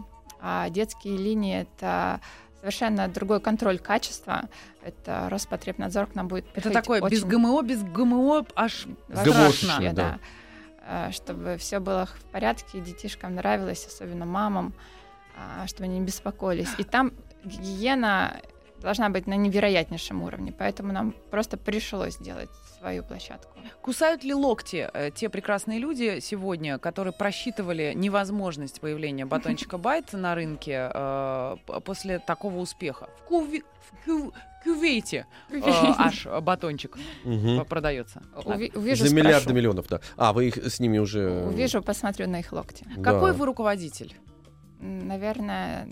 А 0.41 0.70
детские 0.70 1.16
линии— 1.16 1.61
это 1.62 2.20
совершенно 2.61 3.09
другой 3.09 3.41
контроль 3.41 3.79
качества. 3.79 4.49
Это 4.83 5.29
Роспотребнадзор 5.31 6.07
к 6.07 6.15
нам 6.15 6.29
будет 6.29 6.47
Это 6.55 6.71
такое, 6.71 7.01
без 7.01 7.23
очень 7.23 7.29
ГМО, 7.29 7.63
без 7.63 7.83
ГМО 7.83 8.47
аж 8.55 8.87
страшно. 9.13 9.79
да. 9.81 9.93
да. 9.93 10.19
Э, 10.89 11.13
Чтобы 11.13 11.57
все 11.59 11.79
было 11.79 12.07
в 12.07 12.25
порядке, 12.33 12.79
и 12.79 12.81
детишкам 12.81 13.35
нравилось, 13.35 13.87
особенно 13.87 14.25
мамам, 14.25 14.73
а, 15.37 15.67
чтобы 15.67 15.85
они 15.85 15.99
не 15.99 16.07
беспокоились. 16.07 16.71
И 16.79 16.85
там 16.85 17.13
гигиена 17.45 18.41
должна 18.81 19.09
быть 19.11 19.26
на 19.26 19.35
невероятнейшем 19.35 20.22
уровне, 20.22 20.53
поэтому 20.57 20.93
нам 20.93 21.14
просто 21.31 21.57
пришлось 21.57 22.14
сделать 22.14 22.49
свою 22.79 23.03
площадку. 23.03 23.59
Кусают 23.83 24.22
ли 24.24 24.33
локти 24.35 24.89
э, 24.93 25.11
те 25.14 25.29
прекрасные 25.29 25.79
люди 25.79 26.20
сегодня, 26.20 26.79
которые 26.79 27.12
просчитывали 27.12 27.93
невозможность 27.95 28.81
появления 28.81 29.26
батончика 29.26 29.79
Байт 29.79 30.12
на 30.12 30.35
рынке 30.35 30.91
э, 30.95 31.57
после 31.85 32.18
такого 32.20 32.59
успеха? 32.59 33.09
В, 33.26 33.31
Куви- 33.33 33.64
в 33.81 34.05
Кю- 34.05 34.33
Кювейте 34.64 35.26
э, 35.51 35.61
аж 35.99 36.26
батончик 36.43 36.97
продается. 37.68 38.22
Уви- 38.45 38.76
увижу, 38.76 39.07
За 39.07 39.14
миллиарды 39.14 39.41
спрошу. 39.41 39.57
миллионов, 39.57 39.89
да. 39.89 40.01
А, 40.16 40.33
вы 40.33 40.49
их 40.49 40.57
с 40.57 40.79
ними 40.81 40.99
уже... 40.99 41.45
Увижу, 41.47 41.83
посмотрю 41.83 42.29
на 42.29 42.41
их 42.41 42.53
локти. 42.53 42.87
Да. 42.97 43.03
Какой 43.03 43.33
вы 43.33 43.45
руководитель? 43.47 44.14
Наверное, 44.81 45.89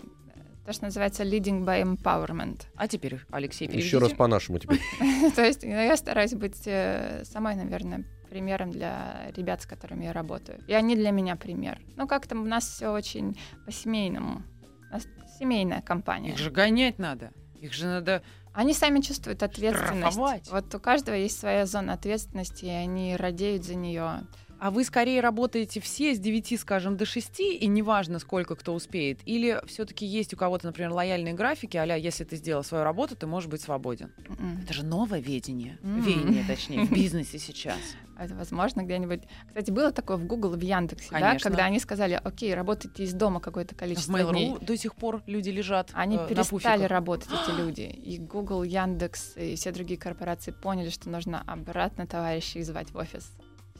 то, 0.67 0.73
что 0.73 0.83
называется 0.83 1.23
leading 1.23 1.63
by 1.63 1.81
empowerment. 1.81 2.63
А 2.75 2.89
теперь, 2.89 3.21
Алексей, 3.31 3.69
переведите. 3.69 3.87
Еще 3.87 3.99
раз 3.99 4.11
по-нашему 4.11 4.59
теперь. 4.59 4.81
То 5.35 5.41
есть 5.41 5.63
ну, 5.63 5.69
я 5.69 5.95
стараюсь 5.95 6.33
быть 6.33 6.61
э, 6.65 7.23
самой, 7.23 7.55
наверное, 7.55 8.03
примером 8.29 8.71
для 8.71 9.31
ребят, 9.33 9.61
с 9.61 9.65
которыми 9.65 10.03
я 10.03 10.11
работаю. 10.11 10.59
И 10.67 10.73
они 10.73 10.97
для 10.97 11.11
меня 11.11 11.37
пример. 11.37 11.79
Ну, 11.95 12.05
как-то 12.05 12.35
у 12.35 12.43
нас 12.43 12.67
все 12.67 12.89
очень 12.89 13.39
по-семейному. 13.65 14.43
У 14.89 14.93
нас 14.93 15.07
семейная 15.39 15.81
компания. 15.81 16.31
Их 16.31 16.37
же 16.37 16.51
гонять 16.51 16.99
надо. 16.99 17.31
Их 17.61 17.71
же 17.71 17.85
надо... 17.85 18.21
Они 18.51 18.73
сами 18.73 18.99
чувствуют 18.99 19.43
ответственность. 19.43 20.15
Штрафовать. 20.15 20.51
Вот 20.51 20.75
у 20.75 20.81
каждого 20.81 21.15
есть 21.15 21.39
своя 21.39 21.65
зона 21.65 21.93
ответственности, 21.93 22.65
и 22.65 22.69
они 22.69 23.15
радеют 23.15 23.63
за 23.63 23.75
нее. 23.75 24.27
А 24.59 24.71
вы 24.71 24.83
скорее 24.83 25.21
работаете 25.21 25.79
все 25.79 26.15
с 26.15 26.19
9, 26.19 26.59
скажем, 26.59 26.97
до 26.97 27.05
6, 27.05 27.39
и 27.39 27.67
неважно, 27.67 28.19
сколько 28.19 28.55
кто 28.55 28.73
успеет? 28.73 29.19
Или 29.25 29.61
все-таки 29.67 30.05
есть 30.05 30.33
у 30.33 30.37
кого-то, 30.37 30.65
например, 30.65 30.91
лояльные 30.91 31.33
графики, 31.33 31.77
а 31.77 31.85
если 31.95 32.23
ты 32.23 32.35
сделал 32.37 32.63
свою 32.63 32.83
работу, 32.83 33.15
ты 33.15 33.27
можешь 33.27 33.49
быть 33.49 33.61
свободен? 33.61 34.11
М-м. 34.27 34.61
Это 34.63 34.73
же 34.73 34.83
новое 34.83 35.19
ведение. 35.19 35.77
М. 35.83 36.01
Веяние, 36.01 36.43
точнее, 36.47 36.85
в 36.85 36.91
бизнесе 36.93 37.37
сейчас. 37.39 37.77
Это 38.19 38.33
возможно 38.33 38.81
где-нибудь. 38.81 39.21
Кстати, 39.47 39.69
было 39.69 39.91
такое 39.91 40.17
в 40.17 40.25
Google 40.25 40.55
и 40.55 40.57
в 40.57 40.61
Яндексе, 40.61 41.09
да, 41.11 41.37
когда 41.37 41.65
они 41.65 41.79
сказали, 41.79 42.19
окей, 42.23 42.55
работайте 42.55 43.03
из 43.03 43.13
дома 43.13 43.39
какое-то 43.39 43.75
В 43.75 43.77
количество 43.77 44.19
дней. 44.23 44.53
Mail.ru 44.53 44.65
до 44.65 44.75
сих 44.75 44.95
пор 44.95 45.21
люди 45.27 45.49
лежат 45.51 45.91
Они 45.93 46.15
э, 46.15 46.21
на 46.21 46.25
перестали 46.27 46.49
пуфиках. 46.49 46.89
работать, 46.89 47.29
эти 47.29 47.55
люди. 47.59 47.81
И 47.81 48.17
Google, 48.17 48.63
Яндекс 48.63 49.37
и 49.37 49.55
все 49.55 49.71
другие 49.71 49.99
корпорации 49.99 50.49
поняли, 50.49 50.89
что 50.89 51.09
нужно 51.11 51.43
обратно 51.45 52.07
товарищей 52.07 52.63
звать 52.63 52.89
в 52.89 52.97
офис. 52.97 53.31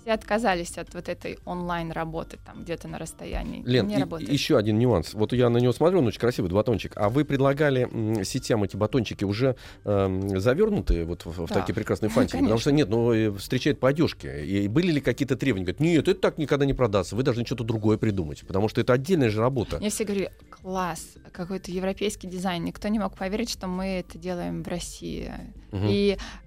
Все 0.08 0.14
отказались 0.14 0.78
от 0.78 0.94
вот 0.94 1.10
этой 1.10 1.38
онлайн-работы, 1.44 2.38
там 2.46 2.64
где-то 2.64 2.88
на 2.88 2.98
расстоянии. 2.98 3.62
Лен, 3.66 3.88
не 3.88 3.96
и- 3.96 4.32
еще 4.32 4.58
один 4.58 4.80
нюанс. 4.80 5.14
Вот 5.14 5.34
я 5.34 5.50
на 5.50 5.58
него 5.58 5.74
смотрю, 5.74 6.00
он 6.00 6.08
очень 6.08 6.22
красивый 6.22 6.50
батончик. 6.50 6.94
А 6.96 7.10
вы 7.10 7.26
предлагали 7.26 8.24
сетям 8.24 8.64
эти 8.64 8.78
батончики 8.78 9.26
уже 9.26 9.58
эм, 9.84 10.40
завернутые 10.40 11.04
вот 11.04 11.26
в, 11.26 11.46
в 11.46 11.50
Да. 11.50 11.56
такие 11.56 11.76
прекрасные 11.76 12.10
фантики? 12.16 12.40
Потому 12.40 12.58
что 12.58 12.72
нет, 12.72 12.88
ну 12.88 13.12
э, 13.12 13.34
встречают 13.34 13.82
по 13.82 13.90
одежке. 13.90 14.46
И 14.46 14.70
были 14.70 14.94
ли 14.94 15.02
какие-то 15.02 15.36
требования? 15.36 15.66
Говорят, 15.66 15.82
нет, 15.82 16.08
это 16.08 16.22
так 16.22 16.38
никогда 16.38 16.66
не 16.66 16.74
продастся. 16.74 17.18
Вы 17.18 17.24
должны 17.24 17.46
что-то 17.46 17.66
другое 17.66 17.98
придумать. 17.98 18.48
Потому 18.48 18.70
что 18.70 18.80
это 18.80 18.94
отдельная 18.94 19.30
же 19.30 19.42
работа. 19.42 19.78
Мне 19.80 19.90
все 19.90 20.06
говорили, 20.06 20.32
класс, 20.50 21.06
какой-то 21.34 21.70
европейский 21.70 22.28
дизайн. 22.28 22.64
Никто 22.64 22.88
не 22.88 22.98
мог 23.00 23.18
поверить, 23.18 23.50
что 23.50 23.68
мы 23.68 23.88
это 24.00 24.18
делаем 24.18 24.64
в 24.64 24.68
России. 24.70 25.34
Мгм. 25.74 25.88
И 25.90 26.18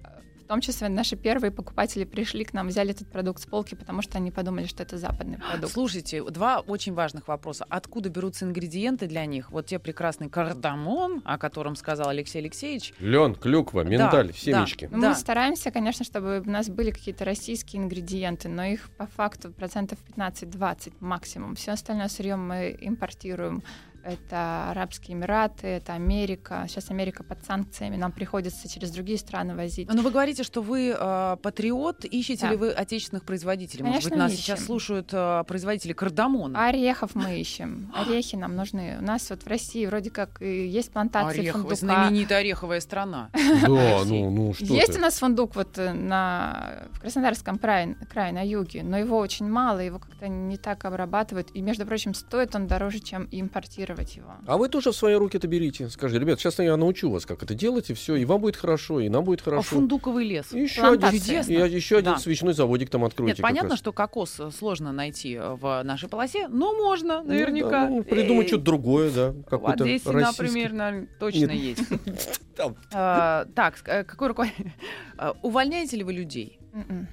в 0.51 0.53
том 0.53 0.59
числе 0.59 0.89
наши 0.89 1.15
первые 1.15 1.49
покупатели 1.49 2.03
пришли 2.03 2.43
к 2.43 2.51
нам, 2.51 2.67
взяли 2.67 2.91
этот 2.91 3.07
продукт 3.07 3.41
с 3.41 3.45
полки, 3.45 3.73
потому 3.73 4.01
что 4.01 4.17
они 4.17 4.31
подумали, 4.31 4.65
что 4.65 4.83
это 4.83 4.97
западный 4.97 5.37
продукт. 5.37 5.71
Слушайте, 5.71 6.21
два 6.29 6.59
очень 6.59 6.93
важных 6.93 7.29
вопроса. 7.29 7.65
Откуда 7.69 8.09
берутся 8.09 8.43
ингредиенты 8.43 9.07
для 9.07 9.25
них? 9.25 9.49
Вот 9.49 9.67
те 9.67 9.79
прекрасный 9.79 10.27
кардамон, 10.27 11.21
о 11.23 11.37
котором 11.37 11.77
сказал 11.77 12.09
Алексей 12.09 12.39
Алексеевич. 12.39 12.93
Лен, 12.99 13.33
клюква, 13.33 13.85
миндаль, 13.85 14.33
семечки. 14.33 14.89
Ну, 14.91 14.99
Да. 14.99 15.09
Мы 15.11 15.15
стараемся, 15.15 15.71
конечно, 15.71 16.03
чтобы 16.03 16.43
у 16.45 16.49
нас 16.49 16.67
были 16.67 16.91
какие-то 16.91 17.23
российские 17.23 17.83
ингредиенты, 17.83 18.49
но 18.49 18.65
их 18.65 18.89
по 18.97 19.07
факту 19.07 19.53
процентов 19.53 19.99
15-20 20.17 20.95
максимум. 20.99 21.55
Все 21.55 21.71
остальное 21.71 22.09
сырье 22.09 22.35
мы 22.35 22.77
импортируем 22.81 23.63
это 24.03 24.71
Арабские 24.71 25.15
Эмираты, 25.17 25.67
это 25.67 25.93
Америка. 25.93 26.65
Сейчас 26.67 26.89
Америка 26.91 27.23
под 27.23 27.43
санкциями, 27.45 27.95
нам 27.97 28.11
приходится 28.11 28.67
через 28.69 28.91
другие 28.91 29.17
страны 29.17 29.55
возить. 29.55 29.91
Но 29.91 30.01
вы 30.01 30.11
говорите, 30.11 30.43
что 30.43 30.61
вы 30.61 30.95
э, 30.97 31.37
патриот. 31.41 32.05
Ищете 32.05 32.41
Да. 32.43 32.51
ли 32.51 32.57
вы 32.57 32.71
отечественных 32.71 33.23
производителей? 33.25 33.83
Может 33.83 34.09
Конечно, 34.09 34.09
быть, 34.09 34.19
нас 34.19 34.31
ищем. 34.33 34.43
сейчас 34.43 34.65
слушают 34.65 35.09
э, 35.13 35.43
производители 35.47 35.93
кардамона. 35.93 36.67
Орехов 36.67 37.15
мы 37.15 37.39
ищем. 37.39 37.91
Орехи 37.95 38.35
нам 38.35 38.55
нужны. 38.55 38.97
У 38.99 39.03
нас 39.03 39.29
вот 39.29 39.43
в 39.43 39.47
России 39.47 39.85
вроде 39.85 40.09
как 40.11 40.41
и 40.41 40.67
есть 40.67 40.91
плантации 40.91 41.39
Ореховая, 41.41 41.75
фундука. 41.75 41.75
знаменитая 41.75 42.39
ореховая 42.39 42.79
страна. 42.79 43.29
Да, 43.61 43.99
России. 43.99 44.23
ну, 44.23 44.29
ну 44.29 44.53
что 44.53 44.65
Есть 44.65 44.97
у 44.97 45.01
нас 45.01 45.19
фундук 45.19 45.55
вот 45.55 45.77
э, 45.77 45.93
на, 45.93 46.83
в 46.93 46.99
Краснодарском 47.01 47.57
крае, 47.59 47.95
крае, 48.11 48.31
на 48.33 48.41
юге, 48.45 48.83
но 48.83 48.97
его 48.97 49.17
очень 49.17 49.47
мало, 49.47 49.79
его 49.79 49.99
как-то 49.99 50.27
не 50.27 50.57
так 50.57 50.85
обрабатывают. 50.85 51.49
И, 51.53 51.61
между 51.61 51.85
прочим, 51.85 52.13
стоит 52.13 52.55
он 52.55 52.67
дороже, 52.67 52.99
чем 52.99 53.27
импортировать 53.31 53.90
его. 54.15 54.31
А 54.45 54.57
вы 54.57 54.69
тоже 54.69 54.91
в 54.91 54.95
свои 54.95 55.15
руки 55.15 55.37
это 55.37 55.47
берите. 55.47 55.89
Скажите, 55.89 56.19
ребят, 56.19 56.39
сейчас 56.39 56.59
я 56.59 56.75
научу 56.77 57.09
вас, 57.09 57.25
как 57.25 57.43
это 57.43 57.53
делать, 57.53 57.89
и 57.89 57.93
все, 57.93 58.15
и 58.15 58.25
вам 58.25 58.41
будет 58.41 58.55
хорошо, 58.55 58.99
и 58.99 59.09
нам 59.09 59.23
будет 59.23 59.41
А 59.41 59.43
хорошо. 59.43 59.75
фундуковый 59.75 60.25
лес. 60.25 60.51
И 60.53 60.59
еще 60.61 60.87
один, 60.93 61.09
и 61.09 61.53
еще 61.75 61.97
один 61.97 62.13
Да. 62.13 62.17
свечной 62.19 62.53
заводик 62.53 62.89
там 62.89 63.03
откройте. 63.03 63.33
Нет, 63.33 63.41
понятно, 63.41 63.71
раз. 63.71 63.79
что 63.79 63.91
кокос 63.93 64.39
э, 64.39 64.51
сложно 64.51 64.91
найти 64.91 65.35
э, 65.35 65.53
в 65.55 65.83
нашей 65.83 66.09
полосе, 66.09 66.47
но 66.47 66.73
можно, 66.73 67.21
Ну 67.23 67.29
наверняка. 67.29 67.69
да, 67.85 67.89
ну, 67.89 68.03
придумать 68.03 68.45
Эй, 68.45 68.47
что-то 68.49 68.63
другое, 68.63 69.11
да. 69.11 69.33
Одессе, 69.63 70.09
российский. 70.11 70.43
например, 70.43 70.73
наверное, 70.73 71.07
точно 71.19 71.45
Нет. 71.51 71.79
есть. 71.79 71.83
А, 72.93 73.45
Так, 73.55 73.75
э, 73.87 74.03
какой 74.03 74.27
руководитель? 74.29 74.71
Увольняете 75.41 75.97
ли 75.97 76.03
вы 76.03 76.13
людей? 76.13 76.59
М-м, 76.73 77.07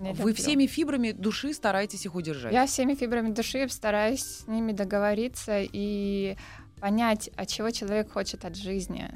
Нет. 0.00 0.16
Не 0.16 0.22
Вы 0.24 0.30
люблю. 0.30 0.42
всеми 0.42 0.66
фибрами 0.66 1.12
души 1.12 1.52
стараетесь 1.52 2.04
их 2.06 2.14
удержать. 2.14 2.52
Я 2.52 2.66
всеми 2.66 2.94
фибрами 2.94 3.30
души 3.32 3.68
стараюсь 3.68 4.22
с 4.24 4.46
ними 4.48 4.72
договориться 4.72 5.58
и 5.60 6.36
понять, 6.80 7.28
от 7.36 7.48
чего 7.48 7.70
человек 7.70 8.10
хочет 8.12 8.44
от 8.44 8.56
жизни. 8.56 9.10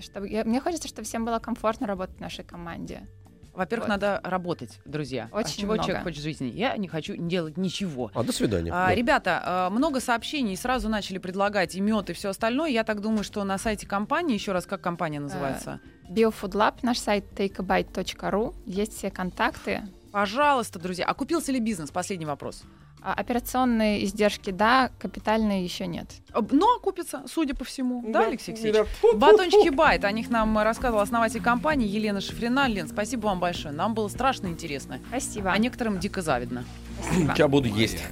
Чтобы, 0.00 0.28
я- 0.28 0.44
мне 0.44 0.60
хочется, 0.60 0.88
чтобы 0.88 1.04
всем 1.06 1.24
было 1.24 1.38
комфортно 1.38 1.86
работать 1.86 2.16
в 2.16 2.20
нашей 2.20 2.44
команде. 2.44 3.06
Во-первых, 3.54 3.88
Вот. 3.88 3.94
надо 3.94 4.20
работать, 4.22 4.80
друзья. 4.84 5.30
а 5.32 5.38
Очень 5.38 5.60
чего 5.62 5.72
много. 5.74 5.86
человек 5.86 6.04
хочет 6.04 6.20
в 6.20 6.22
жизни? 6.24 6.48
Я 6.48 6.76
не 6.76 6.88
хочу 6.88 7.16
делать 7.16 7.56
ничего. 7.56 8.10
А, 8.12 8.22
до 8.22 8.30
свидания. 8.32 8.70
А, 8.70 8.88
Да. 8.88 8.94
Ребята, 8.94 9.40
а, 9.42 9.70
много 9.70 10.00
сообщений, 10.00 10.54
сразу 10.58 10.90
начали 10.90 11.16
предлагать 11.16 11.74
и 11.74 11.80
мед, 11.80 12.10
и 12.10 12.12
все 12.12 12.28
остальное. 12.28 12.68
Я 12.68 12.84
так 12.84 13.00
думаю, 13.00 13.24
что 13.24 13.42
на 13.44 13.56
сайте 13.56 13.86
компании, 13.86 14.34
еще 14.34 14.52
раз, 14.52 14.66
как 14.66 14.82
компания 14.82 15.20
называется? 15.20 15.80
BioFood 16.10 16.50
Lab, 16.52 16.74
наш 16.82 16.98
сайт 16.98 17.24
takeabite.ru, 17.34 18.54
есть 18.66 18.92
все 18.98 19.10
контакты. 19.10 19.82
Пожалуйста, 20.16 20.78
друзья. 20.78 21.04
Окупился 21.04 21.52
ли 21.52 21.60
бизнес? 21.60 21.90
Последний 21.90 22.24
вопрос. 22.24 22.62
А 23.02 23.12
операционные 23.12 24.02
издержки, 24.02 24.50
да, 24.50 24.90
капитальные 24.98 25.62
еще 25.62 25.86
нет. 25.86 26.06
А, 26.32 26.40
Но 26.52 26.76
окупится, 26.76 27.22
судя 27.26 27.54
по 27.54 27.64
всему. 27.66 28.02
Да, 28.10 28.24
Алексей 28.24 28.52
Алексеевич? 28.52 28.88
Да. 29.02 29.08
Батончики 29.12 29.68
Байт, 29.68 30.06
о 30.06 30.12
них 30.12 30.30
нам 30.30 30.56
рассказывал 30.56 31.02
основатель 31.02 31.42
компании 31.42 31.86
Елена 31.86 32.22
Шифрина. 32.22 32.66
Лен, 32.66 32.88
спасибо 32.88 33.26
вам 33.26 33.40
большое. 33.40 33.74
Нам 33.74 33.92
было 33.92 34.08
страшно 34.08 34.46
интересно, 34.46 35.00
Спасибо. 35.08 35.52
а 35.52 35.58
некоторым 35.58 35.98
дико 35.98 36.22
завидно. 36.22 36.64
Спасибо. 37.02 37.34
Я 37.36 37.48
буду 37.48 37.68
есть. 37.68 38.02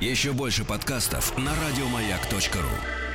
Еще 0.00 0.32
больше 0.32 0.64
подкастов 0.64 1.36
на 1.36 1.50
радиомаяк.ру. 1.50 3.05